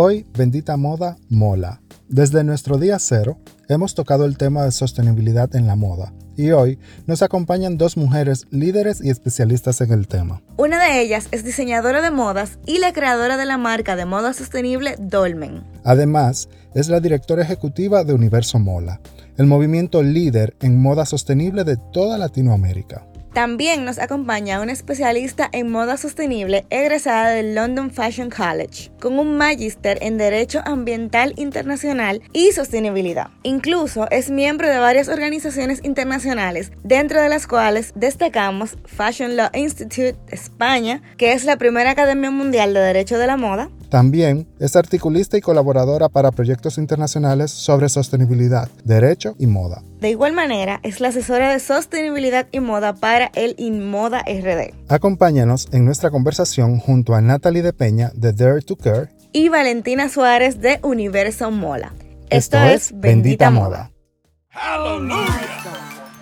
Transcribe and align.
Hoy, 0.00 0.24
bendita 0.32 0.76
moda, 0.76 1.16
mola. 1.28 1.80
Desde 2.08 2.44
nuestro 2.44 2.78
día 2.78 3.00
cero, 3.00 3.36
hemos 3.68 3.96
tocado 3.96 4.26
el 4.26 4.38
tema 4.38 4.62
de 4.62 4.70
sostenibilidad 4.70 5.56
en 5.56 5.66
la 5.66 5.74
moda 5.74 6.12
y 6.36 6.52
hoy 6.52 6.78
nos 7.08 7.22
acompañan 7.22 7.78
dos 7.78 7.96
mujeres 7.96 8.46
líderes 8.52 9.00
y 9.02 9.10
especialistas 9.10 9.80
en 9.80 9.90
el 9.90 10.06
tema. 10.06 10.40
Una 10.56 10.78
de 10.78 11.00
ellas 11.00 11.26
es 11.32 11.42
diseñadora 11.42 12.00
de 12.00 12.12
modas 12.12 12.60
y 12.64 12.78
la 12.78 12.92
creadora 12.92 13.36
de 13.36 13.44
la 13.44 13.58
marca 13.58 13.96
de 13.96 14.04
moda 14.04 14.34
sostenible 14.34 14.94
Dolmen. 15.00 15.64
Además, 15.82 16.48
es 16.74 16.88
la 16.88 17.00
directora 17.00 17.42
ejecutiva 17.42 18.04
de 18.04 18.12
Universo 18.12 18.60
Mola, 18.60 19.00
el 19.36 19.46
movimiento 19.46 20.04
líder 20.04 20.54
en 20.60 20.80
moda 20.80 21.06
sostenible 21.06 21.64
de 21.64 21.76
toda 21.76 22.18
Latinoamérica. 22.18 23.04
También 23.32 23.84
nos 23.84 23.98
acompaña 23.98 24.60
una 24.60 24.72
especialista 24.72 25.48
en 25.52 25.70
moda 25.70 25.96
sostenible 25.96 26.66
egresada 26.70 27.30
del 27.30 27.54
London 27.54 27.90
Fashion 27.90 28.30
College, 28.30 28.90
con 29.00 29.18
un 29.18 29.36
magíster 29.36 29.98
en 30.00 30.18
Derecho 30.18 30.60
Ambiental 30.64 31.34
Internacional 31.36 32.22
y 32.32 32.52
Sostenibilidad. 32.52 33.28
Incluso 33.42 34.10
es 34.10 34.30
miembro 34.30 34.68
de 34.68 34.78
varias 34.78 35.08
organizaciones 35.08 35.80
internacionales, 35.84 36.72
dentro 36.82 37.20
de 37.20 37.28
las 37.28 37.46
cuales 37.46 37.92
destacamos 37.94 38.76
Fashion 38.84 39.36
Law 39.36 39.50
Institute 39.54 40.16
España, 40.28 41.02
que 41.16 41.32
es 41.32 41.44
la 41.44 41.56
primera 41.56 41.90
academia 41.90 42.30
mundial 42.30 42.74
de 42.74 42.80
Derecho 42.80 43.18
de 43.18 43.26
la 43.26 43.36
Moda, 43.36 43.70
también 43.88 44.46
es 44.58 44.76
articulista 44.76 45.38
y 45.38 45.40
colaboradora 45.40 46.10
para 46.10 46.30
proyectos 46.30 46.76
internacionales 46.76 47.50
sobre 47.50 47.88
sostenibilidad, 47.88 48.68
derecho 48.84 49.34
y 49.38 49.46
moda. 49.46 49.82
De 50.00 50.10
igual 50.10 50.32
manera, 50.32 50.78
es 50.84 51.00
la 51.00 51.08
asesora 51.08 51.52
de 51.52 51.58
sostenibilidad 51.58 52.46
y 52.52 52.60
moda 52.60 52.94
para 52.94 53.32
el 53.34 53.56
InModa 53.58 54.22
RD. 54.22 54.74
Acompáñanos 54.88 55.68
en 55.72 55.84
nuestra 55.84 56.10
conversación 56.10 56.78
junto 56.78 57.14
a 57.14 57.20
Natalie 57.20 57.62
de 57.62 57.72
Peña 57.72 58.12
de 58.14 58.32
Dare 58.32 58.62
to 58.62 58.76
Care 58.76 59.08
y 59.32 59.48
Valentina 59.48 60.08
Suárez 60.08 60.60
de 60.60 60.78
Universo 60.82 61.50
Mola. 61.50 61.92
Esto, 62.30 62.58
es 62.58 62.92
Bendita, 62.94 63.50
Moda. 63.50 63.90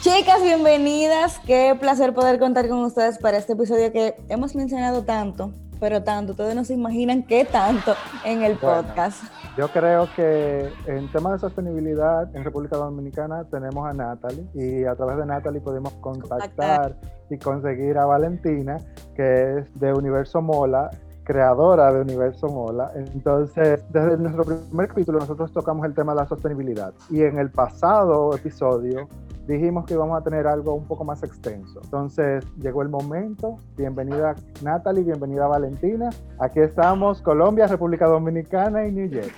Chicas, 0.00 0.42
bienvenidas. 0.42 1.38
Qué 1.46 1.76
placer 1.78 2.14
poder 2.14 2.38
contar 2.38 2.66
con 2.70 2.78
ustedes 2.78 3.18
para 3.18 3.36
este 3.36 3.52
episodio 3.52 3.92
que 3.92 4.16
hemos 4.30 4.54
mencionado 4.56 5.02
tanto, 5.02 5.52
pero 5.78 6.02
tanto, 6.02 6.32
ustedes 6.32 6.54
no 6.54 6.64
se 6.64 6.72
imaginan 6.72 7.22
qué 7.22 7.44
tanto 7.44 7.92
en 8.24 8.42
el 8.42 8.56
podcast. 8.56 9.22
Yo 9.58 9.68
creo 9.68 10.08
que 10.16 10.70
en 10.86 11.12
temas 11.12 11.34
de 11.34 11.38
sostenibilidad 11.40 12.34
en 12.34 12.44
República 12.44 12.78
Dominicana 12.78 13.44
tenemos 13.50 13.86
a 13.86 13.92
Natalie 13.92 14.46
y 14.54 14.84
a 14.84 14.94
través 14.94 15.18
de 15.18 15.26
Natalie 15.26 15.60
podemos 15.60 15.92
contactar 16.00 16.96
y 17.28 17.36
conseguir 17.36 17.98
a 17.98 18.06
Valentina, 18.06 18.78
que 19.14 19.58
es 19.58 19.80
de 19.80 19.92
Universo 19.92 20.40
Mola, 20.40 20.88
creadora 21.24 21.92
de 21.92 22.00
Universo 22.00 22.48
Mola. 22.48 22.90
Entonces, 22.94 23.84
desde 23.90 24.16
nuestro 24.16 24.44
primer 24.44 24.88
capítulo 24.88 25.18
nosotros 25.18 25.52
tocamos 25.52 25.84
el 25.84 25.92
tema 25.92 26.14
de 26.14 26.22
la 26.22 26.26
sostenibilidad 26.26 26.94
y 27.10 27.20
en 27.20 27.38
el 27.38 27.50
pasado 27.50 28.34
episodio 28.34 29.06
dijimos 29.50 29.84
que 29.84 29.94
íbamos 29.94 30.18
a 30.18 30.22
tener 30.22 30.46
algo 30.46 30.74
un 30.74 30.86
poco 30.86 31.04
más 31.04 31.22
extenso. 31.22 31.80
Entonces, 31.82 32.44
llegó 32.56 32.82
el 32.82 32.88
momento. 32.88 33.58
Bienvenida 33.76 34.36
Natalie, 34.62 35.02
bienvenida 35.02 35.48
Valentina. 35.48 36.10
Aquí 36.38 36.60
estamos, 36.60 37.20
Colombia, 37.20 37.66
República 37.66 38.06
Dominicana 38.06 38.86
y 38.86 38.92
New 38.92 39.08
York. 39.08 39.32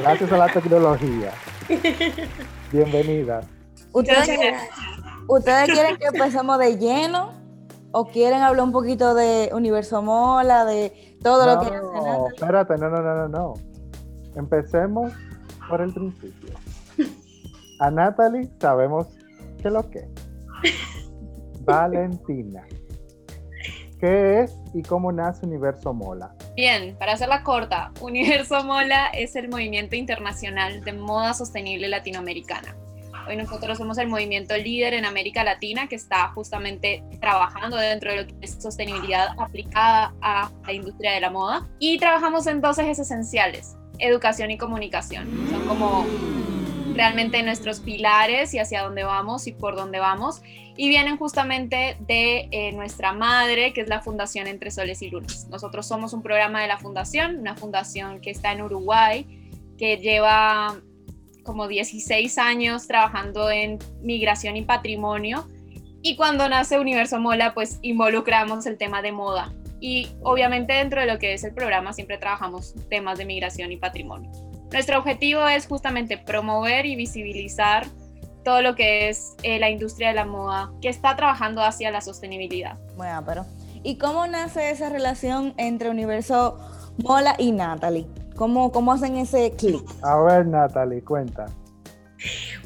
Gracias 0.00 0.30
a 0.32 0.36
la 0.38 0.48
tecnología. 0.48 1.32
Bienvenida. 2.72 3.40
¿Ustedes, 3.92 4.54
¿Ustedes 5.26 5.70
quieren 5.70 5.96
que 5.96 6.06
empecemos 6.06 6.58
de 6.58 6.78
lleno? 6.78 7.32
¿O 7.90 8.06
quieren 8.06 8.40
hablar 8.42 8.64
un 8.64 8.72
poquito 8.72 9.14
de 9.14 9.50
Universo 9.52 10.02
Mola, 10.02 10.64
de 10.64 11.18
todo 11.22 11.46
lo 11.46 11.60
que 11.60 11.66
hace 11.66 11.76
No, 11.76 12.28
espérate, 12.28 12.78
no, 12.78 12.88
no, 12.88 13.02
no, 13.02 13.14
no, 13.14 13.28
no. 13.28 13.54
Empecemos 14.34 15.12
por 15.68 15.82
el 15.82 15.92
principio. 15.92 16.61
A 17.82 17.90
Natalie 17.90 18.48
sabemos 18.60 19.08
qué 19.60 19.68
lo 19.68 19.90
que. 19.90 20.06
Valentina. 21.64 22.64
¿Qué 23.98 24.42
es 24.42 24.56
y 24.72 24.82
cómo 24.82 25.10
nace 25.10 25.44
Universo 25.44 25.92
Mola? 25.92 26.32
Bien, 26.54 26.96
para 26.96 27.14
hacerla 27.14 27.42
corta, 27.42 27.90
Universo 28.00 28.62
Mola 28.62 29.08
es 29.08 29.34
el 29.34 29.48
movimiento 29.48 29.96
internacional 29.96 30.84
de 30.84 30.92
moda 30.92 31.34
sostenible 31.34 31.88
latinoamericana. 31.88 32.76
Hoy 33.28 33.36
nosotros 33.36 33.78
somos 33.78 33.98
el 33.98 34.06
movimiento 34.06 34.56
líder 34.56 34.94
en 34.94 35.04
América 35.04 35.42
Latina 35.42 35.88
que 35.88 35.96
está 35.96 36.28
justamente 36.28 37.02
trabajando 37.20 37.76
dentro 37.78 38.12
de 38.12 38.16
lo 38.18 38.26
que 38.28 38.36
es 38.42 38.62
sostenibilidad 38.62 39.30
aplicada 39.38 40.14
a 40.22 40.52
la 40.64 40.72
industria 40.72 41.14
de 41.14 41.20
la 41.20 41.30
moda. 41.30 41.68
Y 41.80 41.98
trabajamos 41.98 42.46
en 42.46 42.60
dos 42.60 42.78
ejes 42.78 43.00
esenciales, 43.00 43.76
educación 43.98 44.52
y 44.52 44.58
comunicación. 44.58 45.26
Son 45.50 45.66
como 45.66 46.06
realmente 46.94 47.42
nuestros 47.42 47.80
pilares 47.80 48.54
y 48.54 48.58
hacia 48.58 48.82
dónde 48.82 49.04
vamos 49.04 49.46
y 49.46 49.52
por 49.52 49.76
dónde 49.76 49.98
vamos. 49.98 50.42
Y 50.76 50.88
vienen 50.88 51.18
justamente 51.18 51.96
de 52.00 52.48
eh, 52.50 52.72
nuestra 52.72 53.12
madre, 53.12 53.72
que 53.72 53.82
es 53.82 53.88
la 53.88 54.00
Fundación 54.00 54.46
Entre 54.46 54.70
Soles 54.70 55.02
y 55.02 55.10
Lunas. 55.10 55.46
Nosotros 55.50 55.86
somos 55.86 56.12
un 56.12 56.22
programa 56.22 56.62
de 56.62 56.68
la 56.68 56.78
Fundación, 56.78 57.40
una 57.40 57.56
fundación 57.56 58.20
que 58.20 58.30
está 58.30 58.52
en 58.52 58.62
Uruguay, 58.62 59.26
que 59.76 59.98
lleva 59.98 60.80
como 61.42 61.68
16 61.68 62.38
años 62.38 62.86
trabajando 62.86 63.50
en 63.50 63.78
migración 64.02 64.56
y 64.56 64.62
patrimonio. 64.62 65.46
Y 66.02 66.16
cuando 66.16 66.48
nace 66.48 66.78
Universo 66.78 67.20
Mola, 67.20 67.54
pues 67.54 67.78
involucramos 67.82 68.66
el 68.66 68.78
tema 68.78 69.02
de 69.02 69.12
moda. 69.12 69.52
Y 69.80 70.08
obviamente 70.22 70.72
dentro 70.74 71.00
de 71.00 71.06
lo 71.06 71.18
que 71.18 71.34
es 71.34 71.44
el 71.44 71.52
programa 71.52 71.92
siempre 71.92 72.16
trabajamos 72.16 72.74
temas 72.88 73.18
de 73.18 73.24
migración 73.24 73.72
y 73.72 73.76
patrimonio. 73.76 74.30
Nuestro 74.72 74.98
objetivo 74.98 75.46
es 75.46 75.66
justamente 75.66 76.16
promover 76.16 76.86
y 76.86 76.96
visibilizar 76.96 77.86
todo 78.42 78.62
lo 78.62 78.74
que 78.74 79.10
es 79.10 79.36
eh, 79.42 79.58
la 79.58 79.68
industria 79.68 80.08
de 80.08 80.14
la 80.14 80.24
moda 80.24 80.72
que 80.80 80.88
está 80.88 81.14
trabajando 81.14 81.62
hacia 81.62 81.90
la 81.90 82.00
sostenibilidad. 82.00 82.78
Bueno, 82.96 83.22
pero 83.24 83.46
¿y 83.82 83.98
cómo 83.98 84.26
nace 84.26 84.70
esa 84.70 84.88
relación 84.88 85.52
entre 85.58 85.90
Universo 85.90 86.58
Mola 86.98 87.36
y 87.38 87.52
Natalie? 87.52 88.06
¿Cómo, 88.34 88.72
cómo 88.72 88.92
hacen 88.92 89.18
ese 89.18 89.52
clic? 89.52 89.84
A 90.02 90.16
ver, 90.22 90.46
Natalie, 90.46 91.02
cuenta. 91.02 91.46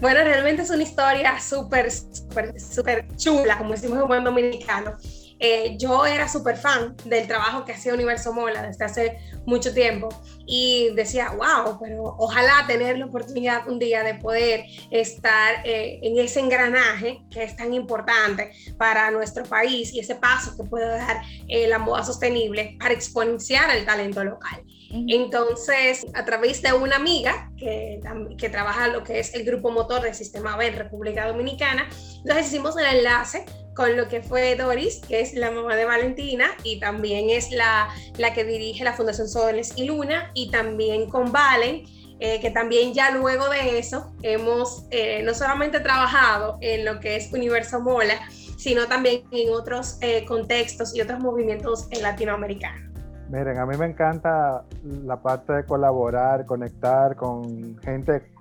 Bueno, 0.01 0.21
realmente 0.23 0.63
es 0.63 0.71
una 0.71 0.83
historia 0.85 1.41
súper, 1.41 1.91
súper, 1.91 2.61
súper 2.61 3.17
chula, 3.17 3.59
como 3.59 3.71
decimos 3.71 3.99
en 3.99 4.07
buen 4.07 4.23
dominicano. 4.23 4.93
Eh, 5.39 5.77
yo 5.79 6.07
era 6.07 6.29
súper 6.29 6.57
fan 6.57 6.97
del 7.05 7.27
trabajo 7.27 7.65
que 7.65 7.73
hacía 7.73 7.93
Universo 7.93 8.33
Mola 8.33 8.63
desde 8.63 8.85
hace 8.85 9.19
mucho 9.45 9.73
tiempo 9.75 10.09
y 10.47 10.91
decía, 10.95 11.31
wow, 11.31 11.79
pero 11.81 12.17
ojalá 12.19 12.65
tener 12.67 12.99
la 12.99 13.07
oportunidad 13.07 13.69
un 13.69 13.79
día 13.79 14.03
de 14.03 14.15
poder 14.15 14.65
estar 14.91 15.67
eh, 15.67 16.01
en 16.03 16.19
ese 16.19 16.41
engranaje 16.41 17.21
que 17.31 17.43
es 17.43 17.55
tan 17.55 17.75
importante 17.75 18.53
para 18.79 19.11
nuestro 19.11 19.45
país 19.45 19.93
y 19.93 20.01
ese 20.01 20.15
paso 20.15 20.57
que 20.57 20.65
puede 20.65 20.87
dar 20.87 21.23
eh, 21.49 21.67
la 21.69 21.79
moda 21.79 22.03
sostenible 22.03 22.77
para 22.79 22.95
exponenciar 22.95 23.75
el 23.77 23.85
talento 23.85 24.25
local. 24.25 24.63
Entonces, 24.91 26.07
a 26.15 26.25
través 26.25 26.63
de 26.63 26.73
una 26.73 26.97
amiga 26.97 27.51
que, 27.57 28.01
que 28.39 28.49
trabaja 28.49 28.89
lo 28.89 29.03
que 29.03 29.19
es 29.19 29.35
el 29.35 29.45
grupo 29.45 29.71
motor 29.71 30.03
del 30.03 30.15
Sistema 30.15 30.57
B 30.57 30.67
en 30.67 30.77
República 30.77 31.27
Dominicana, 31.27 31.89
entonces 32.19 32.47
hicimos 32.47 32.77
el 32.77 32.87
enlace 32.87 33.45
con 33.77 33.97
lo 33.97 34.09
que 34.09 34.23
fue 34.23 34.57
Doris, 34.57 35.03
que 35.07 35.21
es 35.21 35.35
la 35.35 35.51
mamá 35.51 35.77
de 35.77 35.85
Valentina 35.85 36.49
y 36.65 36.81
también 36.81 37.29
es 37.31 37.51
la, 37.53 37.89
que 38.35 38.45
dirige 38.45 38.83
la 38.83 38.95
Fundación 38.95 39.29
Soles 39.29 39.75
y 39.77 39.85
Luna, 39.85 40.31
y 40.35 40.51
también 40.51 41.09
con 41.11 41.31
Valen, 41.31 41.85
eh, 42.19 42.41
que 42.41 42.51
también 42.51 42.95
ya 42.95 43.11
luego 43.11 43.51
de 43.51 43.79
eso 43.79 44.15
hemos 44.23 44.87
eh, 44.91 45.23
no 45.23 45.35
solamente 45.35 45.81
trabajado 45.81 46.57
en 46.63 46.87
lo 46.87 46.99
que 46.99 47.17
es 47.17 47.31
Universo 47.31 47.81
Mola, 47.81 48.19
sino 48.57 48.87
también 48.87 49.25
en 49.31 49.51
otros 49.53 49.99
eh, 50.01 50.25
contextos 50.25 50.97
y 50.97 51.03
otros 51.03 51.21
movimientos 51.21 51.87
latinoamericanos. 52.01 52.96
Miren, 53.31 53.59
a 53.59 53.67
mí 53.67 53.77
me 53.77 53.87
encanta 53.87 54.65
la 55.05 55.21
parte 55.21 55.53
de 55.53 55.65
colaborar, 55.65 56.47
conectar 56.47 57.17
con 57.17 57.77
gente 57.79 58.33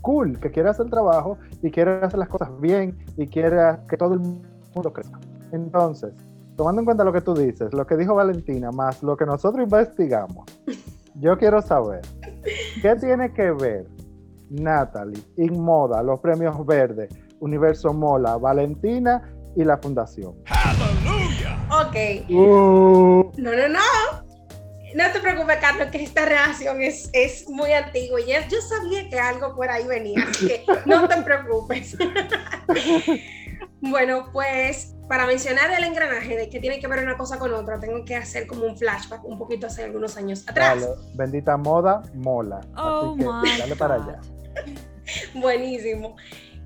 cool 0.00 0.38
que 0.40 0.50
quiere 0.50 0.68
hacer 0.68 0.86
el 0.86 0.90
trabajo 0.90 1.38
y 1.62 1.70
quiere 1.70 2.04
hacer 2.04 2.18
las 2.18 2.28
cosas 2.28 2.48
bien 2.60 2.98
y 3.16 3.28
quiere 3.28 3.56
que 3.88 3.96
todo 3.96 4.14
el 4.14 4.20
mundo 4.20 4.92
crezca. 4.92 5.18
Entonces, 5.52 6.12
tomando 6.56 6.80
en 6.80 6.84
cuenta 6.84 7.04
lo 7.04 7.12
que 7.12 7.20
tú 7.20 7.34
dices, 7.34 7.72
lo 7.72 7.86
que 7.86 7.96
dijo 7.96 8.14
Valentina, 8.14 8.72
más 8.72 9.02
lo 9.02 9.16
que 9.16 9.24
nosotros 9.24 9.62
investigamos, 9.62 10.44
yo 11.14 11.38
quiero 11.38 11.62
saber, 11.62 12.00
¿qué 12.82 12.96
tiene 12.96 13.32
que 13.32 13.52
ver 13.52 13.86
Natalie, 14.50 15.22
Inmoda, 15.36 16.02
los 16.02 16.20
premios 16.20 16.66
verdes, 16.66 17.14
Universo 17.40 17.92
Mola, 17.92 18.36
Valentina 18.36 19.22
y 19.54 19.64
la 19.64 19.78
Fundación? 19.78 20.34
Ok. 21.70 22.30
Uh. 22.30 23.32
No, 23.38 23.50
no, 23.50 23.68
no. 23.68 24.21
No 24.94 25.10
te 25.12 25.20
preocupes, 25.20 25.56
Carlos, 25.58 25.88
que 25.90 26.02
esta 26.02 26.24
relación 26.24 26.82
es, 26.82 27.08
es 27.12 27.48
muy 27.48 27.72
antigua 27.72 28.20
y 28.20 28.26
yo 28.26 28.60
sabía 28.60 29.08
que 29.08 29.18
algo 29.18 29.54
por 29.54 29.70
ahí 29.70 29.86
venía, 29.86 30.26
así 30.28 30.46
que 30.48 30.64
no 30.84 31.08
te 31.08 31.22
preocupes. 31.22 31.96
bueno, 33.80 34.28
pues 34.32 34.94
para 35.08 35.26
mencionar 35.26 35.70
el 35.70 35.84
engranaje 35.84 36.36
de 36.36 36.48
que 36.48 36.60
tiene 36.60 36.80
que 36.80 36.86
ver 36.86 37.02
una 37.04 37.16
cosa 37.16 37.38
con 37.38 37.52
otra, 37.52 37.78
tengo 37.78 38.04
que 38.04 38.16
hacer 38.16 38.46
como 38.46 38.64
un 38.64 38.76
flashback 38.76 39.24
un 39.24 39.38
poquito 39.38 39.66
hace 39.66 39.84
algunos 39.84 40.16
años 40.16 40.46
atrás. 40.48 40.86
bendita 41.14 41.56
moda, 41.56 42.02
mola. 42.14 42.60
Oh 42.76 43.16
así 43.42 43.52
que 43.52 43.58
dale 43.58 43.76
para 43.76 43.94
allá. 43.94 44.20
Buenísimo. 45.34 46.16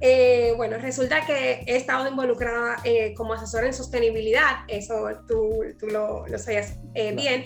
Eh, 0.00 0.52
bueno, 0.56 0.76
resulta 0.76 1.24
que 1.24 1.64
he 1.66 1.76
estado 1.76 2.06
involucrada 2.06 2.76
eh, 2.84 3.14
como 3.14 3.32
asesora 3.32 3.66
en 3.66 3.72
sostenibilidad, 3.72 4.58
eso 4.68 5.08
tú, 5.26 5.64
tú 5.78 5.86
lo, 5.86 6.26
lo 6.26 6.38
sabías 6.38 6.78
eh, 6.94 7.14
bien 7.14 7.44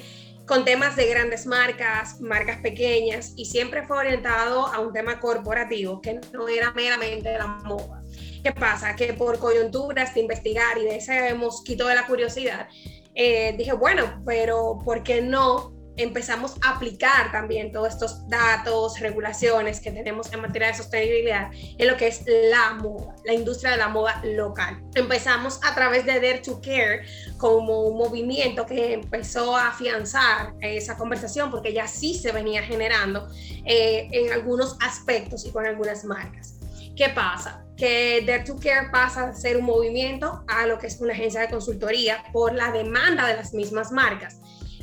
con 0.50 0.64
temas 0.64 0.96
de 0.96 1.06
grandes 1.06 1.46
marcas, 1.46 2.20
marcas 2.20 2.58
pequeñas, 2.58 3.34
y 3.36 3.44
siempre 3.44 3.86
fue 3.86 3.98
orientado 3.98 4.66
a 4.66 4.80
un 4.80 4.92
tema 4.92 5.20
corporativo, 5.20 6.00
que 6.00 6.18
no 6.32 6.48
era 6.48 6.72
meramente 6.72 7.32
la 7.38 7.46
moda. 7.46 8.02
¿Qué 8.42 8.50
pasa? 8.50 8.96
Que 8.96 9.12
por 9.12 9.38
coyunturas 9.38 10.12
de 10.12 10.22
investigar 10.22 10.76
y 10.76 10.86
de 10.86 10.96
ese 10.96 11.34
mosquito 11.34 11.86
de 11.86 11.94
la 11.94 12.04
curiosidad, 12.04 12.66
eh, 13.14 13.54
dije, 13.56 13.74
bueno, 13.74 14.24
pero 14.26 14.80
¿por 14.84 15.04
qué 15.04 15.22
no 15.22 15.72
empezamos 15.96 16.56
a 16.62 16.76
aplicar 16.76 17.30
también 17.32 17.72
todos 17.72 17.94
estos 17.94 18.28
datos, 18.28 18.98
regulaciones 19.00 19.80
que 19.80 19.90
tenemos 19.90 20.32
en 20.32 20.40
materia 20.40 20.68
de 20.68 20.74
sostenibilidad 20.74 21.50
en 21.52 21.88
lo 21.88 21.96
que 21.96 22.08
es 22.08 22.24
la 22.26 22.74
moda, 22.74 23.14
la 23.24 23.34
industria 23.34 23.72
de 23.72 23.76
la 23.76 23.88
moda 23.88 24.20
local. 24.24 24.82
Empezamos 24.94 25.60
a 25.64 25.74
través 25.74 26.06
de 26.06 26.14
Dare 26.14 26.38
to 26.38 26.60
Care 26.60 27.06
como 27.38 27.82
un 27.82 27.98
movimiento 27.98 28.66
que 28.66 28.94
empezó 28.94 29.56
a 29.56 29.68
afianzar 29.68 30.54
esa 30.60 30.96
conversación 30.96 31.50
porque 31.50 31.72
ya 31.72 31.86
sí 31.86 32.14
se 32.14 32.32
venía 32.32 32.62
generando 32.62 33.28
eh, 33.64 34.08
en 34.12 34.32
algunos 34.32 34.76
aspectos 34.80 35.44
y 35.44 35.50
con 35.50 35.66
algunas 35.66 36.04
marcas. 36.04 36.54
¿Qué 36.96 37.08
pasa? 37.08 37.64
Que 37.76 38.22
Dare 38.26 38.44
to 38.44 38.56
Care 38.56 38.90
pasa 38.90 39.28
a 39.28 39.34
ser 39.34 39.56
un 39.56 39.64
movimiento 39.64 40.44
a 40.48 40.66
lo 40.66 40.78
que 40.78 40.86
es 40.86 41.00
una 41.00 41.12
agencia 41.12 41.40
de 41.40 41.48
consultoría 41.48 42.22
por 42.32 42.54
la 42.54 42.72
demanda 42.72 43.26
de 43.26 43.36
las 43.36 43.54
mismas 43.54 43.90
marcas. 43.90 44.39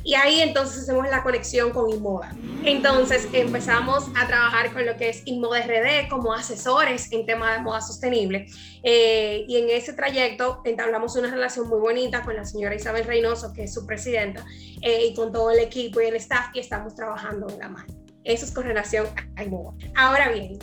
Y 0.08 0.16
ahí 0.16 0.40
entonces 0.40 0.84
hacemos 0.84 1.06
la 1.10 1.22
conexión 1.22 1.72
con 1.72 1.90
Inmoda. 1.90 2.34
Entonces 2.64 3.28
empezamos 3.34 4.06
a 4.16 4.26
trabajar 4.26 4.72
con 4.72 4.86
lo 4.86 4.96
que 4.96 5.10
es 5.10 5.22
Inmoda 5.26 5.60
RD 5.60 6.08
como 6.10 6.32
asesores 6.32 7.12
en 7.12 7.26
tema 7.26 7.52
de 7.52 7.60
moda 7.60 7.82
sostenible. 7.82 8.46
Eh, 8.84 9.44
y 9.50 9.58
en 9.58 9.70
ese 9.70 9.92
trayecto 9.92 10.62
entablamos 10.64 11.18
una 11.18 11.30
relación 11.30 11.68
muy 11.68 11.80
bonita 11.80 12.24
con 12.24 12.38
la 12.38 12.46
señora 12.46 12.74
Isabel 12.74 13.04
Reynoso, 13.04 13.52
que 13.52 13.66
es 13.66 13.74
su 13.74 13.86
presidenta, 13.86 14.46
eh, 14.82 15.08
y 15.08 15.14
con 15.14 15.34
todo 15.34 15.52
el 15.52 15.60
equipo 15.60 16.00
y 16.00 16.06
el 16.06 16.16
staff, 16.16 16.52
y 16.54 16.60
estamos 16.60 16.96
trabajando 16.96 17.48
de 17.48 17.58
la 17.58 17.68
mano. 17.68 17.94
Eso 18.24 18.46
es 18.46 18.54
con 18.54 18.64
relación 18.64 19.08
a 19.36 19.44
Inmoda. 19.44 19.74
Ahora 19.94 20.32
bien, 20.32 20.58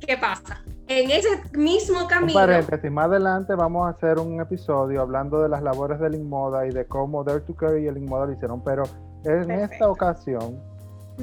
¿qué 0.00 0.16
pasa? 0.16 0.62
en 0.88 1.10
ese 1.10 1.28
mismo 1.56 2.06
camino. 2.06 2.38
Paréntesis, 2.38 2.90
más 2.90 3.06
adelante 3.06 3.54
vamos 3.54 3.86
a 3.86 3.90
hacer 3.90 4.18
un 4.18 4.40
episodio 4.40 5.00
hablando 5.00 5.42
de 5.42 5.48
las 5.48 5.62
labores 5.62 5.98
del 5.98 6.14
Inmoda 6.14 6.66
y 6.66 6.70
de 6.70 6.86
cómo 6.86 7.24
Dare 7.24 7.40
to 7.40 7.54
Care 7.54 7.80
y 7.80 7.86
el 7.86 7.96
Inmoda 7.96 8.26
lo 8.26 8.32
hicieron, 8.32 8.62
pero 8.62 8.84
en 9.24 9.50
esta 9.50 9.88
ocasión, 9.88 10.60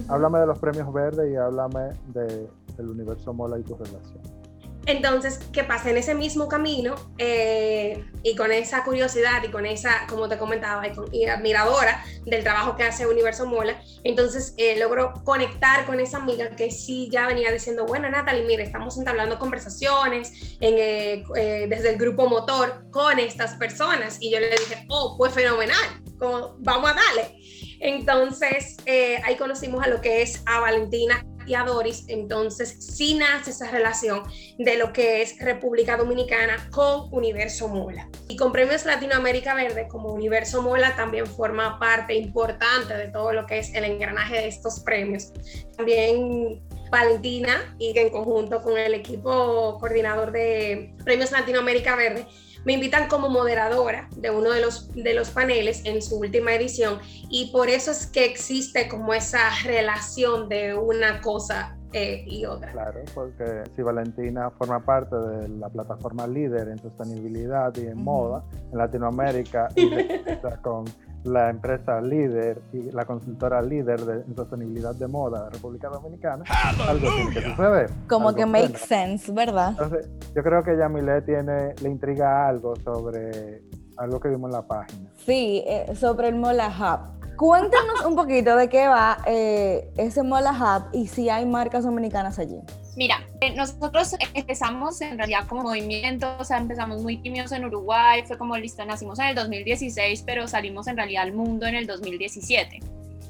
háblame 0.09 0.39
de 0.39 0.47
los 0.47 0.59
premios 0.59 0.91
verdes 0.91 1.31
y 1.31 1.35
háblame 1.35 1.91
de, 2.07 2.49
del 2.75 2.89
universo 2.89 3.33
Mola 3.33 3.57
y 3.57 3.63
tu 3.63 3.75
relación. 3.75 4.42
Entonces, 4.85 5.39
¿qué 5.53 5.63
pasa? 5.63 5.89
En 5.89 5.97
ese 5.97 6.13
mismo 6.13 6.49
camino 6.49 6.95
eh, 7.17 8.03
y 8.21 8.35
con 8.35 8.51
esa 8.51 8.83
curiosidad 8.83 9.41
y 9.43 9.49
con 9.49 9.65
esa, 9.65 10.05
como 10.09 10.27
te 10.27 10.37
comentaba, 10.37 10.83
y, 11.11 11.25
admiradora 11.25 12.03
del 12.25 12.43
trabajo 12.43 12.75
que 12.75 12.83
hace 12.83 13.07
Universo 13.07 13.45
Mola, 13.45 13.81
entonces 14.03 14.53
eh, 14.57 14.77
logro 14.77 15.13
conectar 15.23 15.85
con 15.85 16.01
esa 16.01 16.17
amiga 16.17 16.49
que 16.55 16.69
sí 16.69 17.09
ya 17.09 17.27
venía 17.27 17.51
diciendo, 17.51 17.85
bueno, 17.85 18.09
Natalie, 18.09 18.43
mire, 18.43 18.63
estamos 18.63 18.97
entablando 18.97 19.39
conversaciones 19.39 20.57
en, 20.59 20.75
eh, 20.77 21.67
desde 21.69 21.91
el 21.91 21.97
grupo 21.97 22.27
motor 22.27 22.85
con 22.91 23.19
estas 23.19 23.55
personas. 23.55 24.17
Y 24.19 24.31
yo 24.31 24.39
le 24.39 24.49
dije, 24.49 24.85
oh, 24.89 25.15
pues 25.17 25.33
fenomenal, 25.33 26.03
vamos 26.59 26.91
a 26.91 26.93
darle. 26.93 27.37
Entonces, 27.79 28.77
ahí 29.23 29.35
conocimos 29.37 29.83
a 29.83 29.87
lo 29.87 30.01
que 30.01 30.21
es 30.21 30.41
a 30.45 30.59
Valentina 30.59 31.25
y 31.45 31.55
a 31.55 31.63
Doris, 31.63 32.05
entonces 32.07 32.75
sí 32.79 33.15
nace 33.15 33.51
esa 33.51 33.69
relación 33.71 34.23
de 34.57 34.77
lo 34.77 34.93
que 34.93 35.21
es 35.21 35.39
República 35.39 35.97
Dominicana 35.97 36.69
con 36.71 37.07
Universo 37.11 37.67
Mola. 37.67 38.09
Y 38.27 38.35
con 38.35 38.51
Premios 38.51 38.85
Latinoamérica 38.85 39.53
Verde, 39.53 39.87
como 39.87 40.13
Universo 40.13 40.61
Mola 40.61 40.95
también 40.95 41.27
forma 41.27 41.79
parte 41.79 42.13
importante 42.15 42.95
de 42.95 43.07
todo 43.07 43.33
lo 43.33 43.45
que 43.45 43.59
es 43.59 43.73
el 43.73 43.83
engranaje 43.85 44.35
de 44.35 44.47
estos 44.47 44.79
premios. 44.81 45.31
También 45.77 46.61
Valentina 46.89 47.75
y 47.79 47.97
en 47.97 48.09
conjunto 48.09 48.61
con 48.61 48.77
el 48.77 48.93
equipo 48.93 49.77
coordinador 49.79 50.31
de 50.31 50.93
Premios 51.03 51.31
Latinoamérica 51.31 51.95
Verde 51.95 52.27
me 52.65 52.73
invitan 52.73 53.07
como 53.07 53.29
moderadora 53.29 54.07
de 54.15 54.29
uno 54.29 54.51
de 54.51 54.61
los, 54.61 54.93
de 54.93 55.13
los 55.13 55.29
paneles 55.29 55.85
en 55.85 56.01
su 56.01 56.17
última 56.17 56.53
edición 56.53 56.99
y 57.29 57.51
por 57.51 57.69
eso 57.69 57.91
es 57.91 58.07
que 58.07 58.25
existe 58.25 58.87
como 58.87 59.13
esa 59.13 59.49
relación 59.63 60.49
de 60.49 60.75
una 60.75 61.21
cosa 61.21 61.77
eh, 61.93 62.23
y 62.27 62.45
otra. 62.45 62.71
Claro, 62.71 63.01
porque 63.13 63.63
si 63.75 63.83
Valentina 63.83 64.49
forma 64.49 64.79
parte 64.79 65.15
de 65.15 65.47
la 65.47 65.69
plataforma 65.69 66.25
líder 66.25 66.69
en 66.69 66.79
sostenibilidad 66.79 67.71
y 67.75 67.85
en 67.85 68.03
moda 68.03 68.43
en 68.71 68.77
Latinoamérica 68.79 69.69
y 69.75 69.89
con 70.63 70.85
la 71.23 71.49
empresa 71.49 72.01
líder 72.01 72.61
y 72.73 72.91
la 72.91 73.05
consultora 73.05 73.61
líder 73.61 74.01
de, 74.01 74.13
en 74.25 74.35
sostenibilidad 74.35 74.95
de 74.95 75.07
moda 75.07 75.45
de 75.45 75.49
República 75.51 75.89
Dominicana, 75.89 76.43
algo 76.87 77.09
tiene 77.09 77.31
que 77.31 77.41
suceder. 77.41 77.89
Como 78.07 78.33
que 78.33 78.45
make 78.45 78.77
sense, 78.77 79.31
¿verdad? 79.31 79.69
Entonces, 79.69 80.09
yo 80.35 80.43
creo 80.43 80.63
que 80.63 80.77
Yamile 80.77 81.21
tiene, 81.21 81.75
le 81.81 81.89
intriga 81.89 82.47
algo 82.47 82.75
sobre 82.77 83.63
algo 83.97 84.19
que 84.19 84.29
vimos 84.29 84.49
en 84.49 84.53
la 84.53 84.67
página. 84.67 85.09
Sí, 85.25 85.63
eh, 85.65 85.93
sobre 85.95 86.29
el 86.29 86.35
Mola 86.35 86.67
Hub. 86.67 87.35
Cuéntanos 87.37 88.05
un 88.05 88.15
poquito 88.15 88.55
de 88.55 88.69
qué 88.69 88.87
va 88.87 89.17
eh, 89.25 89.91
ese 89.97 90.23
Mola 90.23 90.51
Hub 90.51 90.89
y 90.93 91.07
si 91.07 91.29
hay 91.29 91.45
marcas 91.45 91.83
dominicanas 91.83 92.37
allí. 92.39 92.59
Mira, 92.95 93.27
eh, 93.41 93.51
nosotros 93.55 94.15
empezamos 94.35 95.01
en 95.01 95.17
realidad 95.17 95.47
como 95.47 95.63
movimiento, 95.63 96.35
o 96.39 96.43
sea, 96.43 96.57
empezamos 96.57 97.01
muy 97.01 97.17
tímidos 97.17 97.51
en 97.51 97.65
Uruguay, 97.65 98.23
fue 98.25 98.37
como 98.37 98.55
listo, 98.55 98.85
nacimos 98.85 99.17
en 99.19 99.27
el 99.27 99.35
2016, 99.35 100.23
pero 100.25 100.47
salimos 100.47 100.87
en 100.87 100.97
realidad 100.97 101.23
al 101.23 101.33
mundo 101.33 101.65
en 101.65 101.73
el 101.73 101.87
2017, 101.87 102.81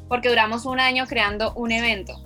porque 0.10 0.28
duramos 0.28 0.66
un 0.66 0.82
año 0.82 1.06
creando 1.08 1.54
un 1.54 1.72
evento, 1.72 2.22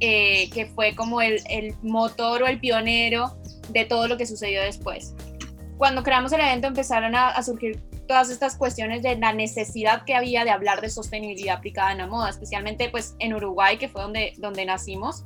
eh, 0.00 0.50
que 0.50 0.66
fue 0.66 0.96
como 0.96 1.20
el, 1.20 1.40
el 1.48 1.76
motor 1.82 2.42
o 2.42 2.46
el 2.48 2.58
pionero 2.58 3.36
de 3.68 3.84
todo 3.84 4.08
lo 4.08 4.16
que 4.16 4.26
sucedió 4.26 4.60
después. 4.60 5.14
Cuando 5.78 6.02
creamos 6.02 6.32
el 6.32 6.40
evento 6.40 6.66
empezaron 6.66 7.14
a, 7.14 7.28
a 7.28 7.42
surgir 7.44 7.80
todas 8.08 8.30
estas 8.30 8.56
cuestiones 8.56 9.02
de 9.02 9.16
la 9.16 9.32
necesidad 9.32 10.04
que 10.04 10.14
había 10.14 10.44
de 10.44 10.50
hablar 10.50 10.80
de 10.80 10.90
sostenibilidad 10.90 11.56
aplicada 11.56 11.92
en 11.92 11.98
la 11.98 12.06
moda, 12.08 12.30
especialmente 12.30 12.88
pues 12.88 13.14
en 13.20 13.32
Uruguay, 13.32 13.78
que 13.78 13.88
fue 13.88 14.02
donde, 14.02 14.34
donde 14.38 14.64
nacimos 14.64 15.24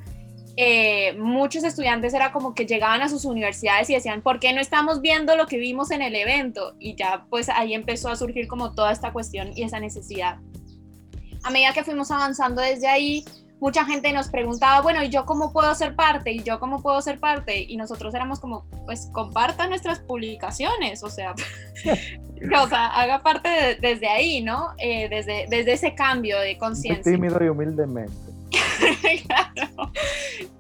eh, 0.61 1.13
muchos 1.17 1.63
estudiantes 1.63 2.13
era 2.15 2.33
como 2.33 2.53
que 2.53 2.67
llegaban 2.67 3.01
a 3.01 3.09
sus 3.09 3.25
universidades 3.25 3.89
y 3.91 3.95
decían, 3.95 4.23
¿por 4.23 4.41
qué 4.41 4.53
no 4.53 4.61
estamos 4.61 5.01
viendo 5.01 5.37
lo 5.37 5.47
que 5.47 5.57
vimos 5.57 5.93
en 5.93 6.03
el 6.03 6.17
evento? 6.17 6.75
Y 6.81 6.97
ya 6.97 7.27
pues 7.31 7.49
ahí 7.49 7.75
empezó 7.75 8.09
a 8.09 8.17
surgir 8.17 8.49
como 8.49 8.75
toda 8.75 8.91
esta 8.91 9.13
cuestión 9.13 9.53
y 9.55 9.63
esa 9.63 9.79
necesidad. 9.79 10.39
A 11.45 11.51
medida 11.51 11.73
que 11.73 11.85
fuimos 11.85 12.11
avanzando 12.11 12.61
desde 12.61 12.89
ahí, 12.89 13.25
mucha 13.61 13.85
gente 13.85 14.13
nos 14.13 14.31
preguntaba, 14.31 14.81
bueno, 14.81 15.01
¿y 15.05 15.11
yo 15.11 15.27
cómo 15.27 15.53
puedo 15.53 15.73
ser 15.77 15.95
parte? 15.95 16.33
¿Y 16.33 16.43
yo 16.43 16.59
cómo 16.59 16.83
puedo 16.83 17.01
ser 17.03 17.21
parte? 17.21 17.63
Y 17.63 17.77
nosotros 17.77 18.13
éramos 18.13 18.41
como, 18.41 18.67
pues 18.85 19.09
comparta 19.13 19.69
nuestras 19.69 20.01
publicaciones, 20.01 21.05
o 21.05 21.09
sea, 21.09 21.37
o 22.61 22.69
sea 22.69 22.87
haga 22.89 23.23
parte 23.23 23.79
desde 23.81 24.09
ahí, 24.09 24.43
¿no? 24.43 24.75
Eh, 24.79 25.09
desde, 25.09 25.47
desde 25.49 25.75
ese 25.75 25.95
cambio 25.95 26.41
de 26.41 26.59
conciencia. 26.59 27.13
Tímido 27.13 27.39
y 27.45 27.49
humildemente. 27.49 28.38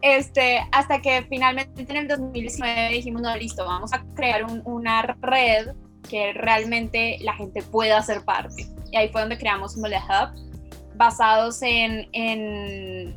Este, 0.00 0.60
hasta 0.72 1.00
que 1.00 1.26
finalmente 1.28 1.82
en 1.82 1.96
el 1.96 2.08
2019 2.08 2.90
dijimos, 2.90 3.22
no, 3.22 3.36
listo, 3.36 3.64
vamos 3.64 3.92
a 3.92 4.04
crear 4.14 4.44
una 4.64 5.02
red 5.20 5.74
que 6.08 6.32
realmente 6.32 7.18
la 7.20 7.34
gente 7.34 7.62
pueda 7.62 8.00
ser 8.02 8.24
parte. 8.24 8.66
Y 8.90 8.96
ahí 8.96 9.08
fue 9.10 9.20
donde 9.20 9.38
creamos 9.38 9.76
Mole 9.76 9.98
Hub, 9.98 10.34
basados 10.96 11.62
en, 11.62 12.08
en, 12.12 13.16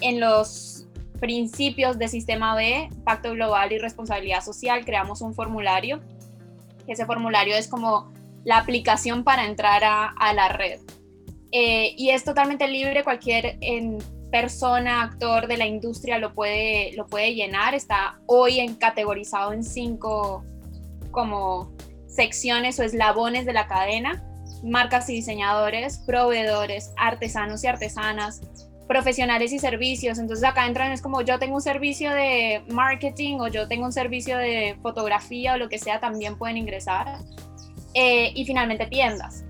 en 0.00 0.20
los 0.20 0.86
principios 1.18 1.98
de 1.98 2.08
Sistema 2.08 2.54
B, 2.54 2.90
Pacto 3.04 3.32
Global 3.32 3.72
y 3.72 3.78
Responsabilidad 3.78 4.44
Social, 4.44 4.84
creamos 4.84 5.22
un 5.22 5.34
formulario. 5.34 6.00
Ese 6.86 7.06
formulario 7.06 7.56
es 7.56 7.68
como 7.68 8.12
la 8.44 8.58
aplicación 8.58 9.24
para 9.24 9.46
entrar 9.46 9.82
a 9.84 10.32
la 10.34 10.48
red. 10.48 10.80
Eh, 11.52 11.94
y 11.96 12.10
es 12.10 12.24
totalmente 12.24 12.66
libre, 12.66 13.04
cualquier 13.04 13.58
en, 13.60 13.98
persona, 14.32 15.02
actor 15.02 15.46
de 15.46 15.58
la 15.58 15.66
industria 15.66 16.18
lo 16.18 16.34
puede, 16.34 16.92
lo 16.94 17.06
puede 17.06 17.34
llenar. 17.34 17.74
Está 17.74 18.18
hoy 18.26 18.58
en, 18.58 18.74
categorizado 18.74 19.52
en 19.52 19.62
cinco 19.62 20.42
como 21.12 21.70
secciones 22.08 22.80
o 22.80 22.82
eslabones 22.82 23.46
de 23.46 23.52
la 23.52 23.68
cadena, 23.68 24.24
marcas 24.64 25.08
y 25.10 25.14
diseñadores, 25.14 25.98
proveedores, 25.98 26.92
artesanos 26.96 27.62
y 27.62 27.66
artesanas, 27.66 28.40
profesionales 28.88 29.52
y 29.52 29.58
servicios. 29.58 30.18
Entonces 30.18 30.48
acá 30.48 30.66
entran 30.66 30.92
es 30.92 31.02
como 31.02 31.20
yo 31.20 31.38
tengo 31.38 31.56
un 31.56 31.62
servicio 31.62 32.10
de 32.10 32.64
marketing 32.68 33.38
o 33.40 33.48
yo 33.48 33.68
tengo 33.68 33.84
un 33.84 33.92
servicio 33.92 34.38
de 34.38 34.78
fotografía 34.80 35.54
o 35.54 35.56
lo 35.58 35.68
que 35.68 35.78
sea, 35.78 36.00
también 36.00 36.38
pueden 36.38 36.56
ingresar. 36.56 37.18
Eh, 37.92 38.32
y 38.34 38.46
finalmente 38.46 38.86
tiendas 38.86 39.44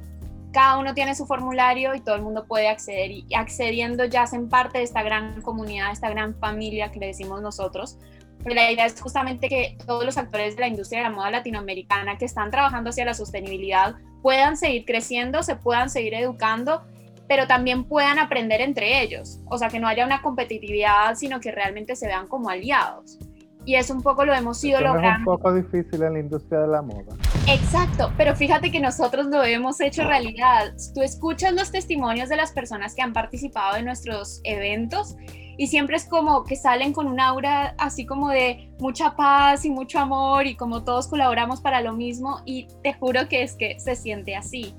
cada 0.53 0.79
uno 0.79 0.95
tiene 0.95 1.15
su 1.15 1.27
formulario 1.27 1.95
y 1.95 2.01
todo 2.01 2.15
el 2.15 2.23
mundo 2.23 2.45
puede 2.47 2.69
acceder 2.69 3.11
y 3.11 3.27
accediendo 3.35 4.05
ya 4.05 4.23
hacen 4.23 4.49
parte 4.49 4.79
de 4.79 4.85
esta 4.85 5.03
gran 5.03 5.41
comunidad, 5.43 5.91
esta 5.93 6.11
gran 6.11 6.35
familia 6.35 6.93
que 6.93 7.01
le 7.01 7.07
decimos 7.07 7.41
nosotros. 7.41 7.99
Pero 8.43 8.55
la 8.55 8.71
idea 8.71 8.87
es 8.87 9.01
justamente 9.01 9.49
que 9.49 9.77
todos 9.87 10.05
los 10.05 10.19
actores 10.19 10.57
de 10.57 10.63
la 10.63 10.69
industria 10.69 11.01
de 11.01 11.09
la 11.09 11.15
moda 11.15 11.31
latinoamericana 11.31 12.19
que 12.19 12.25
están 12.25 12.51
trabajando 12.51 12.91
hacia 12.91 13.05
la 13.05 13.15
sostenibilidad 13.15 13.95
puedan 14.21 14.57
seguir 14.57 14.85
creciendo, 14.85 15.43
se 15.43 15.57
puedan 15.57 15.91
seguir 15.91 16.15
educando, 16.15 16.83
pero 17.29 17.47
también 17.47 17.85
puedan 17.85 18.19
aprender 18.19 18.61
entre 18.61 19.03
ellos. 19.03 19.41
O 19.49 19.59
sea, 19.59 19.69
que 19.69 19.79
no 19.79 19.89
haya 19.89 20.05
una 20.05 20.23
competitividad, 20.23 21.15
sino 21.15 21.41
que 21.41 21.53
realmente 21.53 21.97
se 21.97 22.07
vean 22.07 22.27
como 22.27 22.51
aliados 22.51 23.19
y 23.65 23.77
es 23.77 23.91
un 23.91 24.03
poco 24.03 24.25
lo 24.25 24.35
hemos 24.35 24.63
ido 24.65 24.81
logrando. 24.81 25.09
Es 25.09 25.19
un 25.19 25.25
poco 25.25 25.55
difícil 25.55 26.03
en 26.03 26.13
la 26.15 26.19
industria 26.19 26.61
de 26.61 26.69
la 26.69 26.83
moda. 26.83 27.15
Exacto, 27.49 28.13
pero 28.17 28.37
fíjate 28.37 28.71
que 28.71 28.81
nosotros 28.81 29.27
lo 29.27 29.43
hemos 29.43 29.81
hecho 29.81 30.05
realidad. 30.05 30.73
Tú 30.95 31.03
escuchas 31.03 31.53
los 31.53 31.73
testimonios 31.73 32.29
de 32.29 32.37
las 32.37 32.53
personas 32.53 32.95
que 32.95 33.03
han 33.03 33.13
participado 33.13 33.77
en 33.77 33.85
nuestros 33.85 34.41
eventos 34.45 35.17
y 35.59 35.67
siempre 35.67 35.97
es 35.97 36.05
como 36.05 36.45
que 36.45 36.57
salen 36.57 36.93
con 36.93 37.07
un 37.07 37.21
aura 37.21 37.75
así 37.79 38.07
como 38.07 38.31
de 38.31 38.71
mucha 38.79 39.17
paz 39.17 39.65
y 39.65 39.71
mucho 39.71 39.99
amor 39.99 40.47
y 40.47 40.55
como 40.55 40.85
todos 40.85 41.09
colaboramos 41.09 41.61
para 41.61 41.83
lo 41.83 41.93
mismo 41.93 42.41
y 42.47 42.69
te 42.83 42.95
juro 42.95 43.29
que 43.29 43.43
es 43.43 43.55
que 43.55 43.79
se 43.81 43.97
siente 43.97 44.37
así. 44.37 44.75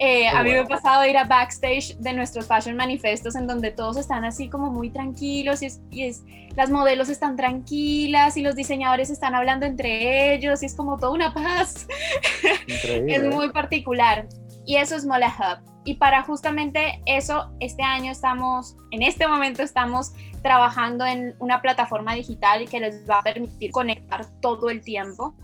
Eh, 0.00 0.28
a 0.28 0.44
mí 0.44 0.52
me 0.52 0.60
ha 0.60 0.64
pasado 0.64 1.04
ir 1.06 1.16
a 1.16 1.24
backstage 1.24 1.96
de 1.98 2.12
nuestros 2.12 2.46
fashion 2.46 2.76
manifestos 2.76 3.34
en 3.34 3.48
donde 3.48 3.72
todos 3.72 3.96
están 3.96 4.24
así 4.24 4.48
como 4.48 4.70
muy 4.70 4.90
tranquilos 4.90 5.60
y, 5.62 5.66
es, 5.66 5.80
y 5.90 6.04
es, 6.04 6.22
las 6.54 6.70
modelos 6.70 7.08
están 7.08 7.34
tranquilas 7.34 8.36
y 8.36 8.42
los 8.42 8.54
diseñadores 8.54 9.10
están 9.10 9.34
hablando 9.34 9.66
entre 9.66 10.34
ellos 10.34 10.62
y 10.62 10.66
es 10.66 10.76
como 10.76 10.98
toda 10.98 11.12
una 11.12 11.34
paz. 11.34 11.88
es 12.86 13.24
muy 13.24 13.50
particular 13.50 14.28
y 14.64 14.76
eso 14.76 14.94
es 14.94 15.04
Mola 15.04 15.34
Hub. 15.36 15.68
Y 15.84 15.94
para 15.94 16.22
justamente 16.22 17.00
eso, 17.06 17.50
este 17.60 17.82
año 17.82 18.12
estamos, 18.12 18.76
en 18.90 19.02
este 19.02 19.26
momento 19.26 19.62
estamos 19.62 20.12
trabajando 20.42 21.06
en 21.06 21.34
una 21.38 21.60
plataforma 21.62 22.14
digital 22.14 22.68
que 22.68 22.78
les 22.78 23.08
va 23.08 23.20
a 23.20 23.22
permitir 23.22 23.72
conectar 23.72 24.26
todo 24.40 24.70
el 24.70 24.82
tiempo 24.82 25.34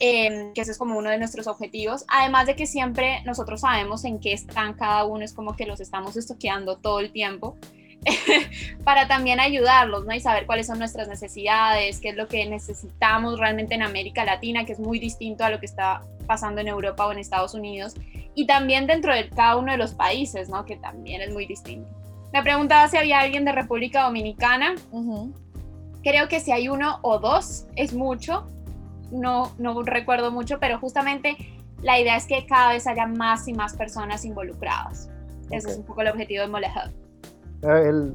Em, 0.00 0.52
que 0.54 0.60
ese 0.60 0.72
es 0.72 0.78
como 0.78 0.98
uno 0.98 1.10
de 1.10 1.18
nuestros 1.18 1.46
objetivos. 1.46 2.04
Además 2.08 2.46
de 2.46 2.56
que 2.56 2.66
siempre 2.66 3.22
nosotros 3.24 3.60
sabemos 3.60 4.04
en 4.04 4.18
qué 4.18 4.32
están 4.32 4.74
cada 4.74 5.04
uno, 5.04 5.24
es 5.24 5.32
como 5.32 5.54
que 5.54 5.66
los 5.66 5.80
estamos 5.80 6.16
estoqueando 6.16 6.76
todo 6.76 7.00
el 7.00 7.12
tiempo. 7.12 7.56
para 8.84 9.08
también 9.08 9.40
ayudarlos, 9.40 10.04
¿no? 10.04 10.12
Y 10.12 10.20
saber 10.20 10.44
cuáles 10.44 10.66
son 10.66 10.78
nuestras 10.78 11.08
necesidades, 11.08 12.00
qué 12.00 12.10
es 12.10 12.16
lo 12.16 12.28
que 12.28 12.44
necesitamos 12.44 13.38
realmente 13.38 13.74
en 13.74 13.82
América 13.82 14.26
Latina, 14.26 14.66
que 14.66 14.72
es 14.72 14.78
muy 14.78 14.98
distinto 14.98 15.42
a 15.42 15.48
lo 15.48 15.58
que 15.58 15.64
está 15.64 16.02
pasando 16.26 16.60
en 16.60 16.68
Europa 16.68 17.06
o 17.06 17.12
en 17.12 17.18
Estados 17.18 17.54
Unidos, 17.54 17.94
y 18.34 18.46
también 18.46 18.86
dentro 18.86 19.14
de 19.14 19.30
cada 19.30 19.56
uno 19.56 19.72
de 19.72 19.78
los 19.78 19.94
países, 19.94 20.50
¿no? 20.50 20.66
Que 20.66 20.76
también 20.76 21.22
es 21.22 21.32
muy 21.32 21.46
distinto. 21.46 21.88
Me 22.32 22.42
preguntaba 22.42 22.88
si 22.88 22.98
había 22.98 23.20
alguien 23.20 23.46
de 23.46 23.52
República 23.52 24.02
Dominicana. 24.02 24.74
Creo 26.02 26.28
que 26.28 26.40
si 26.40 26.52
hay 26.52 26.68
uno 26.68 26.98
o 27.00 27.18
dos 27.18 27.66
es 27.76 27.94
mucho 27.94 28.46
no, 29.10 29.52
no 29.58 29.82
recuerdo 29.82 30.30
mucho, 30.30 30.58
pero 30.58 30.78
justamente 30.78 31.36
la 31.82 32.00
idea 32.00 32.16
es 32.16 32.26
que 32.26 32.46
cada 32.46 32.72
vez 32.72 32.86
haya 32.86 33.06
más 33.06 33.46
y 33.48 33.52
más 33.52 33.76
personas 33.76 34.24
involucradas. 34.24 35.10
Ese 35.50 35.70
es 35.70 35.78
un 35.78 35.84
poco 35.84 36.00
el 36.00 36.08
objetivo 36.08 36.42
de 36.42 36.48
Mole 36.48 36.68
eh, 37.62 38.12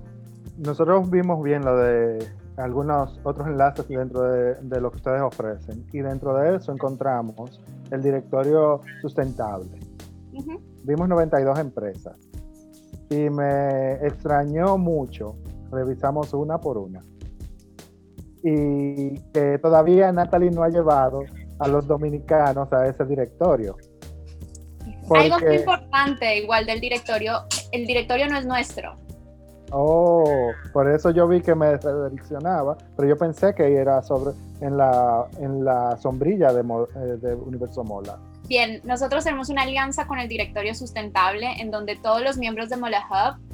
nosotros 0.58 1.10
vimos 1.10 1.42
bien 1.44 1.64
lo 1.64 1.78
de 1.78 2.28
algunos 2.58 3.20
otros 3.24 3.48
enlaces 3.48 3.88
dentro 3.88 4.22
de, 4.22 4.82
lo 4.82 4.92
que 4.92 4.98
ustedes 4.98 5.22
ofrecen 5.22 5.86
y 5.94 6.00
dentro 6.00 6.36
de 6.36 6.58
eso 6.58 6.72
encontramos 6.72 7.62
el 7.92 8.02
directorio 8.02 8.82
sustentable. 9.02 9.80
Vimos 10.84 11.08
92 11.10 11.60
empresas 11.60 12.18
y 13.10 13.30
me 13.30 13.94
extrañó 14.06 14.78
mucho, 14.78 15.36
revisamos 15.72 16.34
una 16.34 16.60
por 16.60 16.78
una 16.78 17.02
y 18.44 19.20
que 19.34 19.60
todavía 19.62 20.12
Natalie 20.12 20.52
no 20.52 20.64
ha 20.64 20.70
llevado 20.70 21.24
a 21.60 21.68
los 21.68 21.88
dominicanos 21.88 22.72
a 22.72 22.88
ese 22.88 23.06
directorio. 23.06 23.76
Algo 25.10 25.40
muy 25.40 25.56
importante 25.56 26.38
igual 26.38 26.66
del 26.66 26.80
directorio, 26.80 27.44
el 27.72 27.86
directorio 27.86 28.28
no 28.28 28.38
es 28.38 28.46
nuestro. 28.46 28.96
Oh, 29.72 30.52
por 30.74 30.90
eso 30.90 31.12
yo 31.12 31.28
vi 31.28 31.42
que 31.42 31.54
me 31.54 31.78
redireccionaba, 31.78 32.78
pero 32.96 33.08
yo 33.08 33.18
pensé 33.18 33.54
que 33.54 33.76
era 33.76 34.02
sobre 34.02 34.32
en 34.62 34.78
la, 34.78 35.28
en 35.40 35.64
la 35.64 35.96
sombrilla 35.98 36.52
de, 36.52 36.62
eh, 36.62 37.18
de 37.22 37.36
Universo 37.36 37.84
Mola. 37.84 38.18
Bien, 38.48 38.82
nosotros 38.84 39.24
tenemos 39.24 39.50
una 39.50 39.62
alianza 39.62 40.08
con 40.08 40.18
el 40.18 40.28
directorio 40.28 40.74
sustentable 40.74 41.54
en 41.60 41.70
donde 41.70 41.96
todos 41.98 42.22
los 42.24 42.38
miembros 42.38 42.70
de 42.70 42.78
Mola 42.78 43.04
Hub 43.10 43.49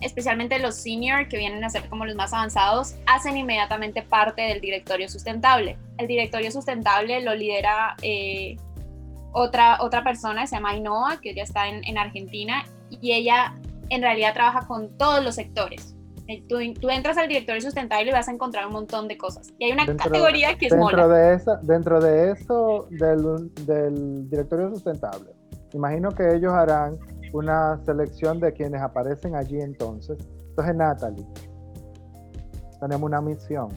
especialmente 0.00 0.58
los 0.58 0.74
senior, 0.76 1.28
que 1.28 1.38
vienen 1.38 1.62
a 1.64 1.70
ser 1.70 1.88
como 1.88 2.04
los 2.04 2.14
más 2.14 2.32
avanzados, 2.32 2.96
hacen 3.06 3.36
inmediatamente 3.36 4.02
parte 4.02 4.42
del 4.42 4.60
directorio 4.60 5.08
sustentable. 5.08 5.76
El 5.98 6.06
directorio 6.06 6.50
sustentable 6.50 7.20
lo 7.20 7.34
lidera 7.34 7.96
eh, 8.02 8.56
otra, 9.32 9.78
otra 9.80 10.02
persona, 10.02 10.46
se 10.46 10.56
llama 10.56 10.74
Inoa, 10.74 11.20
que 11.20 11.34
ya 11.34 11.42
está 11.42 11.68
en, 11.68 11.98
Argentina, 11.98 12.64
y 12.88 13.12
ella 13.12 13.54
en 13.88 14.02
realidad 14.02 14.34
trabaja 14.34 14.66
con 14.66 14.96
todos 14.96 15.22
los 15.22 15.34
sectores. 15.34 15.94
Eh, 16.26 16.42
tú, 16.48 16.58
tú, 16.80 16.90
entras 16.90 17.18
al 17.18 17.28
directorio 17.28 17.60
sustentable 17.60 18.10
y 18.10 18.12
vas 18.12 18.28
a 18.28 18.32
encontrar 18.32 18.66
un 18.66 18.72
montón 18.72 19.08
de 19.08 19.18
cosas. 19.18 19.52
Y 19.58 19.64
hay 19.64 19.72
una 19.72 19.84
categoría 19.96 20.56
que 20.56 20.66
es 20.66 20.72
dentro 20.72 21.08
De 21.08 21.34
esa, 21.34 21.56
dentro 21.62 22.00
de 22.00 22.32
eso, 22.32 22.86
del, 22.90 23.52
del 23.66 24.30
directorio 24.30 24.70
sustentable, 24.70 25.30
imagino 25.72 26.10
que 26.10 26.34
ellos 26.34 26.52
harán 26.52 26.98
una 27.32 27.78
selección 27.84 28.40
de 28.40 28.52
quienes 28.52 28.80
aparecen 28.80 29.34
allí 29.34 29.60
entonces. 29.60 30.18
Entonces, 30.50 30.74
Natalie, 30.76 31.26
tenemos 32.80 33.06
una 33.06 33.20
misión. 33.20 33.68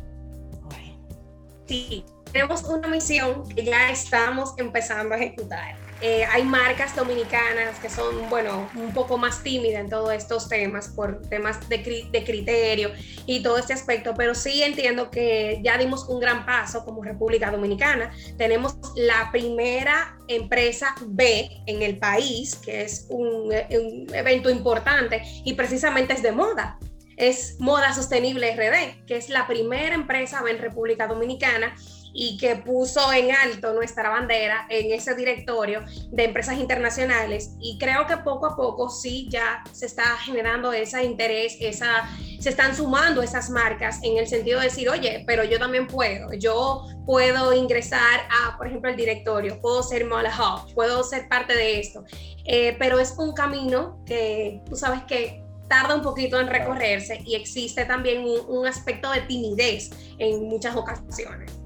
Sí, 1.66 2.06
tenemos 2.32 2.64
una 2.64 2.88
misión 2.88 3.48
que 3.48 3.64
ya 3.64 3.90
estamos 3.90 4.54
empezando 4.58 5.16
a 5.16 5.18
ejecutar. 5.18 5.76
Eh, 6.02 6.26
hay 6.26 6.44
marcas 6.44 6.96
dominicanas 6.96 7.80
que 7.80 7.90
son, 7.90 8.30
bueno, 8.30 8.70
un 8.76 8.94
poco 8.94 9.18
más 9.18 9.42
tímidas 9.42 9.82
en 9.82 9.90
todos 9.90 10.12
estos 10.14 10.50
temas, 10.50 10.90
por 10.90 11.22
temas 11.30 11.68
de, 11.70 12.08
de, 12.12 12.24
criterio 12.24 12.92
y 13.26 13.42
todo 13.42 13.58
este 13.58 13.74
aspecto, 13.74 14.14
pero 14.16 14.36
sí 14.36 14.64
entiendo 14.64 15.10
que 15.10 15.60
ya 15.64 15.78
dimos 15.78 16.08
un 16.10 16.20
gran 16.20 16.46
paso 16.46 16.84
como 16.84 17.04
República 17.04 17.52
Dominicana. 17.52 18.12
Tenemos 18.38 18.76
la 18.96 19.30
primera 19.32 20.18
empresa 20.28 20.96
B 21.06 21.50
en 21.68 21.82
el 21.82 21.98
país, 21.98 22.56
que 22.56 22.82
es 22.82 23.06
un, 23.10 23.54
un 23.54 24.14
evento 24.14 24.50
importante 24.50 25.22
y 25.46 25.54
precisamente 25.54 26.14
es 26.14 26.22
de 26.22 26.32
moda 26.32 26.78
es 27.18 27.58
Moda 27.60 27.94
Sostenible 27.94 28.56
RD, 28.56 29.06
que 29.06 29.18
es 29.18 29.30
la 29.30 29.48
primera 29.48 29.96
empresa 29.96 30.42
en 30.50 30.58
República 30.58 31.08
Dominicana 31.08 31.76
y 32.14 32.38
que 32.38 32.56
puso 32.56 33.12
en 33.12 33.32
alto 33.32 33.74
nuestra 33.74 34.10
bandera 34.10 34.68
en 34.70 34.92
ese 34.92 35.16
directorio 35.16 35.84
de 36.12 36.26
empresas 36.26 36.58
internacionales 36.58 37.56
y 37.60 37.78
creo 37.80 38.06
que 38.06 38.18
poco 38.18 38.46
a 38.46 38.56
poco 38.56 38.90
sí 38.90 39.28
ya 39.30 39.64
se 39.72 39.88
está 39.88 40.04
generando 40.18 40.72
ese 40.72 41.04
interés, 41.04 41.58
esa, 41.60 42.08
se 42.40 42.50
están 42.50 42.76
sumando 42.76 43.22
esas 43.24 43.50
marcas 43.50 44.00
en 44.04 44.18
el 44.18 44.28
sentido 44.28 44.60
de 44.60 44.66
decir, 44.66 44.90
oye, 44.90 45.24
pero 45.26 45.44
yo 45.44 45.58
también 45.58 45.88
puedo, 45.88 46.32
yo 46.34 46.86
puedo 47.06 47.54
ingresar 47.54 48.22
a, 48.30 48.58
por 48.58 48.68
ejemplo, 48.68 48.90
el 48.90 48.96
directorio, 48.96 49.60
puedo 49.60 49.82
ser 49.82 50.06
Mola 50.06 50.32
Hub, 50.38 50.74
puedo 50.74 51.04
ser 51.04 51.28
parte 51.28 51.56
de 51.56 51.80
esto, 51.80 52.04
eh, 52.46 52.76
pero 52.78 53.00
es 53.00 53.16
un 53.18 53.34
camino 53.34 54.04
que 54.06 54.62
tú 54.70 54.76
sabes 54.76 55.04
que 55.04 55.44
tarda 55.68 55.96
un 55.96 56.02
poquito 56.02 56.40
en 56.40 56.48
recorrerse 56.48 57.22
y 57.26 57.36
existe 57.36 57.86
también 57.86 58.24
un 58.48 58.68
aspecto 58.68 59.10
de 59.12 59.22
timidez 59.22 59.90
en 60.20 60.48
muchas 60.48 60.76
ocasiones. 60.76 61.63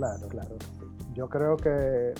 Claro, 0.00 0.28
claro. 0.28 0.56
Yo 1.12 1.28
creo 1.28 1.56
que 1.58 2.14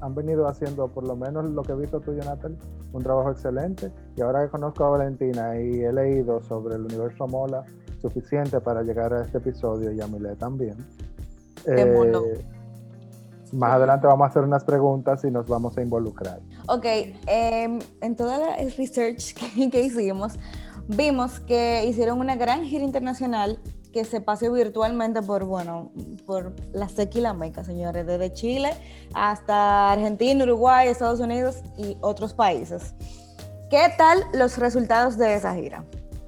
han 0.00 0.14
venido 0.14 0.46
haciendo, 0.46 0.86
por 0.86 1.04
lo 1.04 1.16
menos 1.16 1.50
lo 1.50 1.62
que 1.64 1.72
he 1.72 1.74
visto 1.74 2.00
tuyo, 2.00 2.22
Natalie, 2.22 2.56
un 2.92 3.02
trabajo 3.02 3.32
excelente. 3.32 3.90
Y 4.16 4.20
ahora 4.20 4.44
que 4.44 4.50
conozco 4.50 4.84
a 4.84 4.90
Valentina 4.90 5.60
y 5.60 5.80
he 5.80 5.92
leído 5.92 6.40
sobre 6.42 6.76
el 6.76 6.82
universo 6.82 7.26
Mola 7.26 7.64
suficiente 8.00 8.60
para 8.60 8.82
llegar 8.82 9.12
a 9.12 9.22
este 9.22 9.38
episodio 9.38 9.90
y 9.90 10.00
a 10.00 10.06
Milé 10.06 10.36
también. 10.36 10.76
Eh, 11.66 12.44
más 13.54 13.72
adelante 13.72 14.06
vamos 14.06 14.26
a 14.26 14.28
hacer 14.28 14.42
unas 14.42 14.62
preguntas 14.62 15.24
y 15.24 15.32
nos 15.32 15.48
vamos 15.48 15.76
a 15.76 15.82
involucrar. 15.82 16.38
Ok, 16.68 16.86
em, 17.26 17.80
en 18.02 18.16
toda 18.16 18.38
la 18.38 18.56
research 18.76 19.34
que, 19.34 19.80
hicimos, 19.82 20.38
vimos 20.86 21.40
que 21.40 21.86
hicieron 21.86 22.20
una 22.20 22.36
gran 22.36 22.62
gira 22.62 22.84
internacional 22.84 23.58
que 23.94 24.04
se 24.04 24.20
paseó 24.20 24.52
virtualmente 24.52 25.22
por, 25.22 25.44
bueno, 25.44 25.92
por 26.26 26.52
la 26.72 26.88
seca 26.88 27.18
y 27.18 27.20
la 27.20 27.32
meca, 27.32 27.62
señores, 27.62 28.04
desde 28.04 28.32
Chile 28.32 28.70
hasta 29.14 29.92
Argentina, 29.92 30.42
Uruguay, 30.42 30.88
Estados 30.88 31.20
Unidos 31.20 31.62
y 31.78 31.96
otros 32.00 32.34
países. 32.34 32.92
¿Qué 33.70 33.86
tal 33.96 34.24
los 34.34 34.58
resultados 34.58 35.16
de 35.16 35.34
esa 35.34 35.54
gira? 35.54 35.84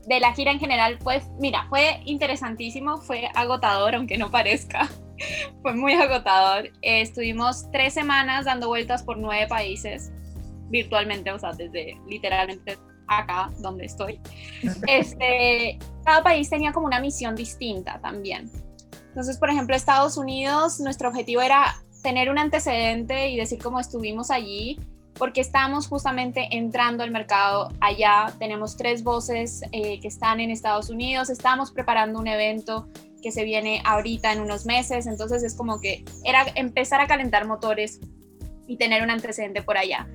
De 0.06 0.20
la 0.20 0.32
gira 0.32 0.52
en 0.52 0.60
general, 0.60 0.96
pues 1.02 1.24
mira, 1.40 1.66
fue 1.68 2.00
interesantísimo, 2.04 2.98
fue 2.98 3.28
agotador, 3.34 3.96
aunque 3.96 4.16
no 4.16 4.30
parezca. 4.30 4.88
fue 5.62 5.74
muy 5.74 5.94
agotador. 5.94 6.70
estuvimos 6.82 7.68
tres 7.72 7.94
semanas 7.94 8.44
dando 8.44 8.68
vueltas 8.68 9.02
por 9.02 9.18
nueve 9.18 9.48
países 9.48 10.12
virtualmente, 10.68 11.32
o 11.32 11.38
sea, 11.40 11.50
desde 11.52 12.00
literalmente 12.06 12.78
acá 13.08 13.50
donde 13.58 13.86
estoy. 13.86 14.20
Este, 14.86 15.78
cada 16.04 16.22
país 16.22 16.48
tenía 16.48 16.72
como 16.72 16.86
una 16.86 17.00
misión 17.00 17.34
distinta 17.34 17.98
también. 18.00 18.50
Entonces, 19.08 19.38
por 19.38 19.50
ejemplo, 19.50 19.74
Estados 19.74 20.16
Unidos, 20.16 20.78
nuestro 20.80 21.08
objetivo 21.08 21.40
era 21.40 21.76
tener 22.02 22.30
un 22.30 22.38
antecedente 22.38 23.30
y 23.30 23.36
decir 23.36 23.58
cómo 23.62 23.80
estuvimos 23.80 24.30
allí, 24.30 24.78
porque 25.18 25.40
estamos 25.40 25.88
justamente 25.88 26.48
entrando 26.52 27.02
al 27.02 27.10
mercado 27.10 27.68
allá. 27.80 28.32
Tenemos 28.38 28.76
tres 28.76 29.02
voces 29.02 29.62
eh, 29.72 29.98
que 30.00 30.08
están 30.08 30.40
en 30.40 30.50
Estados 30.50 30.90
Unidos, 30.90 31.30
estamos 31.30 31.70
preparando 31.72 32.18
un 32.18 32.28
evento 32.28 32.88
que 33.22 33.32
se 33.32 33.44
viene 33.44 33.82
ahorita 33.84 34.32
en 34.32 34.40
unos 34.40 34.66
meses, 34.66 35.06
entonces 35.06 35.42
es 35.42 35.54
como 35.54 35.80
que 35.80 36.04
era 36.22 36.46
empezar 36.54 37.00
a 37.00 37.06
calentar 37.06 37.46
motores 37.46 38.00
y 38.66 38.76
tener 38.76 39.02
un 39.02 39.10
antecedente 39.10 39.62
por 39.62 39.78
allá. 39.78 40.06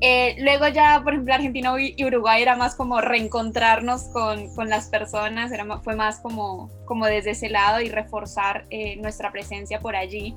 Eh, 0.00 0.36
luego 0.38 0.68
ya, 0.68 1.00
por 1.02 1.12
ejemplo, 1.12 1.34
Argentina 1.34 1.72
y 1.78 2.04
Uruguay 2.04 2.40
era 2.40 2.54
más 2.54 2.76
como 2.76 3.00
reencontrarnos 3.00 4.04
con, 4.04 4.54
con 4.54 4.68
las 4.68 4.88
personas, 4.88 5.50
era 5.50 5.66
fue 5.80 5.96
más 5.96 6.20
como, 6.20 6.70
como 6.84 7.06
desde 7.06 7.30
ese 7.30 7.50
lado 7.50 7.80
y 7.80 7.88
reforzar 7.88 8.66
eh, 8.70 8.96
nuestra 8.96 9.32
presencia 9.32 9.80
por 9.80 9.96
allí. 9.96 10.36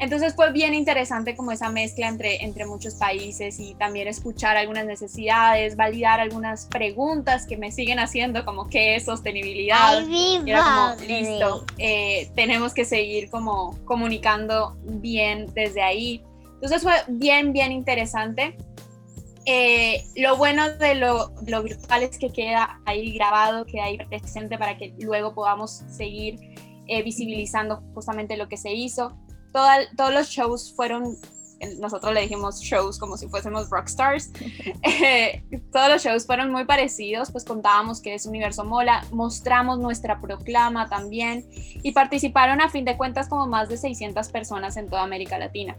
Entonces 0.00 0.34
fue 0.34 0.52
bien 0.52 0.74
interesante 0.74 1.34
como 1.34 1.50
esa 1.50 1.70
mezcla 1.70 2.06
entre, 2.06 2.44
entre 2.44 2.66
muchos 2.66 2.94
países 2.94 3.58
y 3.58 3.74
también 3.74 4.06
escuchar 4.06 4.56
algunas 4.56 4.86
necesidades, 4.86 5.74
validar 5.74 6.20
algunas 6.20 6.66
preguntas 6.66 7.46
que 7.46 7.56
me 7.56 7.72
siguen 7.72 7.98
haciendo 7.98 8.44
como 8.44 8.68
qué 8.68 8.94
es 8.94 9.06
sostenibilidad. 9.06 10.06
y 10.08 10.40
era 10.46 10.62
como, 10.62 11.04
listo, 11.04 11.64
eh, 11.78 12.30
tenemos 12.36 12.74
que 12.74 12.84
seguir 12.84 13.28
como 13.28 13.76
comunicando 13.86 14.76
bien 14.84 15.52
desde 15.52 15.82
ahí. 15.82 16.22
Entonces 16.54 16.82
fue 16.82 16.94
bien, 17.08 17.52
bien 17.52 17.72
interesante. 17.72 18.56
Eh, 19.50 20.04
lo 20.14 20.36
bueno 20.36 20.68
de 20.74 20.94
lo, 20.94 21.32
lo, 21.46 21.62
virtual 21.62 22.02
es 22.02 22.18
que 22.18 22.30
queda 22.30 22.82
ahí 22.84 23.14
grabado, 23.14 23.64
queda 23.64 23.84
ahí 23.84 23.96
presente 23.96 24.58
para 24.58 24.76
que 24.76 24.94
luego 24.98 25.34
podamos 25.34 25.84
seguir 25.88 26.38
eh, 26.86 27.02
visibilizando 27.02 27.82
justamente 27.94 28.36
lo 28.36 28.46
que 28.46 28.58
se 28.58 28.74
hizo. 28.74 29.16
todos 29.52 30.12
los 30.12 30.28
shows 30.28 30.74
fueron, 30.76 31.16
nosotros 31.80 32.12
le 32.12 32.20
dijimos 32.20 32.60
shows 32.60 32.98
como 32.98 33.16
si 33.16 33.26
fuésemos 33.26 33.70
rockstars, 33.70 34.30
eh, 34.82 35.42
todos 35.72 35.88
los 35.88 36.02
shows 36.02 36.26
fueron 36.26 36.50
muy 36.52 36.66
parecidos, 36.66 37.32
pues 37.32 37.46
contábamos 37.46 38.02
que 38.02 38.12
es 38.12 38.26
Universo 38.26 38.66
Mola, 38.66 39.02
mostramos 39.12 39.78
nuestra 39.78 40.20
proclama 40.20 40.90
también 40.90 41.48
y 41.82 41.92
participaron 41.92 42.60
a 42.60 42.68
fin 42.68 42.84
de 42.84 42.98
cuentas 42.98 43.30
como 43.30 43.46
más 43.46 43.70
de 43.70 43.78
600 43.78 44.28
personas 44.28 44.76
en 44.76 44.90
toda 44.90 45.04
América 45.04 45.38
Latina. 45.38 45.74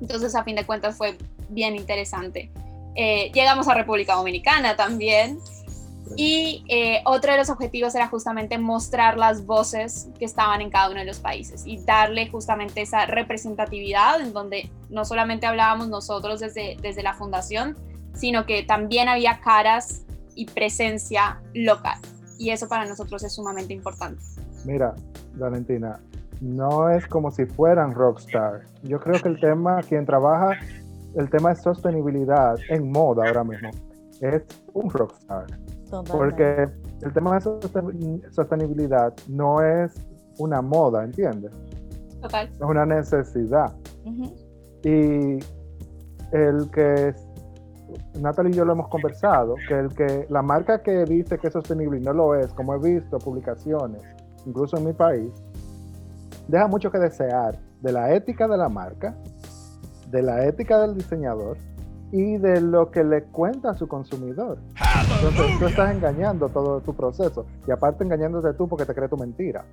Entonces 0.00 0.34
a 0.34 0.42
fin 0.42 0.56
de 0.56 0.64
cuentas 0.64 0.96
fue 0.96 1.18
bien 1.50 1.76
interesante. 1.76 2.50
Eh, 2.94 3.30
llegamos 3.32 3.68
a 3.68 3.74
República 3.74 4.14
Dominicana 4.14 4.76
también. 4.76 5.38
Y 6.16 6.64
eh, 6.68 7.02
otro 7.04 7.32
de 7.32 7.38
los 7.38 7.50
objetivos 7.50 7.94
era 7.94 8.08
justamente 8.08 8.56
mostrar 8.58 9.18
las 9.18 9.44
voces 9.44 10.08
que 10.18 10.24
estaban 10.24 10.60
en 10.62 10.70
cada 10.70 10.90
uno 10.90 11.00
de 11.00 11.06
los 11.06 11.20
países 11.20 11.64
y 11.66 11.76
darle 11.84 12.28
justamente 12.30 12.80
esa 12.80 13.04
representatividad 13.04 14.20
en 14.20 14.32
donde 14.32 14.70
no 14.88 15.04
solamente 15.04 15.46
hablábamos 15.46 15.88
nosotros 15.88 16.40
desde, 16.40 16.76
desde 16.80 17.02
la 17.02 17.12
fundación, 17.14 17.76
sino 18.14 18.46
que 18.46 18.62
también 18.62 19.08
había 19.08 19.40
caras 19.40 20.02
y 20.34 20.46
presencia 20.46 21.40
local. 21.52 21.98
Y 22.38 22.50
eso 22.50 22.68
para 22.68 22.86
nosotros 22.86 23.22
es 23.22 23.34
sumamente 23.34 23.74
importante. 23.74 24.22
Mira, 24.64 24.94
Valentina, 25.34 26.00
no 26.40 26.88
es 26.90 27.06
como 27.06 27.30
si 27.30 27.46
fueran 27.46 27.92
rockstar. 27.92 28.62
Yo 28.82 29.00
creo 29.00 29.20
que 29.20 29.28
el 29.28 29.40
tema, 29.40 29.80
quien 29.82 30.06
trabaja 30.06 30.58
el 31.14 31.30
tema 31.30 31.50
de 31.50 31.56
sostenibilidad 31.56 32.56
en 32.68 32.90
moda 32.90 33.26
ahora 33.26 33.44
mismo 33.44 33.70
es 34.20 34.42
un 34.72 34.90
rockstar. 34.90 35.46
Porque 36.10 36.68
el 37.02 37.12
tema 37.12 37.38
de 37.38 38.30
sostenibilidad 38.30 39.14
no 39.28 39.62
es 39.62 39.94
una 40.38 40.60
moda, 40.60 41.04
¿entiendes? 41.04 41.52
Total. 42.20 42.48
Es 42.48 42.60
una 42.60 42.84
necesidad. 42.84 43.72
Y 44.84 45.38
el 46.32 46.70
que 46.72 47.14
Natalie 48.20 48.52
y 48.52 48.54
yo 48.54 48.64
lo 48.64 48.72
hemos 48.72 48.88
conversado, 48.88 49.54
que 49.66 49.78
el 49.78 49.88
que 49.94 50.26
la 50.28 50.42
marca 50.42 50.82
que 50.82 51.04
dice 51.04 51.38
que 51.38 51.46
es 51.46 51.52
sostenible 51.52 51.98
y 51.98 52.02
no 52.02 52.12
lo 52.12 52.34
es, 52.34 52.52
como 52.52 52.74
he 52.74 52.78
visto 52.78 53.18
publicaciones, 53.18 54.02
incluso 54.44 54.76
en 54.76 54.86
mi 54.86 54.92
país, 54.92 55.30
deja 56.48 56.66
mucho 56.66 56.90
que 56.90 56.98
desear 56.98 57.58
de 57.80 57.92
la 57.92 58.12
ética 58.14 58.46
de 58.46 58.56
la 58.56 58.68
marca 58.68 59.16
de 60.10 60.22
la 60.22 60.44
ética 60.46 60.80
del 60.80 60.94
diseñador 60.94 61.56
y 62.10 62.38
de 62.38 62.60
lo 62.60 62.90
que 62.90 63.04
le 63.04 63.24
cuenta 63.24 63.70
a 63.70 63.74
su 63.74 63.86
consumidor. 63.86 64.58
Entonces 65.14 65.58
tú 65.58 65.66
estás 65.66 65.94
engañando 65.94 66.48
todo 66.48 66.80
tu 66.80 66.94
proceso 66.94 67.44
y 67.66 67.70
aparte 67.70 68.04
engañándote 68.04 68.54
tú 68.54 68.66
porque 68.66 68.86
te 68.86 68.94
crees 68.94 69.10
tu 69.10 69.16
mentira. 69.16 69.64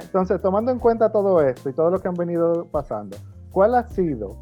Entonces, 0.00 0.40
tomando 0.40 0.70
en 0.70 0.78
cuenta 0.78 1.10
todo 1.10 1.42
esto 1.42 1.68
y 1.68 1.72
todo 1.72 1.90
lo 1.90 1.98
que 1.98 2.08
han 2.08 2.14
venido 2.14 2.66
pasando, 2.70 3.16
¿cuál 3.50 3.74
ha 3.74 3.86
sido 3.88 4.36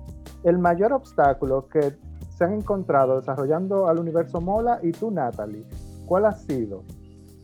el 0.45 0.59
mayor 0.59 0.93
obstáculo 0.93 1.69
que 1.69 1.97
se 2.37 2.45
han 2.45 2.53
encontrado 2.53 3.19
desarrollando 3.19 3.89
al 3.89 3.99
universo 3.99 4.41
Mola 4.41 4.79
y 4.83 4.93
tú, 4.93 5.11
Natalie? 5.11 5.65
¿Cuál 6.07 6.27
ha 6.27 6.33
sido 6.33 6.85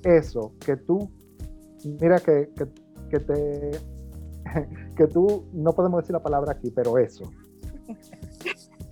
eso 0.05 0.53
que 0.64 0.77
tú, 0.77 1.11
mira 2.01 2.20
que, 2.20 2.51
que, 2.55 2.68
que 3.11 3.20
te, 3.20 3.70
que 4.96 5.07
tú, 5.07 5.44
no 5.53 5.72
podemos 5.72 6.03
decir 6.03 6.12
la 6.12 6.22
palabra 6.22 6.53
aquí, 6.53 6.70
pero 6.70 6.98
eso, 6.98 7.24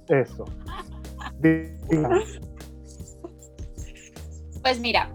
eso. 0.09 0.45
Pues 4.63 4.81
mira, 4.81 5.11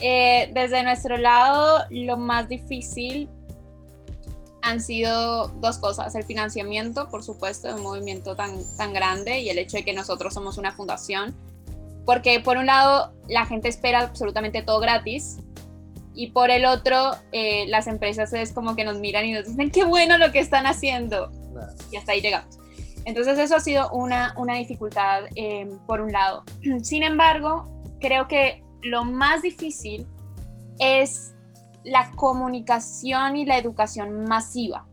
eh, 0.00 0.50
desde 0.52 0.82
nuestro 0.82 1.16
lado 1.16 1.84
lo 1.90 2.16
más 2.16 2.48
difícil 2.48 3.28
han 4.62 4.80
sido 4.80 5.48
dos 5.48 5.78
cosas, 5.78 6.14
el 6.14 6.24
financiamiento, 6.24 7.08
por 7.08 7.22
supuesto, 7.24 7.68
de 7.68 7.74
un 7.74 7.82
movimiento 7.82 8.36
tan, 8.36 8.60
tan 8.76 8.92
grande 8.92 9.40
y 9.40 9.48
el 9.48 9.58
hecho 9.58 9.76
de 9.76 9.84
que 9.84 9.92
nosotros 9.92 10.34
somos 10.34 10.56
una 10.56 10.72
fundación, 10.72 11.34
porque 12.04 12.40
por 12.40 12.56
un 12.56 12.66
lado 12.66 13.12
la 13.28 13.44
gente 13.44 13.68
espera 13.68 14.00
absolutamente 14.00 14.62
todo 14.62 14.78
gratis 14.78 15.38
y 16.14 16.28
por 16.28 16.50
el 16.50 16.64
otro 16.64 17.12
eh, 17.32 17.66
las 17.68 17.86
empresas 17.86 18.32
es 18.34 18.52
como 18.52 18.76
que 18.76 18.84
nos 18.84 18.98
miran 18.98 19.24
y 19.24 19.32
nos 19.32 19.46
dicen 19.46 19.70
qué 19.70 19.84
bueno 19.84 20.18
lo 20.18 20.30
que 20.30 20.38
están 20.38 20.66
haciendo 20.66 21.30
y 21.90 21.96
hasta 21.96 22.12
ahí 22.12 22.20
llegamos. 22.20 22.61
Entonces 23.04 23.38
eso 23.38 23.56
ha 23.56 23.60
sido 23.60 23.90
una, 23.90 24.34
una 24.36 24.54
dificultad 24.54 25.24
eh, 25.34 25.68
por 25.86 26.00
un 26.00 26.12
lado. 26.12 26.44
Sin 26.82 27.02
embargo, 27.02 27.68
creo 28.00 28.28
que 28.28 28.62
lo 28.82 29.04
más 29.04 29.42
difícil 29.42 30.06
es 30.78 31.34
la 31.84 32.10
comunicación 32.12 33.36
y 33.36 33.44
la 33.44 33.58
educación 33.58 34.24
masiva 34.24 34.86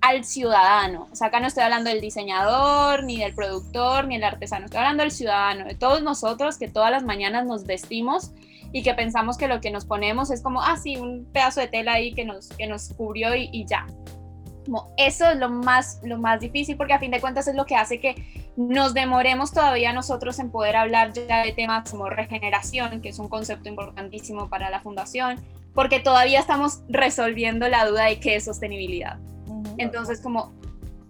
al 0.00 0.24
ciudadano. 0.24 1.08
O 1.10 1.16
sea, 1.16 1.28
acá 1.28 1.40
no 1.40 1.48
estoy 1.48 1.64
hablando 1.64 1.90
del 1.90 2.00
diseñador, 2.00 3.04
ni 3.04 3.18
del 3.18 3.34
productor, 3.34 4.06
ni 4.06 4.14
del 4.14 4.24
artesano, 4.24 4.66
estoy 4.66 4.78
hablando 4.78 5.02
del 5.02 5.10
ciudadano, 5.10 5.64
de 5.64 5.74
todos 5.74 6.02
nosotros 6.02 6.56
que 6.56 6.68
todas 6.68 6.90
las 6.90 7.02
mañanas 7.02 7.46
nos 7.46 7.64
vestimos 7.64 8.32
y 8.72 8.82
que 8.82 8.94
pensamos 8.94 9.36
que 9.36 9.48
lo 9.48 9.60
que 9.60 9.70
nos 9.70 9.86
ponemos 9.86 10.30
es 10.30 10.42
como, 10.42 10.62
ah, 10.62 10.76
sí, 10.76 10.96
un 10.96 11.26
pedazo 11.32 11.60
de 11.60 11.68
tela 11.68 11.94
ahí 11.94 12.14
que 12.14 12.24
nos, 12.24 12.48
que 12.50 12.66
nos 12.66 12.92
cubrió 12.94 13.34
y 13.34 13.66
ya 13.66 13.86
eso 14.96 15.30
es 15.30 15.38
lo 15.38 15.48
más, 15.48 16.00
lo 16.02 16.18
más 16.18 16.40
difícil 16.40 16.76
porque 16.76 16.92
a 16.92 16.98
fin 16.98 17.10
de 17.10 17.20
cuentas 17.20 17.48
es 17.48 17.54
lo 17.54 17.66
que 17.66 17.76
hace 17.76 18.00
que 18.00 18.48
nos 18.56 18.92
demoremos 18.92 19.52
todavía 19.52 19.92
nosotros 19.92 20.38
en 20.38 20.50
poder 20.50 20.76
hablar 20.76 21.12
ya 21.12 21.44
de 21.44 21.52
temas 21.52 21.90
como 21.90 22.10
regeneración, 22.10 23.00
que 23.00 23.10
es 23.10 23.18
un 23.18 23.28
concepto 23.28 23.68
importantísimo 23.68 24.48
para 24.48 24.68
la 24.68 24.80
fundación, 24.80 25.40
porque 25.74 26.00
todavía 26.00 26.40
estamos 26.40 26.80
resolviendo 26.88 27.68
la 27.68 27.86
duda 27.86 28.06
de 28.06 28.18
qué 28.18 28.36
es 28.36 28.44
sostenibilidad. 28.44 29.18
Entonces, 29.78 30.20
como 30.20 30.52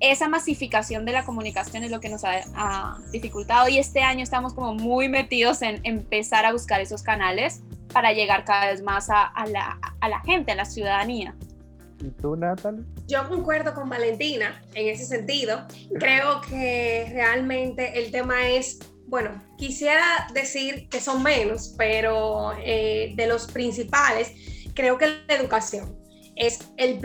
esa 0.01 0.29
masificación 0.29 1.05
de 1.05 1.12
la 1.12 1.25
comunicación 1.25 1.83
es 1.85 1.90
lo 1.90 2.01
que 2.01 2.09
nos 2.09 2.23
ha, 2.25 2.99
dificultado 3.11 3.68
y 3.68 3.79
este 3.79 4.03
año 4.03 4.23
estamos 4.23 4.55
como 4.55 4.75
muy 4.75 5.09
metidos 5.09 5.62
en 5.62 5.81
empezar 5.85 6.44
a 6.44 6.53
buscar 6.53 6.81
esos 6.81 7.03
canales 7.03 7.62
para 7.92 8.12
llegar 8.12 8.44
cada 8.44 8.66
vez 8.66 8.83
más 8.83 9.09
a, 9.11 9.33
la, 9.49 9.79
a 10.01 10.09
la 10.09 10.21
gente, 10.21 10.53
a 10.53 10.55
la 10.55 10.66
ciudadanía. 10.66 11.35
¿Y 12.01 12.11
tú, 12.11 12.37
Natalie? 12.37 12.85
Yo 13.07 13.29
concuerdo 13.29 13.75
con 13.75 13.89
Valentina 13.89 14.63
en 14.75 14.89
ese 14.89 15.05
sentido. 15.05 15.67
Creo 15.99 16.41
que 16.49 17.09
realmente 17.13 17.99
el 17.99 18.11
tema 18.11 18.49
es, 18.49 18.79
bueno, 19.07 19.43
quisiera 19.57 20.29
decir 20.33 20.89
que 20.89 21.01
son 21.01 21.23
menos, 21.23 21.75
pero 21.77 22.53
eh, 22.63 23.15
de 23.17 23.27
los 23.27 23.47
principales, 23.47 24.33
creo 24.75 24.97
que 24.97 25.07
la 25.27 25.35
educación 25.35 25.99
es 26.37 26.71
el, 26.77 27.01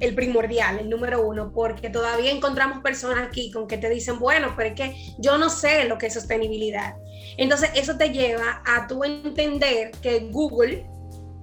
el 0.00 0.14
primordial, 0.14 0.78
el 0.78 0.88
número 0.88 1.26
uno, 1.26 1.52
porque 1.52 1.90
todavía 1.90 2.30
encontramos 2.30 2.82
personas 2.82 3.28
aquí 3.28 3.50
con 3.50 3.68
que 3.68 3.76
te 3.76 3.90
dicen, 3.90 4.18
bueno, 4.18 4.54
pero 4.56 4.70
es 4.70 4.74
que 4.74 4.96
yo 5.18 5.36
no 5.36 5.50
sé 5.50 5.84
lo 5.84 5.98
que 5.98 6.06
es 6.06 6.14
sostenibilidad. 6.14 6.94
Entonces, 7.36 7.70
eso 7.74 7.98
te 7.98 8.08
lleva 8.08 8.62
a 8.66 8.86
tú 8.86 9.04
entender 9.04 9.90
que 10.02 10.30
Google 10.30 10.86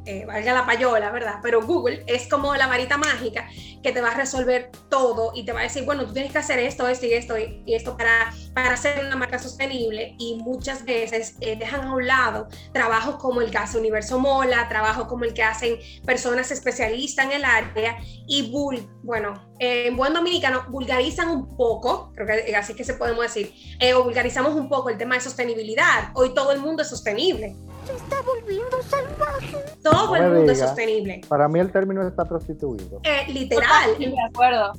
eh, 0.07 0.25
valga 0.25 0.53
la 0.53 0.65
payola, 0.65 1.11
¿verdad? 1.11 1.39
Pero 1.43 1.61
Google 1.61 2.01
es 2.07 2.29
como 2.29 2.55
la 2.55 2.67
varita 2.67 2.97
mágica 2.97 3.49
que 3.83 3.91
te 3.91 3.99
va 3.99 4.11
a 4.11 4.15
resolver 4.15 4.71
todo 4.89 5.33
y 5.35 5.43
te 5.43 5.51
va 5.51 5.59
a 5.59 5.63
decir, 5.63 5.83
bueno, 5.83 6.05
tú 6.05 6.13
tienes 6.13 6.31
que 6.31 6.37
hacer 6.37 6.59
esto, 6.59 6.87
esto 6.87 7.05
y 7.05 7.13
esto 7.13 7.37
y, 7.37 7.75
esto 7.75 7.97
para, 7.97 8.33
para 8.53 8.73
hacer 8.73 9.05
una 9.05 9.17
marca 9.17 9.37
sostenible 9.37 10.15
y 10.17 10.35
muchas 10.35 10.85
veces 10.85 11.35
eh, 11.41 11.57
dejan 11.57 11.81
a 11.81 11.93
un 11.93 12.07
lado 12.07 12.47
trabajos 12.71 13.17
como 13.17 13.41
el 13.41 13.51
caso 13.51 13.79
Universo 13.79 14.17
Mola, 14.17 14.69
trabajos 14.69 15.07
como 15.07 15.25
el 15.25 15.33
que 15.33 15.43
hacen 15.43 15.77
personas 16.05 16.51
especialistas 16.51 17.25
en 17.25 17.33
el 17.33 17.43
área 17.43 17.97
y, 18.27 18.49
bueno, 19.03 19.33
en 19.59 19.97
buen 19.97 20.13
dominicano 20.13 20.65
vulgarizan 20.69 21.29
un 21.29 21.57
poco, 21.57 22.13
creo 22.15 22.27
que 22.27 22.55
así 22.55 22.75
que 22.75 22.85
se 22.85 22.93
podemos 22.93 23.23
decir, 23.23 23.53
eh, 23.81 23.93
o 23.93 24.05
vulgarizamos 24.05 24.55
un 24.55 24.69
poco 24.69 24.89
el 24.89 24.97
tema 24.97 25.15
de 25.15 25.21
sostenibilidad. 25.21 26.11
Hoy 26.13 26.33
todo 26.33 26.53
el 26.53 26.59
mundo 26.59 26.81
es 26.81 26.89
sostenible 26.89 27.57
se 27.87 27.93
está 27.93 28.21
volviendo 28.21 28.83
salvaje. 28.83 29.63
Todo 29.81 29.96
el 30.15 30.31
mundo 30.31 30.51
es 30.51 30.59
sostenible. 30.59 31.21
Para 31.27 31.47
mí 31.47 31.59
el 31.59 31.71
término 31.71 32.07
está 32.07 32.25
prostituido. 32.25 33.01
Eh, 33.03 33.31
literal. 33.31 33.97
de 33.97 34.13
acuerdo. 34.29 34.73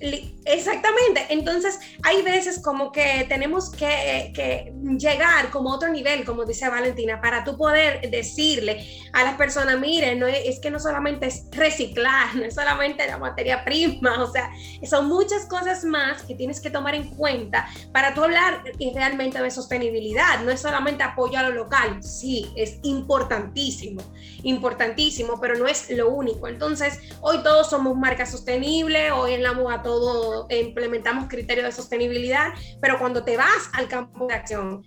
Exactamente. 0.00 1.26
Entonces, 1.30 1.78
hay 2.02 2.22
veces 2.22 2.60
como 2.62 2.92
que 2.92 3.26
tenemos 3.28 3.70
que, 3.70 4.72
llegar 4.98 5.50
como 5.50 5.72
a 5.72 5.76
otro 5.76 5.88
nivel, 5.88 6.24
como 6.24 6.44
dice 6.44 6.68
Valentina, 6.68 7.20
para 7.20 7.44
tú 7.44 7.56
poder 7.56 8.10
decirle 8.10 8.86
a 9.12 9.24
las 9.24 9.34
personas, 9.34 9.78
miren, 9.78 10.18
no 10.18 10.26
es, 10.26 10.58
que 10.60 10.70
no 10.70 10.78
solamente 10.80 11.26
es 11.26 11.44
reciclar, 11.52 12.34
no 12.34 12.44
es 12.44 12.54
solamente 12.54 13.06
la 13.06 13.18
materia 13.18 13.64
prima, 13.64 14.22
o 14.22 14.30
sea, 14.30 14.50
son 14.88 15.08
muchas 15.08 15.46
cosas 15.46 15.84
más 15.84 16.22
que 16.22 16.34
tienes 16.34 16.60
que 16.60 16.70
tomar 16.70 16.94
en 16.94 17.08
cuenta 17.10 17.68
para 17.92 18.14
tú 18.14 18.24
hablar 18.24 18.62
realmente 18.94 19.40
de 19.40 19.50
sostenibilidad. 19.50 20.40
No 20.40 20.50
es 20.50 20.60
solamente 20.60 21.02
apoyo 21.02 21.38
a 21.38 21.42
lo 21.42 21.50
local, 21.50 22.02
sí, 22.02 22.50
es 22.56 22.78
importantísimo, 22.82 24.02
importantísimo, 24.42 25.40
pero 25.40 25.56
no 25.56 25.66
es 25.66 25.90
lo 25.90 26.10
único. 26.10 26.48
Entonces, 26.48 26.98
hoy 27.20 27.42
todos 27.42 27.70
somos 27.70 27.96
marcas 27.96 28.30
sostenibles, 28.30 29.12
hoy 29.12 29.34
en 29.34 29.42
la 29.42 29.52
moda 29.52 29.82
todo, 29.88 30.46
implementamos 30.50 31.28
criterios 31.28 31.64
de 31.64 31.72
sostenibilidad, 31.72 32.48
pero 32.78 32.98
cuando 32.98 33.24
te 33.24 33.38
vas 33.38 33.70
al 33.72 33.88
campo 33.88 34.26
de 34.26 34.34
acción, 34.34 34.84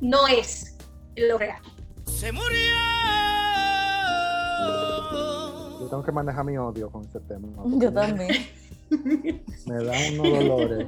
no 0.00 0.28
es 0.28 0.76
lo 1.16 1.38
real. 1.38 1.60
Se 2.06 2.30
murió. 2.30 2.72
Yo 5.80 5.88
tengo 5.90 6.04
que 6.04 6.12
manejar 6.12 6.44
mi 6.44 6.56
odio 6.56 6.88
con 6.88 7.02
este 7.02 7.18
tema. 7.18 7.48
Yo 7.80 7.92
también. 7.92 8.46
Me 9.66 9.84
da 9.84 9.92
unos 10.12 10.38
dolores. 10.38 10.86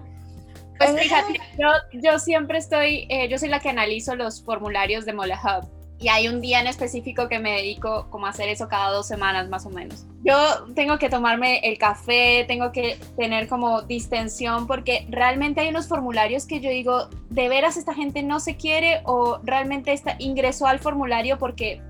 Pues 0.79 1.01
fíjate, 1.01 1.41
yo, 1.59 2.01
yo 2.01 2.19
siempre 2.21 2.59
estoy, 2.59 3.09
eh, 3.11 3.29
yo 3.29 3.37
soy 3.39 3.49
la 3.49 3.59
que 3.59 3.71
analizo 3.71 4.15
los 4.15 4.45
formularios 4.45 5.05
de 5.05 5.13
Mola 5.13 5.41
Hub 5.43 5.84
y 6.05 6.09
hay 6.11 6.29
un 6.29 6.43
día 6.43 6.61
en 6.61 6.67
específico 6.67 7.29
que 7.29 7.39
me 7.39 7.53
dedico 7.53 8.09
como 8.11 8.27
a 8.27 8.29
hacer 8.29 8.51
eso 8.51 8.69
cada 8.69 8.91
dos 8.91 9.09
semanas 9.09 9.49
más 9.49 9.65
o 9.65 9.71
menos. 9.71 10.05
Yo 10.23 10.37
tengo 10.75 10.99
que 10.99 11.09
tomarme 11.09 11.61
el 11.61 11.79
café, 11.79 12.45
tengo 12.47 12.73
que 12.73 12.99
tener 13.17 13.49
como 13.49 13.81
distensión 13.81 14.67
porque 14.67 15.07
realmente 15.09 15.63
hay 15.63 15.71
unos 15.71 15.89
formularios 15.89 16.45
que 16.45 16.61
yo 16.61 16.69
digo, 16.69 17.09
¿de 17.31 17.49
veras 17.49 17.79
esta 17.79 17.95
gente 17.95 18.23
no 18.23 18.39
se 18.39 18.57
quiere 18.57 19.01
o 19.07 19.41
realmente 19.45 19.95
está, 19.95 20.17
ingresó 20.19 20.67
al 20.67 20.79
formulario 20.79 21.39
porque, 21.39 21.81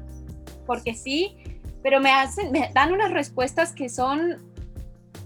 porque 0.64 0.94
sí? 0.94 1.36
Pero 1.82 1.98
me, 1.98 2.12
hacen, 2.12 2.52
me 2.52 2.70
dan 2.72 2.92
unas 2.92 3.10
respuestas 3.10 3.72
que 3.72 3.88
son 3.88 4.38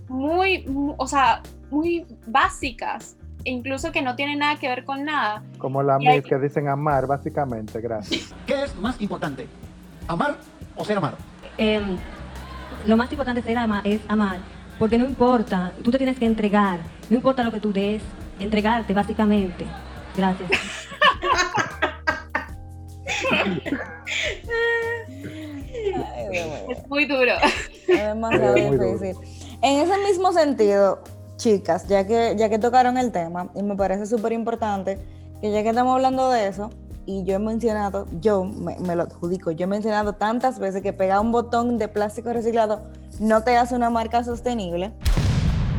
muy, 0.09 0.65
o 0.97 1.07
sea, 1.07 1.43
muy 1.71 2.07
básicas 2.27 3.18
incluso 3.49 3.93
que 3.93 4.03
no 4.03 4.17
tiene 4.17 4.37
nada 4.37 4.57
que 4.57 4.69
ver 4.69 4.85
con 4.85 5.05
nada. 5.05 5.43
Como 5.59 5.83
la 5.83 5.97
hay... 5.97 6.23
que 6.23 6.39
dicen 6.39 6.69
amar, 6.69 7.07
básicamente, 7.07 7.81
gracias. 7.81 8.35
¿Qué 8.47 8.65
es 8.65 8.77
más 8.77 9.01
importante? 9.01 9.47
¿Amar 10.07 10.37
o 10.77 10.85
ser 10.85 10.99
amado? 10.99 11.17
Em, 11.57 11.97
lo 12.87 12.97
más 12.97 13.11
importante 13.11 13.43
ser 13.43 13.59
ama 13.59 13.81
es 13.85 14.01
amar, 14.09 14.39
porque 14.79 14.99
no 14.99 15.05
importa, 15.05 15.73
tú 15.83 15.91
te 15.91 15.99
tienes 15.99 16.19
que 16.19 16.27
entregar, 16.27 16.81
no 17.11 17.17
importa 17.17 17.43
lo 17.43 17.51
que 17.51 17.61
tú 17.61 17.73
des, 17.73 18.03
entregarte 18.39 18.95
básicamente. 18.95 19.67
Gracias. 20.17 20.51
es 26.69 26.89
muy 26.89 27.05
duro. 27.07 27.33
Es 27.89 28.07
demasiado 28.07 28.55
difícil. 28.55 29.17
En 29.63 29.81
ese 29.81 29.99
mismo 29.99 30.33
sentido, 30.33 31.03
chicas, 31.39 31.87
ya 31.89 32.07
que, 32.07 32.35
ya 32.37 32.51
que 32.51 32.59
tocaron 32.59 32.99
el 32.99 33.11
tema, 33.11 33.49
y 33.55 33.63
me 33.63 33.77
parece 33.77 34.05
súper 34.05 34.33
importante 34.33 34.99
que 35.41 35.51
ya 35.51 35.63
que 35.63 35.71
estamos 35.71 35.95
hablando 35.95 36.29
de 36.29 36.49
eso, 36.49 36.69
y 37.07 37.25
yo 37.25 37.37
he 37.37 37.39
mencionado, 37.39 38.07
yo 38.21 38.45
me, 38.45 38.77
lo 38.95 39.05
adjudico, 39.05 39.51
yo 39.51 39.65
he 39.65 39.67
mencionado 39.67 40.13
tantas 40.13 40.59
veces 40.59 40.83
que 40.83 40.93
pegar 40.93 41.21
un 41.21 41.33
botón 41.33 41.79
de 41.79 41.89
plástico 41.89 42.31
reciclado 42.35 42.83
no 43.19 43.43
te 43.43 43.57
hace 43.57 43.75
una 43.75 43.89
marca 43.89 44.23
sostenible. 44.23 44.93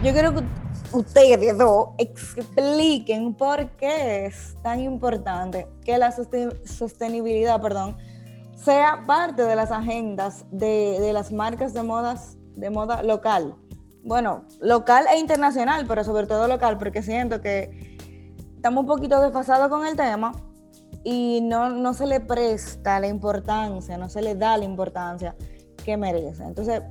Yo 0.03 0.11
quiero 0.11 0.33
que 0.33 0.43
ustedes 0.91 1.55
dos 1.55 1.89
expliquen 1.99 3.35
por 3.35 3.69
qué 3.71 4.25
es 4.25 4.55
tan 4.63 4.79
importante 4.79 5.67
que 5.85 5.99
la 5.99 6.11
sostenibilidad, 6.11 7.61
perdón, 7.61 7.95
sea 8.55 9.03
parte 9.05 9.43
de 9.43 9.55
las 9.55 9.69
agendas 9.69 10.45
de, 10.49 10.97
de 10.99 11.13
las 11.13 11.31
marcas 11.31 11.73
de 11.73 11.83
modas 11.83 12.37
de 12.55 12.69
moda 12.71 13.03
local 13.03 13.55
bueno, 14.03 14.45
local 14.59 15.05
e 15.13 15.19
internacional, 15.19 15.85
pero 15.87 16.03
sobre 16.03 16.27
todo 16.27 16.47
local, 16.47 16.77
porque 16.77 17.01
siento 17.01 17.41
que 17.41 17.97
estamos 18.55 18.81
un 18.81 18.87
poquito 18.87 19.21
desfasados 19.21 19.69
con 19.69 19.85
el 19.85 19.95
tema 19.95 20.33
y 21.03 21.41
no, 21.41 21.69
no 21.69 21.93
se 21.93 22.05
le 22.05 22.19
presta 22.19 22.99
la 22.99 23.07
importancia, 23.07 23.97
no 23.97 24.09
se 24.09 24.21
le 24.21 24.35
da 24.35 24.57
la 24.57 24.65
importancia 24.65 25.35
que 25.83 25.97
merece. 25.97 26.43
Entonces, 26.43 26.81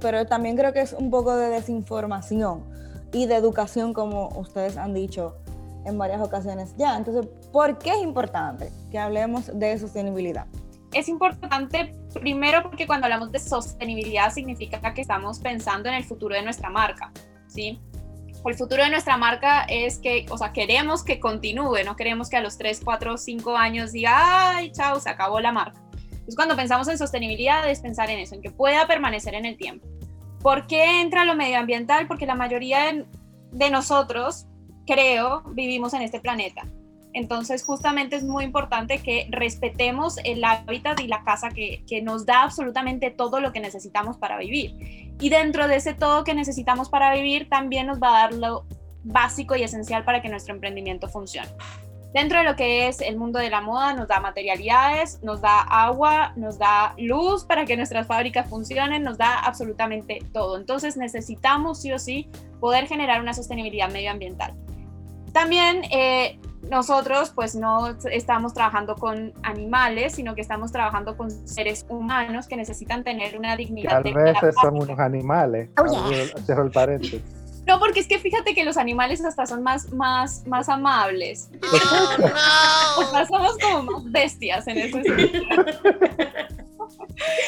pero 0.00 0.26
también 0.26 0.56
creo 0.56 0.72
que 0.72 0.80
es 0.80 0.92
un 0.92 1.10
poco 1.10 1.36
de 1.36 1.48
desinformación 1.48 2.64
y 3.12 3.26
de 3.26 3.36
educación, 3.36 3.92
como 3.92 4.28
ustedes 4.36 4.76
han 4.76 4.94
dicho 4.94 5.36
en 5.84 5.98
varias 5.98 6.20
ocasiones 6.20 6.74
ya. 6.76 6.96
Entonces, 6.96 7.26
¿por 7.52 7.78
qué 7.78 7.90
es 7.90 8.02
importante 8.02 8.70
que 8.90 8.98
hablemos 8.98 9.50
de 9.58 9.78
sostenibilidad? 9.78 10.46
Es 10.92 11.08
importante 11.08 11.94
primero 12.14 12.62
porque 12.62 12.86
cuando 12.86 13.06
hablamos 13.06 13.32
de 13.32 13.38
sostenibilidad 13.38 14.32
significa 14.32 14.94
que 14.94 15.02
estamos 15.02 15.38
pensando 15.40 15.88
en 15.88 15.94
el 15.96 16.04
futuro 16.04 16.34
de 16.34 16.42
nuestra 16.42 16.70
marca, 16.70 17.12
¿sí? 17.46 17.80
El 18.44 18.54
futuro 18.54 18.84
de 18.84 18.90
nuestra 18.90 19.16
marca 19.16 19.64
es 19.64 19.98
que, 19.98 20.24
o 20.30 20.38
sea, 20.38 20.52
queremos 20.52 21.02
que 21.02 21.18
continúe, 21.18 21.78
no 21.84 21.96
queremos 21.96 22.30
que 22.30 22.36
a 22.36 22.40
los 22.40 22.56
3, 22.56 22.80
4, 22.84 23.16
5 23.16 23.56
años 23.56 23.90
diga, 23.90 24.56
ay, 24.56 24.70
chao, 24.70 25.00
se 25.00 25.10
acabó 25.10 25.40
la 25.40 25.50
marca. 25.50 25.80
Entonces, 26.10 26.36
cuando 26.36 26.54
pensamos 26.54 26.86
en 26.88 26.96
sostenibilidad 26.96 27.68
es 27.68 27.80
pensar 27.80 28.08
en 28.08 28.20
eso, 28.20 28.36
en 28.36 28.42
que 28.42 28.52
pueda 28.52 28.86
permanecer 28.86 29.34
en 29.34 29.46
el 29.46 29.56
tiempo. 29.56 29.88
¿Por 30.42 30.68
qué 30.68 31.00
entra 31.00 31.24
lo 31.24 31.34
medioambiental? 31.34 32.06
Porque 32.06 32.24
la 32.24 32.36
mayoría 32.36 33.04
de 33.50 33.70
nosotros, 33.70 34.46
creo, 34.86 35.42
vivimos 35.52 35.92
en 35.94 36.02
este 36.02 36.20
planeta 36.20 36.68
entonces, 37.16 37.64
justamente 37.64 38.14
es 38.14 38.24
muy 38.24 38.44
importante 38.44 38.98
que 38.98 39.26
respetemos 39.30 40.18
el 40.22 40.44
hábitat 40.44 41.00
y 41.00 41.06
la 41.06 41.24
casa 41.24 41.48
que, 41.48 41.82
nos 42.02 42.26
da 42.26 42.42
absolutamente 42.42 43.10
todo 43.10 43.40
lo 43.40 43.52
que 43.52 43.60
necesitamos 43.60 44.18
para 44.18 44.36
vivir. 44.36 45.14
Y 45.18 45.30
dentro 45.30 45.66
de 45.66 45.76
ese 45.76 45.94
todo 45.94 46.24
que 46.24 46.34
necesitamos 46.34 46.90
para 46.90 47.14
vivir, 47.14 47.48
también 47.48 47.86
nos 47.86 48.02
va 48.02 48.08
a 48.08 48.20
dar 48.20 48.34
lo 48.34 48.66
básico 49.02 49.56
y 49.56 49.62
esencial 49.62 50.04
para 50.04 50.20
que 50.20 50.28
nuestro 50.28 50.54
emprendimiento 50.54 51.08
funcione. 51.08 51.48
Dentro 52.12 52.36
de 52.36 52.44
lo 52.44 52.54
que 52.54 52.86
es 52.86 53.00
el 53.00 53.16
mundo 53.16 53.38
de 53.38 53.48
la 53.48 53.62
moda, 53.62 53.94
nos 53.94 54.08
da 54.08 54.20
materialidades, 54.20 55.22
nos 55.22 55.40
da 55.40 55.62
agua, 55.62 56.34
nos 56.36 56.58
da 56.58 56.94
luz 56.98 57.44
para 57.44 57.64
que 57.64 57.78
nuestras 57.78 58.06
fábricas 58.06 58.46
funcionen, 58.50 59.02
nos 59.02 59.16
da 59.16 59.38
absolutamente 59.38 60.18
todo. 60.34 60.58
Entonces 60.58 60.98
necesitamos 60.98 61.80
sí 61.80 61.92
o 61.92 61.98
sí 61.98 62.28
poder 62.60 62.86
generar 62.86 63.22
una 63.22 63.32
sostenibilidad 63.32 63.90
medioambiental. 63.90 64.54
También 65.32 65.82
eh, 65.90 66.38
nosotros 66.70 67.32
pues 67.34 67.54
no 67.54 67.96
estamos 68.10 68.54
trabajando 68.54 68.96
con 68.96 69.32
animales, 69.42 70.14
sino 70.14 70.34
que 70.34 70.40
estamos 70.40 70.72
trabajando 70.72 71.16
con 71.16 71.30
seres 71.46 71.86
humanos 71.88 72.46
que 72.46 72.56
necesitan 72.56 73.04
tener 73.04 73.38
una 73.38 73.56
dignidad. 73.56 74.02
Que 74.02 74.10
a 74.10 74.14
veces 74.14 74.54
son 74.60 74.76
unos 74.76 74.98
animales. 74.98 75.70
Oh, 75.78 76.10
Cierro 76.44 76.64
el 76.64 76.70
paréntesis. 76.70 77.22
No, 77.66 77.80
porque 77.80 77.98
es 77.98 78.06
que 78.06 78.18
fíjate 78.18 78.54
que 78.54 78.64
los 78.64 78.76
animales 78.76 79.24
hasta 79.24 79.44
son 79.44 79.62
más, 79.62 79.92
más, 79.92 80.46
más 80.46 80.68
amables. 80.68 81.50
O 82.98 83.04
sea, 83.10 83.26
somos 83.26 83.58
como 83.58 83.82
más 83.82 84.10
bestias 84.10 84.66
en 84.68 84.78
ese 84.78 85.02
sentido. 85.02 85.42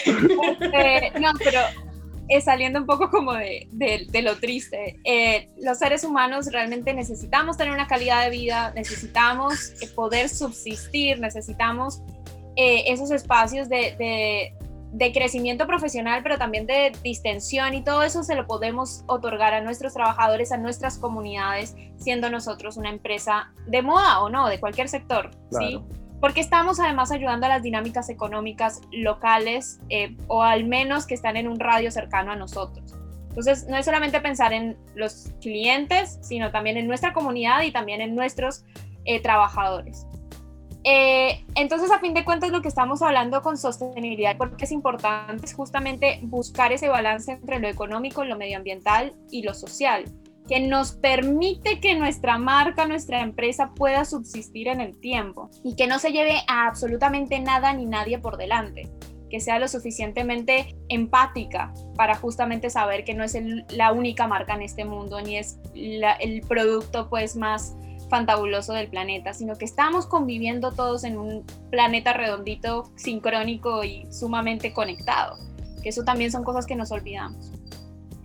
Este, 0.08 1.20
no, 1.20 1.30
pero 1.38 1.60
eh, 2.28 2.40
saliendo 2.40 2.80
un 2.80 2.86
poco 2.86 3.10
como 3.10 3.32
de, 3.32 3.66
de- 3.72 4.22
lo 4.22 4.36
triste, 4.36 4.96
eh, 5.04 5.50
los 5.62 5.78
seres 5.78 6.04
humanos 6.04 6.50
realmente 6.52 6.92
necesitamos 6.94 7.56
tener 7.56 7.72
una 7.72 7.86
calidad 7.86 8.24
de 8.24 8.30
vida, 8.30 8.72
necesitamos 8.74 9.70
eh, 9.82 9.88
poder 9.94 10.28
subsistir, 10.28 11.20
necesitamos 11.20 12.02
eh, 12.56 12.84
esos 12.92 13.10
espacios 13.10 13.68
de, 13.68 13.94
de- 13.98 14.52
de 14.90 15.12
crecimiento 15.12 15.66
profesional, 15.66 16.22
pero 16.22 16.38
también 16.38 16.66
de 16.66 16.92
distensión 17.04 17.74
y 17.74 17.84
todo 17.84 18.02
eso 18.02 18.22
se 18.24 18.34
lo 18.34 18.46
podemos 18.46 19.04
otorgar 19.06 19.52
a 19.52 19.60
nuestros 19.60 19.92
trabajadores, 19.92 20.50
a 20.50 20.56
nuestras 20.56 20.96
comunidades, 20.98 21.76
siendo 21.98 22.30
nosotros 22.30 22.78
una 22.78 22.88
empresa 22.88 23.52
de 23.66 23.82
moda 23.82 24.20
o 24.20 24.30
no, 24.30 24.48
de 24.48 24.58
cualquier 24.58 24.88
sector, 24.88 25.30
¿sí? 25.50 25.78
Porque 26.20 26.40
estamos 26.40 26.80
además 26.80 27.12
ayudando 27.12 27.46
a 27.46 27.48
las 27.48 27.62
dinámicas 27.62 28.08
económicas 28.08 28.80
locales 28.90 29.80
eh, 29.88 30.16
o 30.26 30.42
al 30.42 30.64
menos 30.64 31.06
que 31.06 31.14
están 31.14 31.36
en 31.36 31.48
un 31.48 31.60
radio 31.60 31.90
cercano 31.90 32.32
a 32.32 32.36
nosotros. 32.36 32.94
Entonces, 33.28 33.68
no 33.68 33.76
es 33.76 33.84
solamente 33.84 34.20
pensar 34.20 34.52
en 34.52 34.76
los 34.94 35.32
clientes, 35.40 36.18
sino 36.22 36.50
también 36.50 36.76
en 36.76 36.88
nuestra 36.88 37.12
comunidad 37.12 37.62
y 37.62 37.70
también 37.70 38.00
en 38.00 38.16
nuestros 38.16 38.64
eh, 39.04 39.20
trabajadores. 39.20 40.06
Eh, 40.82 41.44
entonces, 41.54 41.90
a 41.92 42.00
fin 42.00 42.14
de 42.14 42.24
cuentas, 42.24 42.50
lo 42.50 42.62
que 42.62 42.68
estamos 42.68 43.00
hablando 43.02 43.42
con 43.42 43.56
sostenibilidad, 43.56 44.36
porque 44.36 44.64
es 44.64 44.72
importante, 44.72 45.44
es 45.44 45.54
justamente 45.54 46.18
buscar 46.22 46.72
ese 46.72 46.88
balance 46.88 47.30
entre 47.30 47.60
lo 47.60 47.68
económico, 47.68 48.24
lo 48.24 48.36
medioambiental 48.36 49.14
y 49.30 49.42
lo 49.42 49.54
social 49.54 50.04
que 50.48 50.60
nos 50.60 50.92
permite 50.92 51.78
que 51.80 51.94
nuestra 51.94 52.38
marca, 52.38 52.86
nuestra 52.86 53.20
empresa 53.20 53.72
pueda 53.74 54.04
subsistir 54.04 54.68
en 54.68 54.80
el 54.80 54.98
tiempo 54.98 55.50
y 55.62 55.76
que 55.76 55.86
no 55.86 55.98
se 55.98 56.10
lleve 56.10 56.38
a 56.48 56.66
absolutamente 56.66 57.38
nada 57.38 57.72
ni 57.74 57.84
nadie 57.84 58.18
por 58.18 58.38
delante, 58.38 58.88
que 59.28 59.40
sea 59.40 59.58
lo 59.58 59.68
suficientemente 59.68 60.74
empática 60.88 61.74
para 61.96 62.14
justamente 62.16 62.70
saber 62.70 63.04
que 63.04 63.12
no 63.12 63.24
es 63.24 63.34
el- 63.34 63.66
la 63.68 63.92
única 63.92 64.26
marca 64.26 64.54
en 64.54 64.62
este 64.62 64.86
mundo 64.86 65.20
ni 65.20 65.36
es 65.36 65.58
la- 65.74 66.14
el 66.14 66.40
producto 66.40 67.10
pues 67.10 67.36
más 67.36 67.76
fantabuloso 68.08 68.72
del 68.72 68.88
planeta, 68.88 69.34
sino 69.34 69.56
que 69.56 69.66
estamos 69.66 70.06
conviviendo 70.06 70.72
todos 70.72 71.04
en 71.04 71.18
un 71.18 71.44
planeta 71.70 72.14
redondito, 72.14 72.90
sincrónico 72.96 73.84
y 73.84 74.06
sumamente 74.10 74.72
conectado, 74.72 75.36
que 75.82 75.90
eso 75.90 76.04
también 76.04 76.32
son 76.32 76.42
cosas 76.42 76.64
que 76.64 76.74
nos 76.74 76.90
olvidamos. 76.90 77.52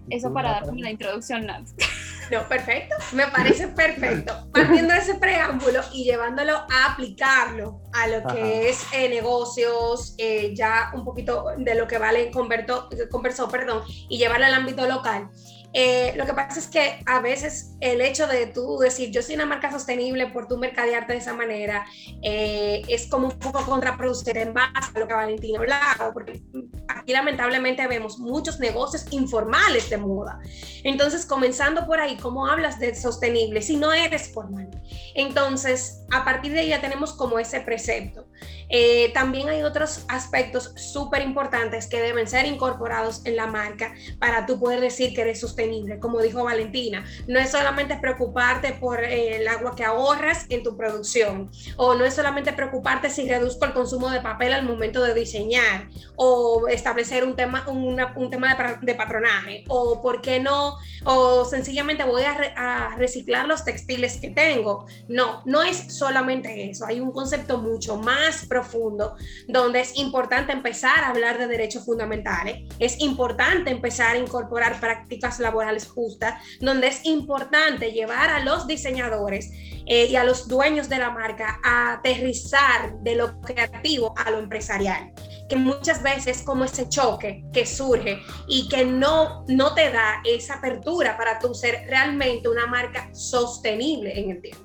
Eso 0.10 0.34
para 0.34 0.52
dar 0.52 0.66
como 0.66 0.80
la 0.80 0.92
introducción, 0.92 1.46
Nats. 1.48 1.76
No, 2.32 2.48
perfecto. 2.48 2.96
Me 3.12 3.28
parece 3.28 3.68
perfecto. 3.68 4.48
Partiendo 4.52 4.94
de 4.94 5.00
ese 5.00 5.16
preámbulo 5.16 5.82
y 5.92 6.04
llevándolo 6.04 6.54
a 6.54 6.92
aplicarlo 6.92 7.82
a 7.94 8.08
lo 8.08 8.24
que 8.28 8.70
es 8.70 8.86
eh, 8.94 9.10
negocios, 9.10 10.16
eh, 10.18 10.54
ya 10.56 10.92
un 10.94 11.04
poquito 11.04 11.46
de 11.58 11.76
lo 11.76 11.88
que 11.88 11.98
Vale 11.98 12.32
convertó, 12.32 12.90
conversó, 13.12 13.48
perdón, 13.48 13.84
y 14.10 14.18
llevarlo 14.18 14.46
al 14.46 14.54
ámbito 14.54 14.86
local. 14.88 15.30
Eh, 15.74 16.14
lo 16.16 16.26
que 16.26 16.34
pasa 16.34 16.60
es 16.60 16.68
que 16.68 17.02
a 17.06 17.20
veces 17.20 17.76
el 17.80 18.00
hecho 18.02 18.28
de 18.28 18.46
tú 18.46 18.78
decir 18.78 19.10
yo 19.10 19.24
soy 19.24 19.36
una 19.36 19.48
marca 19.48 19.72
sostenible 19.72 20.28
por 20.28 20.48
tu 20.48 20.58
mercadearte 20.58 21.14
de 21.14 21.20
esa 21.20 21.34
manera 21.34 21.86
eh, 22.22 22.84
es 22.88 23.08
como 23.08 23.30
un 23.30 23.40
poco 23.40 23.66
contraproducente 23.66 24.42
en 24.42 24.54
base 24.54 24.92
a 24.94 25.00
lo 25.00 25.08
que 25.08 25.14
Valentina 25.14 25.60
hablaba, 25.60 26.14
porque 26.14 26.44
aquí 26.88 27.12
lamentablemente 27.12 27.86
vemos 27.88 28.20
muchos 28.20 28.60
negocios 28.60 29.06
informales 29.12 29.90
de 29.90 29.98
moda. 29.98 30.40
Entonces, 30.84 31.26
comenzando 31.26 31.86
por 31.88 32.00
ahí, 32.00 32.18
¿cómo 32.18 32.46
hablas 32.46 32.80
de 32.80 32.94
sostenible 32.94 33.62
si 33.62 33.76
no 33.76 33.94
eres 33.94 34.32
formal? 34.32 34.70
Entonces, 35.16 36.04
a 36.12 36.24
partir 36.24 36.54
de 36.54 36.62
ahí 36.62 36.70
ya 36.70 36.82
tenemos 36.82 37.14
como 37.14 37.40
ese 37.40 37.62
precepto. 37.62 38.28
Eh, 38.70 39.12
también 39.14 39.50
hay 39.50 39.64
otros 39.64 40.06
aspectos 40.08 40.74
súper 40.76 41.22
importantes 41.22 41.88
que 41.88 42.02
deben 42.02 42.28
ser 42.28 42.46
incorporados 42.46 43.26
en 43.26 43.36
la 43.36 43.48
marca 43.48 43.94
para 44.20 44.46
tú 44.46 44.60
poder 44.60 44.80
decir 44.80 45.14
que 45.14 45.22
eres 45.22 45.40
sostenible. 45.40 46.00
Como 46.00 46.22
dijo 46.22 46.44
Valentina, 46.44 47.06
no 47.28 47.40
es 47.40 47.52
solamente 47.52 47.98
preocuparte 47.98 48.74
por 48.74 49.04
eh, 49.04 49.38
el 49.38 49.48
agua 49.48 49.76
que 49.76 49.84
ahorras 49.84 50.46
en 50.50 50.64
tu 50.64 50.76
producción, 50.76 51.52
o 51.78 51.94
no 51.96 52.06
es 52.06 52.14
solamente 52.16 52.54
preocuparte 52.54 53.10
si 53.10 53.28
reduzco 53.30 53.66
el 53.66 53.74
consumo 53.74 54.10
de 54.10 54.22
papel 54.22 54.54
al 54.54 54.64
momento 54.66 55.04
de 55.04 55.14
diseñar, 55.14 55.88
o 56.16 56.68
establecer 56.68 57.24
un 57.24 57.36
tema, 57.36 57.64
una- 57.68 58.14
un 58.16 58.30
tema 58.30 58.56
de, 58.56 58.78
de 58.86 58.96
patronaje, 58.96 59.64
o 59.68 60.02
por 60.02 60.22
qué 60.22 60.40
no, 60.40 60.78
o 61.06 61.46
sencillamente 61.46 62.04
voy 62.04 62.24
a, 62.24 62.34
re- 62.38 62.54
a 62.56 62.96
reciclar 62.98 63.48
los 63.48 63.64
textiles 63.66 64.18
que 64.20 64.30
tengo. 64.30 64.86
No, 65.08 65.42
no 65.46 65.62
es 65.62 65.96
solamente 65.96 66.70
eso, 66.70 66.86
hay 66.86 67.00
un 67.00 67.12
concepto 67.12 67.58
mucho 67.60 67.98
más 67.98 68.33
profundo 68.48 69.16
donde 69.48 69.82
es 69.82 69.98
importante 69.98 70.52
empezar 70.52 71.04
a 71.04 71.10
hablar 71.10 71.38
de 71.38 71.48
derechos 71.48 71.86
fundamentales, 71.86 72.68
es 72.80 73.00
importante 73.00 73.72
empezar 73.72 74.16
a 74.16 74.20
incorporar 74.20 74.80
prácticas 74.80 75.40
laborales 75.40 75.88
justas, 75.88 76.42
donde 76.60 76.88
es 76.88 77.06
importante 77.06 77.92
llevar 77.92 78.30
a 78.30 78.44
los 78.44 78.68
diseñadores 78.68 79.52
eh, 79.86 80.08
y 80.10 80.16
a 80.16 80.24
los 80.24 80.48
dueños 80.48 80.90
de 80.90 80.98
la 80.98 81.10
marca 81.10 81.60
a 81.64 81.94
aterrizar 81.94 83.00
de 83.02 83.16
lo 83.16 83.40
creativo 83.42 84.14
a 84.18 84.32
lo 84.32 84.40
empresarial 84.40 85.14
que 85.50 85.56
muchas 85.58 86.02
veces 86.02 86.40
es 86.40 86.44
como 86.44 86.64
ese 86.64 86.88
choque 86.90 87.46
que 87.52 87.66
surge 87.66 88.20
y 88.48 88.68
que 88.70 88.86
no, 88.86 89.46
no 89.48 89.74
te 89.74 89.92
da 89.92 90.22
esa 90.26 90.56
apertura 90.56 91.18
para 91.18 91.40
tú 91.40 91.54
ser 91.54 91.86
realmente 91.88 92.50
una 92.50 92.66
marca 92.68 93.14
sostenible 93.14 94.20
en 94.20 94.32
el 94.32 94.42
tiempo. 94.42 94.64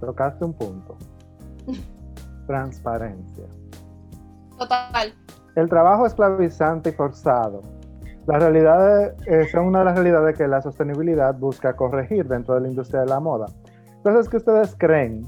Tocaste 0.00 0.44
un 0.44 0.54
punto. 0.54 0.96
Transparencia. 2.46 3.44
Total. 4.58 5.14
El 5.54 5.68
trabajo 5.68 6.06
esclavizante 6.06 6.90
y 6.90 6.92
forzado. 6.92 7.62
Las 8.26 8.42
realidades 8.42 9.14
eh, 9.26 9.46
son 9.52 9.66
una 9.66 9.80
de 9.80 9.84
las 9.86 9.94
realidades 9.94 10.36
que 10.36 10.48
la 10.48 10.60
sostenibilidad 10.60 11.34
busca 11.38 11.76
corregir 11.76 12.26
dentro 12.26 12.54
de 12.56 12.62
la 12.62 12.68
industria 12.68 13.00
de 13.02 13.06
la 13.06 13.20
moda. 13.20 13.46
Entonces, 13.96 14.28
¿qué 14.28 14.36
ustedes 14.38 14.74
creen 14.78 15.24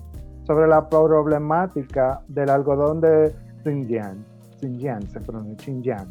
sobre 0.46 0.66
la 0.66 0.88
problemática 0.88 2.20
del 2.28 2.50
algodón 2.50 3.00
de 3.00 3.35
Xinjiang? 3.64 4.24
Xinjiang, 4.61 5.02
se 5.09 5.20
pronuncia 5.20 5.64
Xinjiang. 5.64 6.09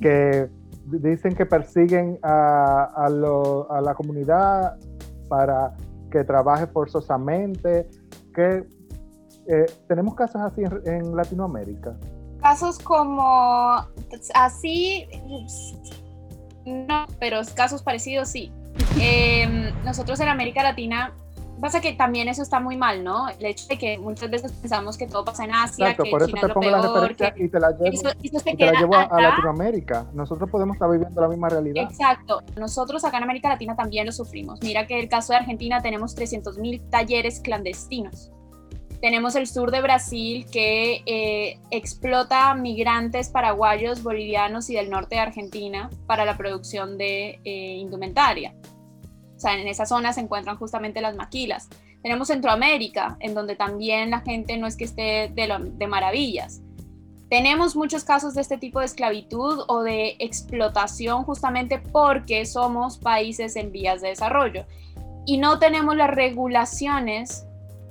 Que 0.00 0.48
dicen 0.86 1.34
que 1.34 1.46
persiguen 1.46 2.18
a, 2.22 2.84
a 2.96 3.08
lo- 3.10 3.70
a 3.70 3.80
la 3.80 3.94
comunidad 3.94 4.76
para 5.28 5.74
que 6.10 6.24
trabaje 6.24 6.66
forzosamente. 6.66 7.88
Que, 8.34 8.64
eh, 9.48 9.66
¿Tenemos 9.88 10.14
casos 10.14 10.40
así 10.42 10.62
en- 10.62 10.82
en 10.86 11.16
Latinoamérica? 11.16 11.94
Casos 12.40 12.78
como 12.78 13.84
así, 14.34 15.06
no, 16.64 17.06
pero 17.18 17.40
casos 17.54 17.82
parecidos 17.82 18.28
sí. 18.28 18.52
Eh, 19.00 19.72
nosotros 19.84 20.20
en 20.20 20.28
América 20.28 20.62
Latina, 20.62 21.12
pasa 21.60 21.80
que 21.80 21.92
también 21.94 22.28
eso 22.28 22.42
está 22.42 22.60
muy 22.60 22.76
mal, 22.76 23.02
¿no? 23.02 23.28
El 23.28 23.46
hecho 23.46 23.66
de 23.68 23.78
que 23.78 23.98
muchas 23.98 24.30
veces 24.30 24.52
pensamos 24.52 24.98
que 24.98 25.06
todo 25.06 25.24
pasa 25.24 25.44
en 25.44 25.54
Asia, 25.54 25.86
Exacto, 25.86 26.04
que 26.04 26.10
por 26.10 26.22
eso 26.22 26.28
China 26.28 26.40
te 26.42 26.46
es 26.46 26.54
lo 26.54 26.60
peor, 26.60 27.16
que 27.16 27.32
y 27.44 27.48
te 27.48 27.60
la 27.60 27.70
llevo, 27.70 27.84
eso, 27.86 28.08
eso 28.22 28.50
y 28.50 28.56
te 28.56 28.66
la 28.66 28.72
llevo 28.78 28.94
a. 28.94 29.20
Latinoamérica. 29.20 30.06
Nosotros 30.12 30.50
podemos 30.50 30.76
estar 30.76 30.90
viviendo 30.90 31.20
la 31.20 31.28
misma 31.28 31.48
realidad. 31.48 31.84
Exacto. 31.84 32.42
Nosotros 32.56 33.04
acá 33.04 33.16
en 33.18 33.22
América 33.24 33.48
Latina 33.48 33.74
también 33.74 34.04
lo 34.06 34.12
sufrimos. 34.12 34.60
Mira 34.62 34.86
que 34.86 35.00
el 35.00 35.08
caso 35.08 35.32
de 35.32 35.38
Argentina 35.38 35.80
tenemos 35.80 36.14
300.000 36.16 36.82
talleres 36.90 37.40
clandestinos. 37.40 38.30
Tenemos 39.00 39.36
el 39.36 39.46
sur 39.46 39.70
de 39.70 39.80
Brasil 39.82 40.46
que 40.50 41.02
eh, 41.06 41.58
explota 41.70 42.54
migrantes 42.54 43.28
paraguayos, 43.28 44.02
bolivianos 44.02 44.70
y 44.70 44.74
del 44.74 44.90
norte 44.90 45.16
de 45.16 45.20
Argentina 45.20 45.90
para 46.06 46.24
la 46.24 46.36
producción 46.36 46.96
de 46.96 47.40
eh, 47.44 47.76
indumentaria. 47.76 48.54
O 49.36 49.38
sea, 49.38 49.54
en 49.58 49.68
esa 49.68 49.84
zona 49.86 50.12
se 50.12 50.20
encuentran 50.22 50.56
justamente 50.56 51.00
las 51.02 51.14
maquilas. 51.14 51.68
Tenemos 52.02 52.28
Centroamérica, 52.28 53.16
en 53.20 53.34
donde 53.34 53.54
también 53.54 54.10
la 54.10 54.20
gente 54.20 54.56
no 54.56 54.66
es 54.66 54.76
que 54.76 54.84
esté 54.84 55.30
de, 55.34 55.46
lo- 55.46 55.58
de 55.58 55.86
maravillas. 55.86 56.62
Tenemos 57.28 57.74
muchos 57.76 58.04
casos 58.04 58.34
de 58.34 58.40
este 58.40 58.56
tipo 58.56 58.78
de 58.78 58.86
esclavitud 58.86 59.64
o 59.68 59.82
de 59.82 60.16
explotación 60.20 61.24
justamente 61.24 61.78
porque 61.78 62.46
somos 62.46 62.98
países 62.98 63.56
en 63.56 63.72
vías 63.72 64.00
de 64.00 64.08
desarrollo 64.10 64.64
y 65.26 65.38
no 65.38 65.58
tenemos 65.58 65.96
las 65.96 66.08
regulaciones 66.10 67.45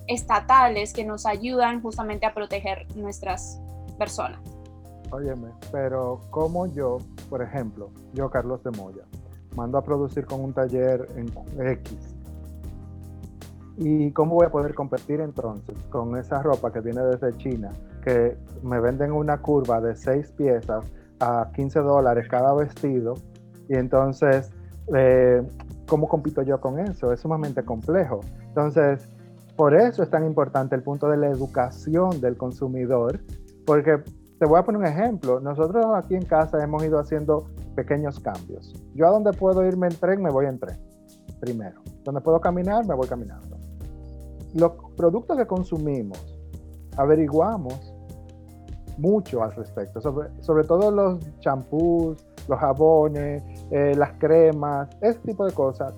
estatales 0.07 0.93
que 0.93 1.05
nos 1.05 1.25
ayudan 1.25 1.81
justamente 1.81 2.25
a 2.25 2.33
proteger 2.33 2.85
nuestras 2.95 3.59
personas. 3.97 4.39
Óyeme, 5.11 5.49
pero 5.71 6.21
como 6.31 6.67
yo, 6.67 6.97
por 7.29 7.41
ejemplo, 7.41 7.89
yo 8.13 8.29
Carlos 8.29 8.63
de 8.63 8.71
Moya, 8.71 9.03
mando 9.55 9.77
a 9.77 9.83
producir 9.83 10.25
con 10.25 10.41
un 10.41 10.53
taller 10.53 11.07
en 11.15 11.31
X. 11.67 12.15
¿Y 13.77 14.11
cómo 14.11 14.35
voy 14.35 14.45
a 14.45 14.49
poder 14.49 14.73
competir 14.73 15.19
entonces 15.19 15.77
con 15.89 16.17
esa 16.17 16.41
ropa 16.41 16.71
que 16.71 16.79
viene 16.79 17.01
desde 17.01 17.35
China, 17.37 17.71
que 18.03 18.37
me 18.63 18.79
venden 18.79 19.11
una 19.11 19.41
curva 19.41 19.81
de 19.81 19.95
seis 19.95 20.31
piezas 20.31 20.85
a 21.19 21.49
15 21.53 21.79
dólares 21.79 22.27
cada 22.29 22.53
vestido? 22.53 23.15
Y 23.67 23.75
entonces 23.75 24.51
eh, 24.93 25.41
¿cómo 25.87 26.07
compito 26.07 26.41
yo 26.41 26.59
con 26.59 26.79
eso? 26.79 27.11
Es 27.11 27.21
sumamente 27.21 27.63
complejo. 27.63 28.21
Entonces, 28.47 29.09
por 29.55 29.73
eso 29.75 30.03
es 30.03 30.09
tan 30.09 30.25
importante 30.25 30.75
el 30.75 30.83
punto 30.83 31.07
de 31.07 31.17
la 31.17 31.27
educación 31.27 32.19
del 32.19 32.37
consumidor, 32.37 33.19
porque 33.65 34.03
te 34.39 34.45
voy 34.45 34.59
a 34.59 34.63
poner 34.63 34.81
un 34.81 34.87
ejemplo. 34.87 35.39
Nosotros 35.39 35.85
aquí 35.95 36.15
en 36.15 36.25
casa 36.25 36.61
hemos 36.61 36.83
ido 36.83 36.99
haciendo 36.99 37.47
pequeños 37.75 38.19
cambios. 38.19 38.73
Yo 38.93 39.07
a 39.07 39.11
donde 39.11 39.31
puedo 39.31 39.65
irme 39.65 39.87
en 39.87 39.95
tren, 39.95 40.21
me 40.21 40.29
voy 40.29 40.45
en 40.45 40.59
tren, 40.59 40.77
primero. 41.39 41.81
Donde 42.03 42.21
puedo 42.21 42.39
caminar, 42.41 42.85
me 42.85 42.95
voy 42.95 43.07
caminando. 43.07 43.57
Los 44.53 44.71
productos 44.95 45.37
que 45.37 45.45
consumimos, 45.45 46.37
averiguamos 46.97 47.93
mucho 48.97 49.43
al 49.43 49.53
respecto, 49.53 49.99
sobre, 50.01 50.63
todo 50.63 50.91
los 50.91 51.19
champús, 51.39 52.25
los 52.47 52.59
jabones, 52.59 53.43
eh, 53.71 53.93
las 53.97 54.13
cremas, 54.13 54.89
ese 55.01 55.19
tipo 55.19 55.45
de 55.45 55.53
cosas. 55.53 55.93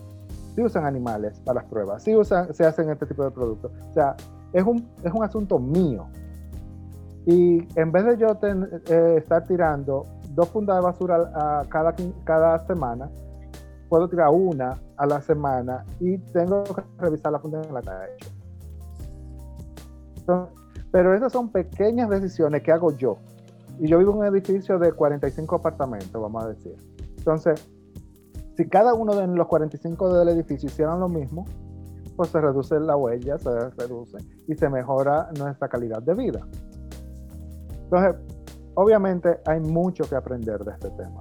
Si 0.57 0.63
usan 0.63 0.85
animales 0.85 1.39
para 1.41 1.61
las 1.61 1.69
pruebas, 1.69 2.01
si 2.01 2.15
usan, 2.15 2.51
se 2.51 2.65
hacen 2.65 2.89
este 2.89 3.05
tipo 3.05 3.23
de 3.23 3.29
productos. 3.29 3.71
O 3.91 3.93
sea, 3.93 4.15
es 4.51 4.63
un, 4.63 4.89
es 5.03 5.13
un 5.13 5.23
asunto 5.23 5.59
mío. 5.59 6.07
Y 7.27 7.59
en 7.79 7.91
vez 7.91 8.05
de 8.05 8.17
yo 8.17 8.35
eh, 8.41 9.17
estar 9.19 9.45
tirando 9.45 10.01
dos 10.33 10.49
fundas 10.49 10.77
de 10.77 10.81
basura 10.81 11.67
cada, 11.69 11.93
cada 12.23 12.65
semana, 12.65 13.07
puedo 13.87 14.09
tirar 14.09 14.29
una 14.29 14.81
a 14.97 15.05
la 15.05 15.21
semana 15.21 15.85
y 15.99 16.17
tengo 16.17 16.63
que 16.63 16.81
revisar 16.97 17.33
la 17.33 17.39
funda 17.39 17.61
en 17.61 17.73
la 17.75 17.81
calle. 17.83 18.17
pero 20.91 21.13
esas 21.13 21.31
son 21.31 21.51
pequeñas 21.51 22.09
decisiones 22.09 22.63
que 22.63 22.71
hago 22.71 22.97
yo. 22.97 23.17
Y 23.77 23.87
yo 23.87 23.99
vivo 23.99 24.13
en 24.13 24.17
un 24.17 24.25
edificio 24.25 24.79
de 24.79 24.91
45 24.91 25.55
apartamentos, 25.55 26.19
vamos 26.19 26.45
a 26.45 26.47
decir. 26.47 26.75
Entonces, 27.15 27.63
si 28.57 28.67
cada 28.67 28.95
uno 28.95 29.15
de 29.15 29.27
los 29.27 29.47
45 29.47 30.13
del 30.13 30.29
edificio 30.29 30.67
hicieran 30.67 30.99
lo 30.99 31.07
mismo, 31.07 31.45
pues 32.15 32.29
se 32.29 32.41
reduce 32.41 32.79
la 32.79 32.97
huella, 32.97 33.37
se 33.37 33.69
reduce 33.69 34.17
y 34.47 34.55
se 34.55 34.67
mejora 34.67 35.29
nuestra 35.37 35.67
calidad 35.69 36.01
de 36.01 36.15
vida. 36.15 36.39
Entonces, 37.83 38.15
obviamente 38.73 39.39
hay 39.45 39.59
mucho 39.59 40.03
que 40.09 40.15
aprender 40.15 40.65
de 40.65 40.71
este 40.71 40.89
tema. 40.89 41.19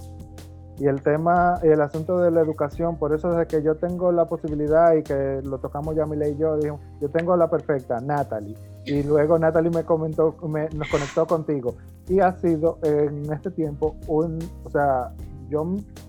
Y 0.79 0.87
el 0.87 1.03
tema, 1.03 1.59
el 1.63 1.81
asunto 1.81 2.19
de 2.19 2.31
la 2.31 2.41
educación, 2.41 2.99
por 2.99 3.15
eso 3.15 3.31
desde 3.31 3.47
que 3.47 3.63
yo 3.63 3.77
tengo 3.77 4.13
la 4.13 4.27
posibilidad 4.27 4.95
y 4.95 5.03
que 5.03 5.41
lo 5.43 5.59
tocamos 5.59 5.95
ya 5.95 6.05
Mile 6.07 6.31
y 6.31 6.37
yo, 6.37 6.57
dijo, 6.57 6.81
yo 7.01 7.11
tengo 7.11 7.37
la 7.37 7.49
perfecta, 7.49 8.01
Natalie. 8.01 8.57
Y 8.85 9.03
luego 9.03 9.39
Natalie 9.39 9.71
me 9.71 9.85
comentó, 9.85 10.35
me, 10.49 10.69
nos 10.71 10.89
conectó 10.91 11.27
contigo. 11.27 11.75
Y 12.09 12.21
ha 12.21 12.33
sido 12.39 12.79
en 12.83 13.31
este 13.33 13.51
tiempo 13.51 13.97
un, 14.07 14.39
o 14.65 14.71
sea, 14.71 15.13
yo 15.49 15.67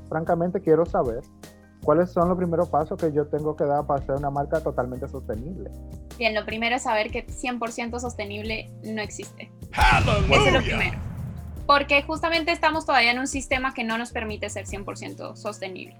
francamente 0.09 0.61
quiero 0.61 0.85
saber 0.85 1.21
cuáles 1.83 2.11
son 2.11 2.29
los 2.29 2.37
primeros 2.37 2.69
pasos 2.69 2.99
que 2.99 3.11
yo 3.11 3.27
tengo 3.27 3.55
que 3.55 3.63
dar 3.63 3.85
para 3.85 4.05
ser 4.05 4.15
una 4.15 4.29
marca 4.29 4.61
totalmente 4.61 5.07
sostenible. 5.07 5.71
Bien, 6.17 6.33
lo 6.33 6.45
primero 6.45 6.75
es 6.75 6.83
saber 6.83 7.11
que 7.11 7.25
100% 7.25 7.99
sostenible 7.99 8.71
no 8.83 9.01
existe. 9.01 9.51
Eso 10.29 10.47
es 10.47 10.53
lo 10.53 10.61
primero. 10.61 10.97
Porque 11.65 12.01
justamente 12.01 12.51
estamos 12.51 12.85
todavía 12.85 13.11
en 13.11 13.19
un 13.19 13.27
sistema 13.27 13.73
que 13.73 13.83
no 13.83 13.97
nos 13.97 14.11
permite 14.11 14.49
ser 14.49 14.65
100% 14.65 15.35
sostenible. 15.35 15.97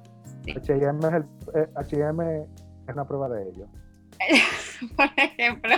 H&M 0.56 1.08
es, 1.18 2.48
es 2.88 2.94
una 2.94 3.06
prueba 3.06 3.30
de 3.30 3.50
ello. 3.50 3.68
Por 4.96 5.10
ejemplo. 5.18 5.76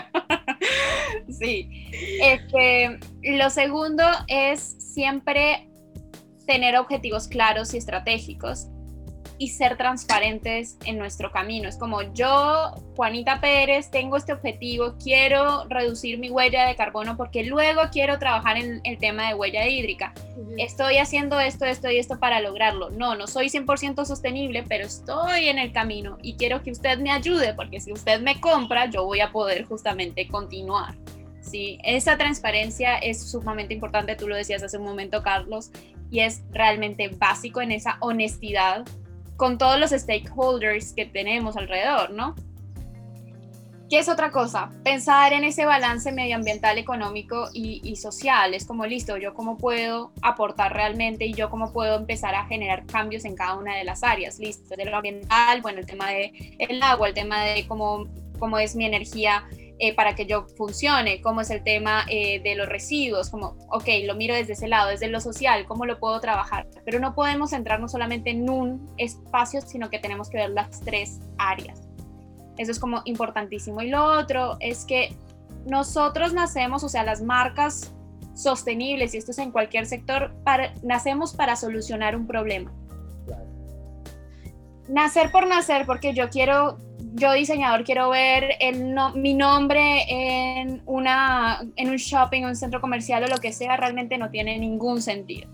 sí. 1.29 1.89
Este, 2.21 2.99
lo 3.23 3.49
segundo 3.49 4.03
es 4.27 4.61
siempre 4.61 5.68
tener 6.49 6.75
objetivos 6.77 7.27
claros 7.27 7.75
y 7.75 7.77
estratégicos 7.77 8.69
y 9.37 9.49
ser 9.49 9.77
transparentes 9.77 10.77
en 10.83 10.97
nuestro 10.97 11.31
camino. 11.31 11.69
Es 11.69 11.77
como 11.77 12.01
yo, 12.11 12.71
Juanita 12.95 13.39
Pérez, 13.39 13.91
tengo 13.91 14.17
este 14.17 14.33
objetivo, 14.33 14.95
quiero 15.01 15.65
reducir 15.69 16.17
mi 16.17 16.31
huella 16.31 16.65
de 16.65 16.75
carbono 16.75 17.15
porque 17.15 17.43
luego 17.43 17.83
quiero 17.91 18.17
trabajar 18.17 18.57
en 18.57 18.81
el 18.83 18.97
tema 18.97 19.27
de 19.27 19.35
huella 19.35 19.67
hídrica. 19.67 20.11
Estoy 20.57 20.97
haciendo 20.97 21.39
esto, 21.39 21.65
esto 21.65 21.91
y 21.91 21.99
esto 21.99 22.19
para 22.19 22.41
lograrlo. 22.41 22.89
No, 22.89 23.13
no 23.13 23.27
soy 23.27 23.49
100% 23.49 24.05
sostenible, 24.05 24.65
pero 24.67 24.87
estoy 24.87 25.49
en 25.49 25.59
el 25.59 25.71
camino 25.71 26.17
y 26.23 26.33
quiero 26.33 26.63
que 26.63 26.71
usted 26.71 26.97
me 26.97 27.11
ayude 27.11 27.53
porque 27.53 27.79
si 27.79 27.93
usted 27.93 28.21
me 28.21 28.41
compra, 28.41 28.89
yo 28.89 29.05
voy 29.05 29.19
a 29.19 29.31
poder 29.31 29.65
justamente 29.65 30.27
continuar. 30.27 30.95
Sí, 31.41 31.79
esa 31.83 32.17
transparencia 32.17 32.97
es 32.97 33.31
sumamente 33.31 33.73
importante, 33.73 34.15
tú 34.15 34.27
lo 34.27 34.35
decías 34.35 34.61
hace 34.61 34.77
un 34.77 34.83
momento, 34.83 35.23
Carlos, 35.23 35.71
y 36.09 36.21
es 36.21 36.43
realmente 36.51 37.09
básico 37.09 37.61
en 37.61 37.71
esa 37.71 37.97
honestidad 37.99 38.85
con 39.37 39.57
todos 39.57 39.79
los 39.79 39.91
stakeholders 39.91 40.93
que 40.93 41.05
tenemos 41.05 41.55
alrededor, 41.55 42.11
¿no? 42.11 42.35
¿Qué 43.89 43.97
es 43.97 44.07
otra 44.07 44.29
cosa? 44.29 44.69
Pensar 44.83 45.33
en 45.33 45.43
ese 45.43 45.65
balance 45.65 46.11
medioambiental, 46.11 46.77
económico 46.77 47.47
y, 47.53 47.95
social. 47.95 48.53
Es 48.53 48.67
como, 48.67 48.85
listo, 48.85 49.17
yo 49.17 49.33
cómo 49.33 49.57
puedo 49.57 50.11
aportar 50.21 50.73
realmente 50.73 51.25
y 51.25 51.33
yo 51.33 51.49
cómo 51.49 51.73
puedo 51.73 51.97
empezar 51.97 52.35
a 52.35 52.45
generar 52.45 52.85
cambios 52.85 53.25
en 53.25 53.35
cada 53.35 53.55
una 53.55 53.75
de 53.75 53.83
las 53.83 54.03
áreas. 54.03 54.37
Listo, 54.37 54.75
de 54.75 54.85
lo 54.85 54.95
ambiental, 54.95 55.63
bueno, 55.63 55.79
el 55.79 55.87
tema 55.87 56.11
del 56.11 56.55
el 56.59 56.83
agua, 56.83 57.07
el 57.07 57.15
tema 57.15 57.43
de 57.43 57.65
cómo, 57.67 58.05
cómo 58.37 58.59
es 58.59 58.75
mi 58.75 58.85
energía 58.85 59.43
eh, 59.81 59.95
para 59.95 60.13
que 60.13 60.25
yo 60.25 60.45
funcione, 60.57 61.21
cómo 61.21 61.39
es 61.39 61.49
el 61.49 61.63
tema 61.63 62.03
eh, 62.09 62.41
de 62.41 62.55
los 62.55 62.67
residuos, 62.67 63.29
como, 63.29 63.55
ok, 63.69 63.87
lo 64.03 64.13
miro 64.13 64.35
desde 64.35 64.51
ese 64.51 64.67
lado, 64.67 64.89
desde 64.89 65.07
lo 65.07 65.21
social, 65.21 65.65
cómo 65.65 65.85
lo 65.85 65.99
puedo 65.99 66.19
trabajar, 66.19 66.67
pero 66.83 66.99
no 66.99 67.15
podemos 67.15 67.51
centrarnos 67.51 67.93
solamente 67.93 68.29
en 68.29 68.49
un 68.49 68.93
espacio, 68.97 69.61
sino 69.61 69.89
que 69.89 69.97
tenemos 69.99 70.29
que 70.29 70.37
ver 70.37 70.49
las 70.49 70.81
tres 70.81 71.21
áreas. 71.37 71.81
Eso 72.57 72.71
es 72.71 72.79
como 72.79 73.01
importantísimo. 73.05 73.81
Y 73.81 73.89
lo 73.89 74.03
otro 74.03 74.57
es 74.59 74.83
que 74.83 75.15
nosotros 75.65 76.33
nacemos, 76.33 76.83
o 76.83 76.89
sea, 76.89 77.03
las 77.03 77.21
marcas 77.21 77.93
sostenibles, 78.35 79.13
y 79.13 79.17
esto 79.17 79.31
es 79.31 79.37
en 79.37 79.51
cualquier 79.51 79.85
sector, 79.85 80.35
nacemos 80.83 81.33
para 81.33 81.55
solucionar 81.55 82.17
un 82.17 82.27
problema. 82.27 82.73
Nacer 84.89 85.31
por 85.31 85.47
nacer, 85.47 85.85
porque 85.85 86.13
yo 86.13 86.29
quiero 86.29 86.77
yo 87.13 87.33
diseñador 87.33 87.83
quiero 87.83 88.09
ver 88.09 88.55
el 88.59 88.95
mi 89.15 89.33
nombre 89.33 90.05
en, 90.07 90.81
una, 90.85 91.59
en 91.75 91.89
un 91.89 91.97
shopping, 91.97 92.43
un 92.43 92.55
centro 92.55 92.81
comercial 92.81 93.23
o 93.23 93.27
lo 93.27 93.37
que 93.37 93.51
sea, 93.51 93.77
realmente 93.77 94.17
no 94.17 94.29
tiene 94.29 94.57
ningún 94.57 95.01
sentido. 95.01 95.49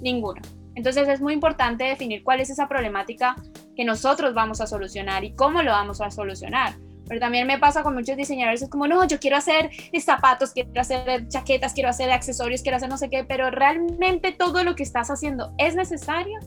Ninguno. 0.00 0.40
Entonces 0.74 1.08
es 1.08 1.20
muy 1.20 1.34
importante 1.34 1.84
definir 1.84 2.22
cuál 2.22 2.40
es 2.40 2.50
esa 2.50 2.68
problemática 2.68 3.36
que 3.76 3.84
nosotros 3.84 4.34
vamos 4.34 4.60
a 4.60 4.66
solucionar 4.66 5.24
y 5.24 5.32
cómo 5.32 5.62
lo 5.62 5.72
vamos 5.72 6.00
a 6.00 6.10
solucionar. 6.10 6.74
Pero 7.08 7.20
también 7.20 7.46
me 7.46 7.58
pasa 7.58 7.82
con 7.82 7.94
muchos 7.94 8.16
diseñadores, 8.16 8.62
es 8.62 8.70
como, 8.70 8.86
no, 8.86 9.04
yo 9.04 9.18
quiero 9.18 9.36
hacer 9.36 9.70
zapatos, 10.00 10.52
quiero 10.52 10.70
hacer 10.80 11.26
chaquetas, 11.26 11.72
quiero 11.72 11.88
hacer 11.88 12.10
accesorios, 12.12 12.62
quiero 12.62 12.76
hacer 12.76 12.88
no 12.88 12.96
sé 12.96 13.10
qué, 13.10 13.24
pero 13.24 13.50
realmente 13.50 14.30
todo 14.30 14.62
lo 14.62 14.76
que 14.76 14.84
estás 14.84 15.10
haciendo 15.10 15.52
es 15.58 15.74
necesario. 15.74 16.38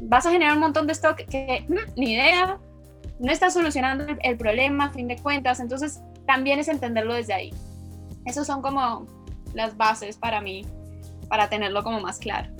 Vas 0.00 0.26
a 0.26 0.32
generar 0.32 0.54
un 0.54 0.60
montón 0.60 0.88
de 0.88 0.94
stock 0.94 1.18
que 1.18 1.64
mm, 1.68 2.00
ni 2.00 2.14
idea, 2.14 2.58
no 3.22 3.30
está 3.30 3.50
solucionando 3.50 4.04
el, 4.20 4.36
problema, 4.36 4.86
a 4.86 4.90
fin 4.90 5.06
de 5.06 5.16
cuentas, 5.16 5.60
entonces 5.60 6.00
también 6.26 6.58
es 6.58 6.66
entenderlo 6.66 7.14
desde 7.14 7.32
ahí. 7.32 7.54
Esos 8.26 8.48
son 8.48 8.62
como 8.62 9.06
las 9.54 9.76
bases 9.76 10.16
para 10.16 10.40
mí, 10.40 10.66
para 11.28 11.48
tenerlo 11.48 11.84
como 11.84 12.00
más 12.00 12.18
claro. 12.18 12.50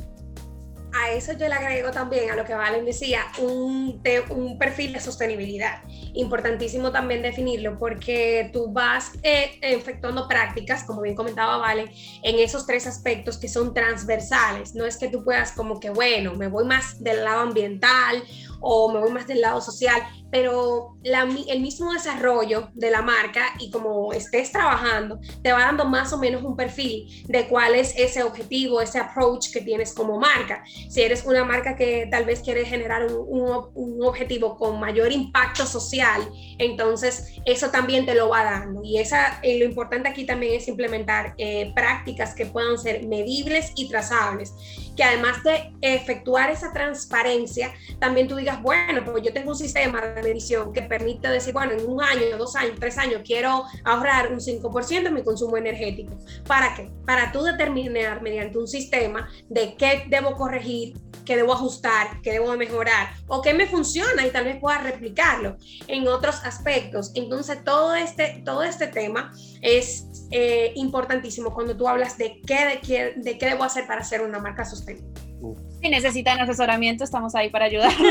A 0.94 1.11
eso 1.11 1.33
yo 1.33 1.48
le 1.48 1.55
agrego 1.55 1.90
también 1.90 2.31
a 2.31 2.37
lo 2.37 2.44
que 2.44 2.55
Valen 2.55 2.85
decía, 2.85 3.22
un, 3.38 4.01
un 4.29 4.59
perfil 4.59 4.92
de 4.92 5.01
sostenibilidad. 5.01 5.83
Importantísimo 6.12 6.92
también 6.92 7.22
definirlo 7.22 7.79
porque 7.79 8.51
tú 8.53 8.70
vas 8.70 9.12
eh, 9.22 9.59
efectuando 9.62 10.29
prácticas, 10.29 10.85
como 10.85 11.01
bien 11.01 11.16
comentaba 11.16 11.57
Valen, 11.57 11.90
en 12.22 12.38
esos 12.38 12.66
tres 12.66 12.87
aspectos 12.87 13.38
que 13.38 13.48
son 13.48 13.75
transversales. 13.75 14.75
No 14.75 14.85
es 14.85 14.98
que 14.98 15.09
tú 15.09 15.25
puedas 15.25 15.53
como 15.53 15.81
que, 15.81 15.90
bueno, 15.90 16.35
me 16.35 16.46
voy 16.46 16.67
más 16.67 17.02
del 17.02 17.25
lado 17.25 17.40
ambiental 17.40 18.23
o 18.60 18.92
me 18.92 19.00
voy 19.00 19.10
más 19.10 19.27
del 19.27 19.40
lado 19.40 19.63
social, 19.63 20.02
pero 20.33 20.96
el 21.04 21.60
mismo 21.60 21.92
desarrollo 21.92 22.70
de 22.72 22.90
la 22.90 23.02
marca 23.02 23.52
y 23.58 23.70
como 23.70 24.14
estés 24.14 24.50
trabajando, 24.50 25.20
te 25.42 25.52
va 25.52 25.60
dando 25.60 25.85
más 25.85 26.10
o 26.14 26.18
menos 26.18 26.42
un 26.42 26.56
perfil 26.56 27.06
de 27.28 27.46
cuál 27.48 27.74
es 27.74 27.94
ese 27.98 28.22
objetivo, 28.22 28.80
ese 28.80 28.98
approach 28.98 29.52
que 29.52 29.60
tienes 29.60 29.92
como 29.92 30.18
marca. 30.18 30.64
Si 30.88 31.02
eres 31.02 31.26
una 31.26 31.44
marca 31.44 31.76
que 31.76 32.08
tal 32.10 32.24
vez 32.24 32.40
quiere 32.40 32.64
generar 32.64 33.12
un, 33.12 33.66
un, 33.74 34.02
objetivo 34.02 34.56
con 34.56 34.80
mayor 34.80 35.12
impacto 35.12 35.66
social, 35.66 36.22
entonces 36.58 37.35
eso 37.44 37.68
también 37.68 38.06
te 38.06 38.14
lo 38.14 38.30
va 38.30 38.42
dando. 38.42 38.80
Y 38.83 38.98
esa, 38.98 39.38
eh, 39.42 39.58
lo 39.58 39.66
importante 39.66 40.08
aquí 40.08 40.24
también 40.24 40.54
es 40.54 40.66
implementar 40.66 41.35
eh, 41.37 41.72
prácticas 41.74 42.35
que 42.35 42.46
puedan 42.46 42.78
ser 42.78 43.06
medibles 43.06 43.72
y 43.76 43.90
trazables 43.90 44.54
que 44.96 45.02
además 45.02 45.42
de 45.42 45.72
efectuar 45.80 46.50
esa 46.50 46.72
transparencia, 46.72 47.72
también 47.98 48.28
tú 48.28 48.37
digas, 48.37 48.60
bueno, 48.62 49.02
pues 49.04 49.22
yo 49.22 49.33
tengo 49.33 49.50
un 49.50 49.56
sistema 49.56 50.00
de 50.00 50.21
medición 50.23 50.73
que 50.73 50.83
permite 50.83 51.29
decir, 51.29 51.52
bueno, 51.52 51.73
en 51.73 51.87
un 51.87 52.02
año, 52.02 52.37
dos 52.38 52.56
años, 52.56 52.77
tres 52.79 52.98
años, 52.98 53.23
quiero 53.25 53.64
ahorrar 53.85 54.33
un 54.33 54.40
5% 54.40 55.06
en 55.06 55.14
mi 55.14 55.23
consumo 55.23 55.56
energético. 55.56 56.16
¿Para 56.46 56.75
qué? 56.75 56.90
Para 57.06 57.33
tú 57.33 57.42
determinar 57.42 58.23
mediante 58.23 58.58
un 58.58 58.68
sistema 58.68 59.29
de 59.48 59.77
qué 59.77 60.04
debo 60.08 60.37
corregir 60.37 60.94
qué 61.25 61.37
debo 61.37 61.52
ajustar, 61.52 62.20
qué 62.23 62.33
debo 62.33 62.56
mejorar 62.56 63.14
o 63.27 63.42
qué 63.42 63.54
me 63.54 63.66
funciona 63.66 64.27
y 64.27 64.31
tal 64.31 64.44
vez 64.44 64.58
pueda 64.60 64.79
replicarlo 64.79 65.56
en 65.87 66.08
otros 66.08 66.37
aspectos. 66.44 67.12
Entonces, 67.14 67.62
todo 67.64 67.94
este, 67.94 68.42
todo 68.44 68.62
este 68.62 68.88
tema 68.88 69.33
es 69.60 70.27
eh, 70.31 70.73
importantísimo 70.77 71.54
cuando 71.54 71.77
tú 71.77 71.88
hablas 71.88 72.18
de 72.18 72.40
qué, 72.46 72.66
de 72.66 72.81
qué, 72.81 73.14
de 73.16 73.38
qué 73.38 73.46
debo 73.46 73.64
hacer 73.64 73.87
para 73.87 74.02
ser 74.04 74.23
una 74.23 74.38
marca 74.38 74.64
sostenible. 74.64 75.31
Si 75.81 75.88
necesitan 75.88 76.40
asesoramiento, 76.40 77.05
estamos 77.05 77.35
ahí 77.35 77.51
para 77.51 77.67
ayudar. 77.67 77.93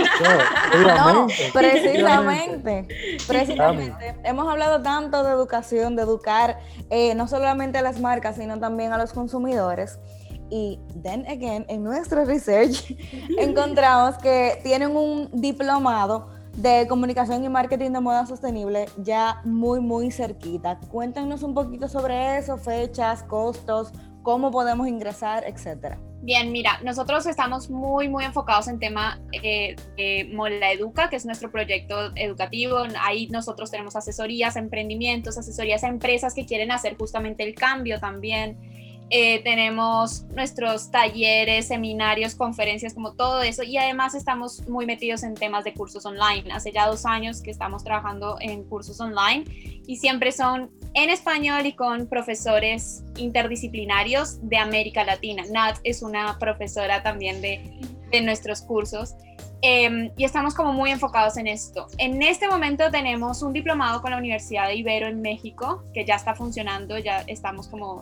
No, 0.72 1.28
precisamente, 1.54 2.88
precisamente. 3.28 4.16
Hemos 4.24 4.48
hablado 4.48 4.82
tanto 4.82 5.24
de 5.24 5.32
educación, 5.32 5.96
de 5.96 6.04
educar 6.04 6.60
eh, 6.90 7.14
no 7.16 7.28
solamente 7.28 7.78
a 7.78 7.82
las 7.82 8.00
marcas, 8.00 8.38
sino 8.38 8.60
también 8.60 8.94
a 8.94 8.98
los 8.98 9.14
consumidores. 9.14 10.00
Y 10.50 10.80
then 11.02 11.26
again, 11.28 11.66
en 11.70 11.84
nuestro 11.84 12.26
research 12.26 12.96
encontramos 13.38 14.18
que 14.18 14.60
tienen 14.64 14.96
un 14.96 15.30
diplomado 15.34 16.30
de 16.58 16.86
comunicación 16.88 17.44
y 17.44 17.50
marketing 17.50 17.92
de 17.92 18.02
moda 18.02 18.26
sostenible 18.26 18.88
ya 18.98 19.42
muy, 19.46 19.80
muy 19.80 20.12
cerquita. 20.12 20.80
Cuéntenos 20.90 21.44
un 21.44 21.54
poquito 21.54 21.88
sobre 21.88 22.38
eso, 22.38 22.58
fechas, 22.58 23.24
costos, 23.24 23.94
cómo 24.24 24.52
podemos 24.52 24.88
ingresar, 24.88 25.44
etcétera. 25.48 26.00
Bien, 26.24 26.52
mira, 26.52 26.80
nosotros 26.84 27.26
estamos 27.26 27.72
muy, 27.72 28.08
muy 28.08 28.24
enfocados 28.24 28.68
en 28.68 28.78
tema 28.78 29.20
eh, 29.32 29.76
de 29.98 30.30
Mola 30.32 30.72
Educa, 30.72 31.10
que 31.10 31.16
es 31.16 31.26
nuestro 31.26 31.52
proyecto 31.52 32.12
educativo. 32.16 32.84
Ahí 33.02 33.28
nosotros 33.30 33.72
tenemos 33.72 33.96
asesorías, 33.96 34.56
emprendimientos, 34.56 35.40
asesorías 35.40 35.84
a 35.84 35.88
empresas 35.88 36.36
que 36.36 36.46
quieren 36.46 36.72
hacer 36.72 36.96
justamente 36.96 37.44
el 37.44 37.56
cambio 37.56 38.00
también. 38.00 38.56
Eh, 39.14 39.44
tenemos 39.44 40.24
nuestros 40.30 40.90
talleres, 40.90 41.68
seminarios, 41.68 42.34
conferencias, 42.34 42.94
como 42.94 43.12
todo 43.12 43.42
eso, 43.42 43.62
y 43.62 43.76
además 43.76 44.16
estamos 44.16 44.66
muy 44.70 44.86
metidos 44.86 45.24
en 45.24 45.34
temas 45.34 45.66
de 45.66 45.74
cursos 45.74 46.06
online. 46.06 46.50
Hace 46.54 46.72
ya 46.72 46.88
dos 46.88 47.06
años 47.06 47.42
que 47.42 47.52
estamos 47.52 47.84
trabajando 47.84 48.38
en 48.40 48.64
cursos 48.64 49.02
online 49.02 49.44
y 49.86 49.98
siempre 49.98 50.32
son 50.32 50.72
en 50.94 51.10
español 51.10 51.66
y 51.66 51.74
con 51.74 52.08
profesores 52.08 53.04
interdisciplinarios 53.18 54.40
de 54.48 54.56
América 54.56 55.04
Latina. 55.04 55.44
Nat 55.52 55.78
es 55.84 56.04
una 56.04 56.40
profesora 56.40 57.04
también 57.04 57.42
de, 57.42 57.82
de 58.12 58.22
nuestros 58.22 58.62
cursos. 58.62 59.14
Em, 59.62 60.10
y 60.16 60.24
estamos 60.24 60.56
como 60.56 60.72
muy 60.72 60.90
enfocados 60.90 61.36
en 61.36 61.48
esto. 61.48 61.88
En 61.98 62.22
este 62.24 62.48
momento 62.48 62.90
tenemos 62.90 63.44
un 63.44 63.52
diplomado 63.52 64.02
con 64.02 64.12
la 64.12 64.18
Universidad 64.18 64.68
de 64.68 64.76
Ibero 64.76 65.08
en 65.08 65.22
México, 65.22 65.84
que 65.94 66.06
ya 66.06 66.16
está 66.16 66.34
funcionando, 66.34 66.98
ya 66.98 67.26
estamos 67.28 67.68
como 67.68 68.02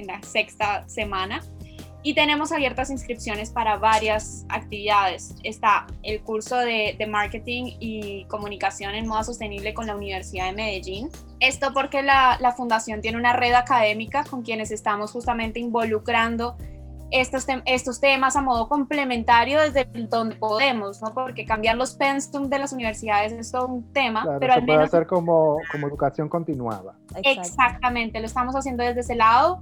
en 0.00 0.06
la 0.06 0.22
sexta 0.22 0.88
semana. 0.88 1.42
Y 2.02 2.14
tenemos 2.14 2.50
abiertas 2.50 2.90
inscripciones 2.90 3.50
para 3.50 3.76
varias 3.76 4.46
actividades. 4.48 5.34
Está 5.44 5.86
el 6.02 6.22
curso 6.22 6.56
de, 6.56 6.96
marketing 7.06 7.74
y 7.78 8.24
comunicación 8.24 8.94
en 8.94 9.06
moda 9.06 9.22
sostenible 9.22 9.74
con 9.74 9.86
la 9.86 9.94
Universidad 9.94 10.46
de 10.46 10.52
Medellín. 10.52 11.10
Esto 11.40 11.74
porque 11.74 12.02
la, 12.02 12.38
la 12.40 12.52
fundación 12.52 13.02
tiene 13.02 13.18
una 13.18 13.34
red 13.34 13.52
académica 13.52 14.24
con 14.24 14.42
quienes 14.42 14.70
estamos 14.70 15.10
justamente 15.12 15.60
involucrando 15.60 16.56
estos, 17.10 17.46
estos 17.66 18.00
temas 18.00 18.36
a 18.36 18.42
modo 18.42 18.68
complementario 18.68 19.60
desde 19.60 19.84
donde 20.08 20.36
podemos, 20.36 21.02
¿no? 21.02 21.12
Porque 21.12 21.44
cambiar 21.44 21.76
los 21.76 21.94
pensum 21.94 22.48
de 22.48 22.58
las 22.58 22.72
universidades 22.72 23.32
es 23.32 23.52
todo 23.52 23.66
un 23.66 23.92
tema, 23.92 24.24
pero 24.38 24.54
al 24.54 24.62
menos... 24.62 24.90
Puede 24.90 25.02
ser 25.02 25.06
como, 25.06 25.58
como 25.70 25.88
educación 25.88 26.28
continuada. 26.28 26.94
Exactamente, 27.22 28.20
lo 28.20 28.26
estamos 28.26 28.54
haciendo 28.54 28.84
desde 28.84 29.00
ese 29.00 29.16
lado. 29.16 29.60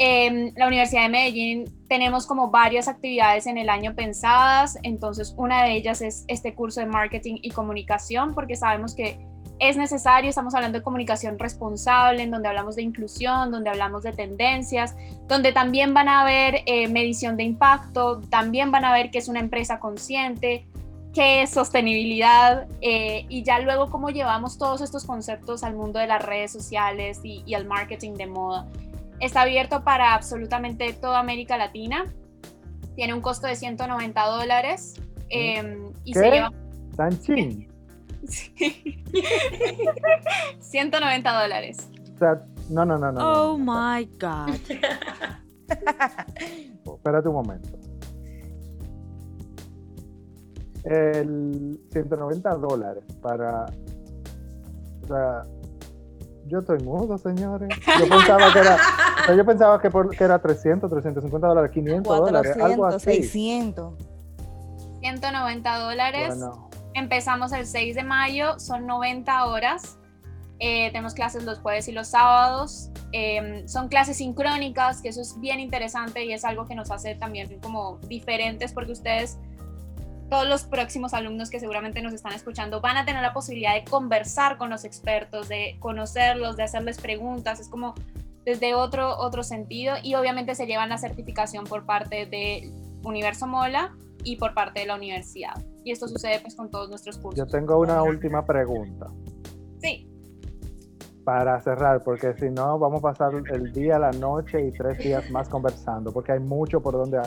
En 0.00 0.52
la 0.56 0.68
Universidad 0.68 1.02
de 1.02 1.08
Medellín 1.08 1.64
tenemos 1.88 2.24
como 2.24 2.50
varias 2.50 2.86
actividades 2.86 3.48
en 3.48 3.58
el 3.58 3.68
año 3.68 3.96
pensadas, 3.96 4.78
entonces 4.84 5.34
una 5.36 5.64
de 5.64 5.72
ellas 5.72 6.02
es 6.02 6.24
este 6.28 6.54
curso 6.54 6.78
de 6.80 6.86
marketing 6.86 7.38
y 7.42 7.50
comunicación, 7.50 8.32
porque 8.32 8.54
sabemos 8.54 8.94
que 8.94 9.18
es 9.60 9.76
necesario, 9.76 10.28
estamos 10.30 10.54
hablando 10.54 10.78
de 10.78 10.84
comunicación 10.84 11.38
responsable, 11.38 12.22
en 12.22 12.30
donde 12.30 12.48
hablamos 12.48 12.76
de 12.76 12.82
inclusión, 12.82 13.50
donde 13.50 13.70
hablamos 13.70 14.02
de 14.02 14.12
tendencias, 14.12 14.94
donde 15.26 15.52
también 15.52 15.94
van 15.94 16.08
a 16.08 16.22
haber 16.22 16.62
eh, 16.66 16.88
medición 16.88 17.36
de 17.36 17.44
impacto, 17.44 18.20
también 18.30 18.70
van 18.70 18.84
a 18.84 18.92
ver 18.92 19.10
qué 19.10 19.18
es 19.18 19.28
una 19.28 19.40
empresa 19.40 19.80
consciente, 19.80 20.66
qué 21.12 21.42
es 21.42 21.50
sostenibilidad 21.50 22.68
eh, 22.80 23.26
y 23.28 23.42
ya 23.42 23.58
luego 23.58 23.90
cómo 23.90 24.10
llevamos 24.10 24.58
todos 24.58 24.80
estos 24.80 25.04
conceptos 25.04 25.64
al 25.64 25.74
mundo 25.74 25.98
de 25.98 26.06
las 26.06 26.24
redes 26.24 26.52
sociales 26.52 27.20
y, 27.24 27.42
y 27.46 27.54
al 27.54 27.66
marketing 27.66 28.14
de 28.14 28.26
moda. 28.26 28.66
Está 29.18 29.42
abierto 29.42 29.82
para 29.82 30.14
absolutamente 30.14 30.92
toda 30.92 31.18
América 31.18 31.56
Latina, 31.56 32.04
tiene 32.94 33.14
un 33.14 33.20
costo 33.20 33.46
de 33.46 33.56
190 33.56 34.26
dólares 34.26 34.94
eh, 35.30 35.78
y 36.04 36.14
se 36.14 36.30
lleva... 36.30 36.52
¿Tan 36.96 37.12
190 40.60 41.42
dólares. 41.42 41.88
O 42.14 42.18
sea, 42.18 42.42
no, 42.70 42.84
no, 42.84 42.98
no, 42.98 43.12
no. 43.12 43.52
Oh 43.52 43.58
my 43.58 44.04
God. 44.20 44.48
Espérate 46.84 47.28
un 47.28 47.34
momento. 47.34 47.68
El 50.84 51.80
190 51.92 52.54
dólares 52.56 53.04
para. 53.20 53.66
O 55.02 55.06
sea, 55.06 55.42
yo 56.46 56.60
estoy 56.60 56.78
mudo, 56.80 57.18
señores. 57.18 57.68
Yo 57.98 58.08
pensaba 58.16 58.52
que 58.52 58.58
era, 58.58 58.78
yo 59.36 59.44
pensaba 59.44 59.78
que, 59.80 59.90
por, 59.90 60.16
que 60.16 60.24
era 60.24 60.38
300, 60.38 60.90
350 60.90 61.46
dólares, 61.46 61.70
500 61.72 62.18
dólares, 62.18 62.56
algo 62.56 62.86
así. 62.86 63.22
600. 63.22 63.94
190 65.00 65.78
dólares. 65.78 66.38
Bueno 66.38 66.67
Empezamos 66.98 67.52
el 67.52 67.64
6 67.64 67.94
de 67.94 68.02
mayo, 68.02 68.58
son 68.58 68.84
90 68.84 69.46
horas. 69.46 69.98
Eh, 70.58 70.90
tenemos 70.90 71.14
clases 71.14 71.44
los 71.44 71.60
jueves 71.60 71.86
y 71.86 71.92
los 71.92 72.08
sábados. 72.08 72.90
Em, 73.12 73.68
son 73.68 73.86
clases 73.86 74.16
sincrónicas, 74.16 75.00
que 75.00 75.10
eso 75.10 75.20
es 75.20 75.38
bien 75.38 75.60
interesante 75.60 76.24
y 76.24 76.32
es 76.32 76.44
algo 76.44 76.66
que 76.66 76.74
nos 76.74 76.90
hace 76.90 77.14
también 77.14 77.60
como 77.60 77.98
diferentes 78.08 78.72
porque 78.72 78.90
ustedes, 78.90 79.38
todos 80.28 80.48
los 80.48 80.64
próximos 80.64 81.14
alumnos 81.14 81.50
que 81.50 81.60
seguramente 81.60 82.02
nos 82.02 82.12
están 82.12 82.32
escuchando, 82.32 82.80
van 82.80 82.96
a 82.96 83.04
tener 83.04 83.22
la 83.22 83.32
posibilidad 83.32 83.74
de 83.74 83.84
conversar 83.84 84.58
con 84.58 84.68
los 84.68 84.84
expertos, 84.84 85.48
de 85.48 85.76
conocerlos, 85.78 86.56
de 86.56 86.64
hacerles 86.64 87.00
preguntas. 87.00 87.60
Es 87.60 87.68
como 87.68 87.94
desde 88.44 88.74
otro, 88.74 89.16
otro 89.18 89.44
sentido 89.44 89.94
y 90.02 90.16
obviamente 90.16 90.56
se 90.56 90.66
llevan 90.66 90.88
la 90.88 90.98
certificación 90.98 91.64
por 91.64 91.86
parte 91.86 92.26
de 92.26 92.72
Universo 93.04 93.46
Mola 93.46 93.94
y 94.24 94.36
por 94.36 94.54
parte 94.54 94.80
de 94.80 94.86
la 94.86 94.96
universidad. 94.96 95.54
Y 95.84 95.92
esto 95.92 96.08
sucede 96.08 96.40
pues 96.40 96.54
con 96.54 96.70
todos 96.70 96.88
nuestros 96.88 97.18
cursos. 97.18 97.38
Yo 97.38 97.46
tengo 97.46 97.78
una 97.78 98.02
última 98.02 98.44
pregunta. 98.44 99.06
Sí. 99.80 100.10
Para 101.24 101.60
cerrar, 101.60 102.02
porque 102.02 102.34
si 102.34 102.50
no 102.50 102.78
vamos 102.78 103.00
a 103.00 103.02
pasar 103.02 103.32
el 103.34 103.72
día, 103.72 103.98
la 103.98 104.10
noche 104.12 104.66
y 104.66 104.72
tres 104.72 104.98
días 104.98 105.30
más 105.30 105.48
conversando, 105.48 106.10
porque 106.12 106.32
hay 106.32 106.40
mucho 106.40 106.80
por 106.80 106.94
donde 106.94 107.20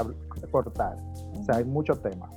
cortar. 0.49 0.97
O 1.39 1.43
sea, 1.43 1.57
hay 1.57 1.65
mucho 1.65 1.95
tema. 1.95 2.29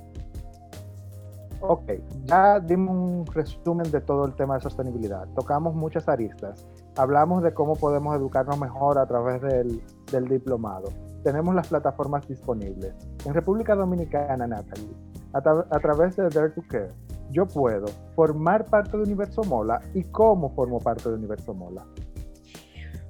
Ok, 1.61 1.93
ya 2.25 2.59
dimos 2.59 2.95
un 2.95 3.25
resumen 3.33 3.89
de 3.89 3.99
todo 4.01 4.25
el 4.25 4.35
tema 4.35 4.55
de 4.55 4.61
sostenibilidad. 4.61 5.27
Tocamos 5.33 5.73
muchas 5.73 6.07
aristas. 6.07 6.67
Hablamos 6.97 7.41
de 7.41 7.53
cómo 7.53 7.75
podemos 7.75 8.15
educarnos 8.15 8.59
mejor 8.59 8.99
a 8.99 9.07
través 9.07 9.41
del, 9.41 9.81
del 10.11 10.27
diplomado 10.27 10.89
tenemos 11.25 11.55
las 11.55 11.67
plataformas 11.67 12.27
disponibles. 12.27 12.93
En 13.25 13.33
República 13.33 13.73
Dominicana, 13.73 14.45
Natalie, 14.45 14.95
a, 15.33 15.79
través 15.79 16.15
de 16.15 16.29
Dare 16.29 16.51
to 16.51 16.61
Care, 16.69 16.89
yo 17.31 17.47
puedo 17.47 17.87
formar 18.15 18.65
parte 18.65 18.95
de 18.95 19.03
Universo 19.03 19.43
Mola 19.43 19.81
y 19.95 20.03
cómo 20.03 20.53
formo 20.53 20.79
parte 20.79 21.09
de 21.09 21.15
Universo 21.15 21.55
Mola. 21.55 21.83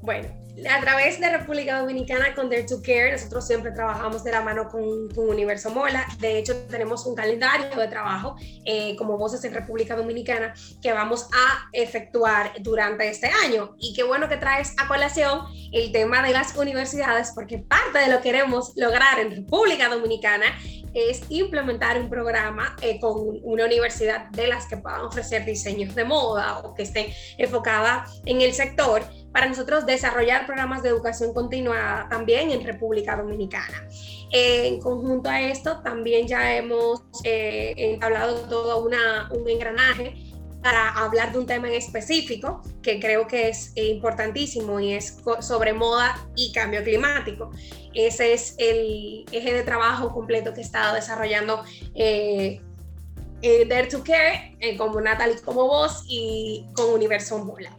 Bueno, 0.02 0.30
a 0.70 0.82
través 0.82 1.20
de 1.20 1.30
República 1.30 1.80
Dominicana 1.80 2.34
con 2.34 2.50
Dare 2.50 2.64
to 2.64 2.82
Care, 2.82 3.12
nosotros 3.12 3.46
siempre 3.46 3.72
trabajamos 3.72 4.24
de 4.24 4.32
la 4.32 4.42
mano 4.42 4.70
con, 4.70 5.10
con 5.14 5.30
Universo 5.30 5.70
Mola. 5.70 6.06
De 6.20 6.38
hecho, 6.38 6.56
tenemos 6.68 7.06
un 7.06 7.16
calendario 7.16 7.76
de 7.78 7.88
trabajo 7.88 8.36
eh, 8.64 8.96
como 8.96 9.18
Voces 9.18 9.44
en 9.44 9.54
República 9.54 9.96
Dominicana 9.96 10.54
que 10.82 10.94
vamos 10.94 11.28
a 11.34 11.70
efectuar 11.74 12.54
durante 12.62 13.08
este 13.10 13.28
año. 13.28 13.76
Y 13.80 13.94
qué 13.94 14.04
bueno 14.04 14.30
que 14.30 14.38
traes 14.38 14.74
a 14.78 14.88
colación 14.88 15.42
el 15.74 15.92
tema 15.92 16.26
de 16.26 16.32
las 16.32 16.56
universidades, 16.56 17.32
porque 17.36 17.60
parte 17.60 18.00
de 18.00 18.08
lo 18.08 18.18
que 18.18 18.26
queremos 18.26 18.74
lograr 18.76 19.20
en 19.20 19.32
República 19.32 19.88
Dominicana 19.90 20.46
es 20.96 21.24
implementar 21.30 22.00
un 22.00 22.10
programa 22.10 22.76
eh, 22.82 23.00
con 23.00 23.14
una 23.44 23.66
universidad 23.66 24.30
de 24.32 24.48
las 24.48 24.66
que 24.66 24.78
puedan 24.78 25.02
ofrecer 25.02 25.44
diseños 25.46 25.94
de 25.94 26.06
moda 26.06 26.60
o 26.60 26.74
que 26.74 26.84
estén 26.84 27.08
enfocada 27.38 28.06
en 28.26 28.42
el 28.42 28.54
sector 28.54 29.04
para 29.36 29.50
nosotros 29.50 29.86
desarrollar 29.86 30.46
programas 30.46 30.82
de 30.82 30.88
educación 30.88 31.34
continua 31.34 32.08
también 32.10 32.52
en 32.52 32.64
República 32.64 33.18
Dominicana. 33.18 33.86
en 34.32 34.80
conjunto 34.80 35.30
a 35.30 35.42
esto, 35.42 35.82
también 35.82 36.26
ya 36.26 36.56
hemos 36.56 37.02
eh, 37.26 37.74
entablado 37.76 38.48
todo 38.48 38.86
una, 38.86 39.30
un 39.34 39.50
engranaje 39.50 40.16
para 40.64 40.90
hablar 40.90 41.34
de 41.34 41.40
un 41.40 41.46
tema 41.46 41.68
en 41.68 41.74
específico 41.74 42.62
que 42.82 42.98
creo 43.02 43.28
que 43.28 43.50
es 43.50 43.74
importantísimo 43.76 44.80
y 44.80 44.94
es 44.94 45.18
sobre 45.42 45.74
moda 45.74 46.16
y 46.38 46.54
cambio 46.54 46.82
climático. 46.82 47.52
Ese 47.94 48.32
es 48.32 48.56
el 48.58 49.26
eje 49.34 49.54
de 49.54 49.64
trabajo 49.64 50.14
completo 50.14 50.54
que 50.54 50.62
estado 50.62 50.96
desarrollando 50.96 51.62
eh, 51.94 52.62
eh, 53.42 53.66
Dare 53.66 53.88
to 53.88 54.02
Care, 54.02 54.56
eh, 54.62 54.78
como 54.78 55.02
Natalie 55.02 55.42
como 55.42 55.68
vos 55.68 56.06
y 56.08 56.66
con 56.74 56.90
Universo 56.92 57.44
Mola. 57.44 57.76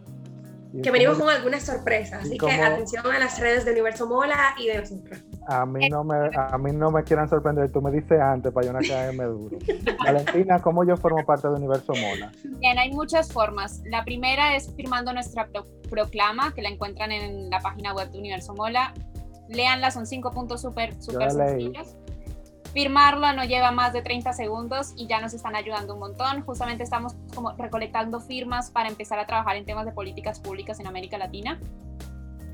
Que 0.83 0.91
venimos 0.91 1.19
con 1.19 1.29
algunas 1.29 1.63
sorpresas, 1.65 2.25
así 2.25 2.39
que 2.39 2.51
atención 2.51 3.07
a 3.07 3.19
las 3.19 3.39
redes 3.41 3.65
de 3.65 3.73
Universo 3.73 4.07
Mola 4.07 4.55
y 4.59 4.69
de 4.69 4.79
nosotros. 4.81 5.21
A 5.47 5.65
mí 5.65 5.89
no 5.89 6.05
me, 6.05 6.31
a 6.35 6.59
mí 6.59 6.73
no 6.73 6.91
me 6.91 7.05
quieran 7.05 7.29
sorprender, 7.29 7.71
tú 7.71 7.81
me 7.81 7.91
dices 7.91 8.21
antes 8.21 8.53
para 8.53 8.67
yo 8.67 8.73
no 8.73 8.81
caerme 8.81 9.25
duro. 9.25 9.59
Valentina, 10.05 10.61
¿cómo 10.61 10.85
yo 10.85 10.97
formo 10.97 11.25
parte 11.25 11.49
de 11.49 11.55
Universo 11.55 11.93
Mola? 11.95 12.33
Bien, 12.59 12.79
hay 12.79 12.91
muchas 12.93 13.33
formas. 13.33 13.83
La 13.87 14.05
primera 14.05 14.57
es 14.57 14.75
firmando 14.75 15.13
nuestra 15.13 15.49
proclama, 15.89 16.53
que 16.55 16.63
la 16.63 16.69
encuentran 16.69 17.13
en 17.13 17.49
la 17.51 17.61
página 17.61 17.95
web 17.95 18.11
de 18.11 18.19
Universo 18.19 18.55
Mola. 18.55 18.93
Leanla, 19.49 19.91
son 19.91 20.07
cinco 20.07 20.33
puntos 20.33 20.63
súper, 20.63 21.01
súper 21.01 21.31
sencillos. 21.31 21.97
Firmarlo 22.77 23.33
no 23.33 23.43
lleva 23.43 23.71
más 23.71 23.95
de 23.95 24.03
30 24.03 24.35
segundos 24.35 24.93
y 24.99 25.07
ya 25.07 25.19
nos 25.19 25.33
están 25.33 25.57
ayudando 25.57 25.95
un 25.95 26.01
montón. 26.01 26.43
Justamente 26.43 26.83
estamos 26.83 27.15
como 27.35 27.53
recolectando 27.53 28.21
firmas 28.21 28.71
para 28.71 28.91
empezar 28.91 29.19
a 29.19 29.25
trabajar 29.25 29.57
en 29.57 29.65
temas 29.65 29.87
de 29.87 29.93
políticas 29.93 30.41
públicas 30.41 30.79
en 30.79 30.87
América 30.87 31.17
Latina. 31.17 31.59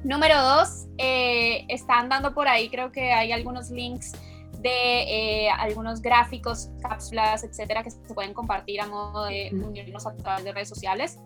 Número 0.05 0.41
dos, 0.41 0.87
eh, 0.97 1.65
están 1.67 2.09
dando 2.09 2.35
por 2.35 2.47
ahí, 2.47 2.69
creo 2.69 2.93
que 2.93 3.13
hay 3.13 3.33
algunos 3.33 3.71
links 3.71 4.13
de 4.61 5.47
eh, 5.47 5.51
algunos 5.51 6.01
gráficos, 6.01 6.71
cápsulas, 6.81 7.43
etcétera, 7.43 7.83
que 7.83 7.91
se 7.91 7.99
pueden 8.15 8.33
compartir 8.33 8.81
a 8.81 8.87
modo 8.87 9.25
de 9.25 9.51
unirnos 9.53 10.07
a 10.07 10.15
través 10.15 10.45
de 10.45 10.53
redes 10.53 10.69
sociales. 10.69 11.19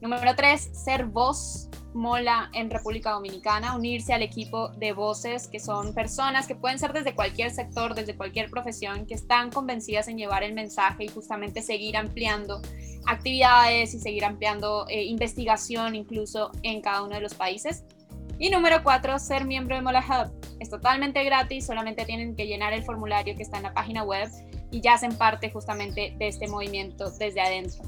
Número 0.00 0.36
tres, 0.36 0.70
ser 0.72 1.06
voz 1.06 1.68
mola 1.94 2.50
en 2.52 2.70
República 2.70 3.12
Dominicana, 3.12 3.74
unirse 3.74 4.12
al 4.12 4.22
equipo 4.22 4.68
de 4.68 4.92
voces, 4.92 5.48
que 5.48 5.58
son 5.58 5.94
personas 5.94 6.46
que 6.46 6.54
pueden 6.54 6.78
ser 6.78 6.92
desde 6.92 7.14
cualquier 7.14 7.50
sector, 7.50 7.94
desde 7.94 8.14
cualquier 8.14 8.50
profesión, 8.50 9.06
que 9.06 9.14
están 9.14 9.50
convencidas 9.50 10.06
en 10.08 10.18
llevar 10.18 10.42
el 10.42 10.52
mensaje 10.52 11.04
y 11.04 11.08
justamente 11.08 11.62
seguir 11.62 11.96
ampliando 11.96 12.60
actividades 13.06 13.94
y 13.94 13.98
seguir 13.98 14.24
ampliando 14.24 14.86
eh, 14.88 15.04
investigación 15.04 15.94
incluso 15.94 16.50
en 16.62 16.82
cada 16.82 17.02
uno 17.02 17.14
de 17.14 17.22
los 17.22 17.34
países. 17.34 17.84
Y 18.38 18.50
número 18.50 18.82
cuatro, 18.82 19.18
ser 19.18 19.46
miembro 19.46 19.76
de 19.76 19.82
Mola 19.82 20.04
Hub. 20.04 20.30
Es 20.60 20.68
totalmente 20.68 21.24
gratis, 21.24 21.64
solamente 21.64 22.04
tienen 22.04 22.36
que 22.36 22.46
llenar 22.46 22.74
el 22.74 22.84
formulario 22.84 23.34
que 23.34 23.42
está 23.42 23.56
en 23.56 23.62
la 23.62 23.72
página 23.72 24.02
web 24.02 24.28
y 24.70 24.82
ya 24.82 24.94
hacen 24.94 25.16
parte 25.16 25.50
justamente 25.50 26.14
de 26.18 26.28
este 26.28 26.46
movimiento 26.46 27.10
desde 27.12 27.40
adentro. 27.40 27.82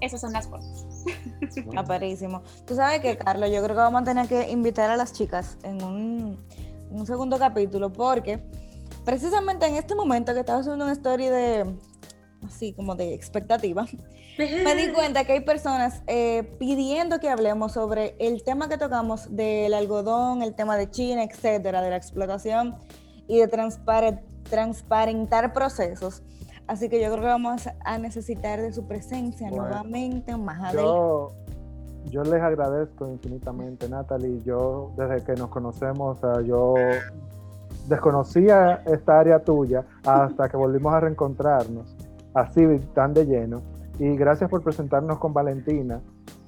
Esas 0.00 0.20
son 0.20 0.32
las 0.32 0.48
formas. 0.48 0.89
Aparísimo. 1.76 2.42
Tú 2.66 2.74
sabes 2.74 3.00
que, 3.00 3.16
Carlos, 3.16 3.50
yo 3.50 3.62
creo 3.62 3.76
que 3.76 3.82
vamos 3.82 4.02
a 4.02 4.04
tener 4.04 4.28
que 4.28 4.50
invitar 4.50 4.90
a 4.90 4.96
las 4.96 5.12
chicas 5.12 5.56
en 5.62 5.82
un, 5.82 6.38
un 6.90 7.06
segundo 7.06 7.38
capítulo 7.38 7.92
porque 7.92 8.40
precisamente 9.04 9.66
en 9.66 9.76
este 9.76 9.94
momento 9.94 10.32
que 10.34 10.40
estaba 10.40 10.60
haciendo 10.60 10.84
una 10.84 10.92
story 10.92 11.28
de, 11.28 11.74
así 12.46 12.72
como 12.72 12.94
de 12.94 13.14
expectativa, 13.14 13.86
me 14.38 14.74
di 14.74 14.92
cuenta 14.92 15.24
que 15.24 15.32
hay 15.32 15.40
personas 15.40 16.02
eh, 16.06 16.56
pidiendo 16.58 17.20
que 17.20 17.28
hablemos 17.28 17.72
sobre 17.72 18.16
el 18.18 18.42
tema 18.42 18.68
que 18.68 18.78
tocamos 18.78 19.34
del 19.34 19.74
algodón, 19.74 20.42
el 20.42 20.54
tema 20.54 20.76
de 20.76 20.90
China, 20.90 21.22
etcétera, 21.24 21.82
de 21.82 21.90
la 21.90 21.96
explotación 21.96 22.76
y 23.28 23.38
de 23.38 23.48
transparentar 24.48 25.52
procesos. 25.52 26.22
Así 26.70 26.88
que 26.88 27.02
yo 27.02 27.08
creo 27.08 27.22
que 27.22 27.26
vamos 27.26 27.68
a 27.84 27.98
necesitar 27.98 28.60
de 28.60 28.72
su 28.72 28.86
presencia 28.86 29.50
nuevamente 29.50 30.36
más 30.36 30.62
adelante. 30.62 31.34
Yo, 32.10 32.22
les 32.22 32.40
agradezco 32.40 33.08
infinitamente, 33.08 33.88
Natalie. 33.88 34.40
Yo, 34.44 34.92
desde 34.96 35.24
que 35.24 35.32
nos 35.32 35.48
conocemos, 35.48 36.20
yo 36.44 36.74
desconocía 37.88 38.84
esta 38.86 39.18
área 39.18 39.40
tuya 39.40 39.84
hasta 40.06 40.48
que 40.48 40.56
volvimos 40.56 40.94
a 40.94 41.00
reencontrarnos, 41.00 41.96
así 42.34 42.64
tan 42.94 43.14
de 43.14 43.26
lleno. 43.26 43.62
Y 43.98 44.16
gracias 44.16 44.48
por 44.48 44.62
presentarnos 44.62 45.18
con 45.18 45.34
Valentina. 45.34 46.00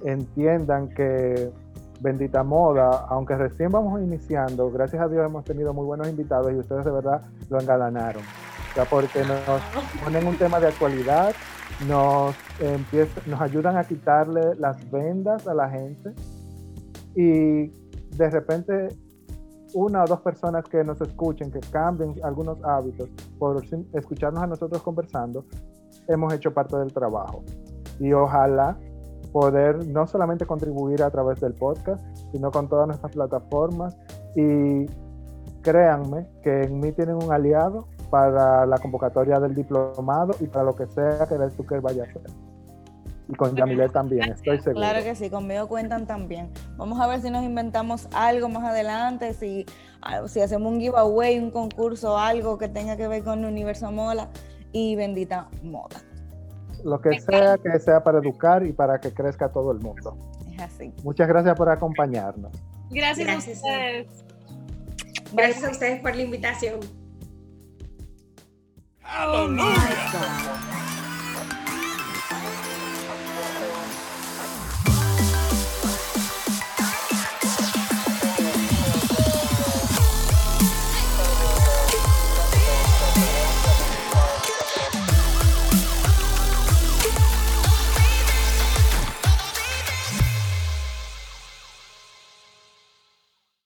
Entiendan 0.05 0.87
que 0.87 1.51
Bendita 1.99 2.43
Moda, 2.43 3.07
aunque 3.09 3.35
recién 3.35 3.71
vamos 3.71 4.01
iniciando, 4.01 4.71
gracias 4.71 5.01
a 5.01 5.09
Dios 5.09 5.25
hemos 5.25 5.43
tenido 5.43 5.73
muy 5.73 5.85
buenos 5.85 6.07
invitados 6.07 6.49
y 6.53 6.55
ustedes 6.55 6.85
de 6.85 6.91
verdad 6.91 7.21
lo 7.49 7.59
engalanaron 7.59 8.23
porque 8.89 9.23
nos 9.23 9.61
ponen 10.03 10.27
un 10.27 10.37
tema 10.37 10.59
de 10.59 10.67
actualidad, 10.67 11.33
nos, 11.87 12.35
nos 13.25 13.41
ayudan 13.41 13.77
a 13.77 13.83
quitarle 13.83 14.55
las 14.55 14.89
vendas 14.89 15.47
a 15.47 15.53
la 15.53 15.69
gente 15.69 16.13
y 17.15 17.67
de 18.15 18.29
repente 18.29 18.89
una 19.73 20.03
o 20.03 20.07
dos 20.07 20.21
personas 20.21 20.63
que 20.65 20.83
nos 20.83 21.01
escuchen, 21.01 21.51
que 21.51 21.59
cambien 21.59 22.13
algunos 22.23 22.63
hábitos 22.63 23.09
por 23.39 23.63
escucharnos 23.93 24.43
a 24.43 24.47
nosotros 24.47 24.81
conversando, 24.81 25.45
hemos 26.07 26.33
hecho 26.33 26.53
parte 26.53 26.77
del 26.77 26.93
trabajo. 26.93 27.43
Y 27.99 28.13
ojalá 28.13 28.77
poder 29.31 29.87
no 29.87 30.05
solamente 30.05 30.45
contribuir 30.45 31.01
a 31.01 31.09
través 31.09 31.39
del 31.41 31.53
podcast, 31.53 32.05
sino 32.31 32.51
con 32.51 32.69
todas 32.69 32.87
nuestras 32.87 33.11
plataformas. 33.11 33.97
Y 34.35 34.85
créanme 35.61 36.27
que 36.43 36.63
en 36.63 36.79
mí 36.79 36.91
tienen 36.91 37.15
un 37.15 37.31
aliado 37.31 37.87
para 38.13 38.67
la 38.67 38.77
convocatoria 38.77 39.39
del 39.39 39.55
diplomado 39.55 40.35
y 40.39 40.45
para 40.45 40.65
lo 40.65 40.75
que 40.75 40.85
sea 40.85 41.25
que 41.27 41.33
el 41.33 41.49
Zucker 41.49 41.81
vaya 41.81 42.03
a 42.03 42.05
hacer. 42.05 42.21
Y 43.27 43.33
con 43.33 43.55
Yamilet 43.55 43.91
también, 43.91 44.31
estoy 44.31 44.59
seguro. 44.59 44.85
Claro 44.85 45.03
que 45.03 45.15
sí, 45.15 45.31
conmigo 45.31 45.67
cuentan 45.67 46.05
también. 46.05 46.51
Vamos 46.77 47.01
a 47.01 47.07
ver 47.07 47.21
si 47.21 47.31
nos 47.31 47.43
inventamos 47.43 48.07
algo 48.13 48.49
más 48.49 48.65
adelante, 48.65 49.33
si, 49.33 49.65
ah, 50.03 50.27
si 50.27 50.41
hacemos 50.41 50.71
un 50.71 50.79
giveaway, 50.79 51.39
un 51.39 51.49
concurso, 51.49 52.15
algo 52.15 52.59
que 52.59 52.67
tenga 52.67 52.95
que 52.97 53.07
ver 53.07 53.23
con 53.23 53.43
Universo 53.45 53.91
Mola 53.91 54.29
y 54.71 54.95
Bendita 54.95 55.47
Moda. 55.63 55.99
Lo 56.83 57.01
que 57.01 57.19
sea 57.19 57.57
que 57.57 57.79
sea 57.79 58.03
para 58.03 58.19
educar 58.19 58.63
y 58.63 58.73
para 58.73 58.99
que 58.99 59.11
crezca 59.11 59.49
todo 59.49 59.71
el 59.71 59.79
mundo. 59.79 60.15
Es 60.53 60.61
así. 60.61 60.93
Muchas 61.03 61.27
gracias 61.27 61.57
por 61.57 61.67
acompañarnos. 61.67 62.51
Gracias, 62.91 63.25
gracias 63.25 63.57
a 63.57 63.65
ustedes. 63.65 64.25
Gracias 65.33 65.63
a 65.63 65.71
ustedes 65.71 65.99
por 65.99 66.15
la 66.15 66.21
invitación. 66.21 67.02
Hallelujah. 69.03 71.02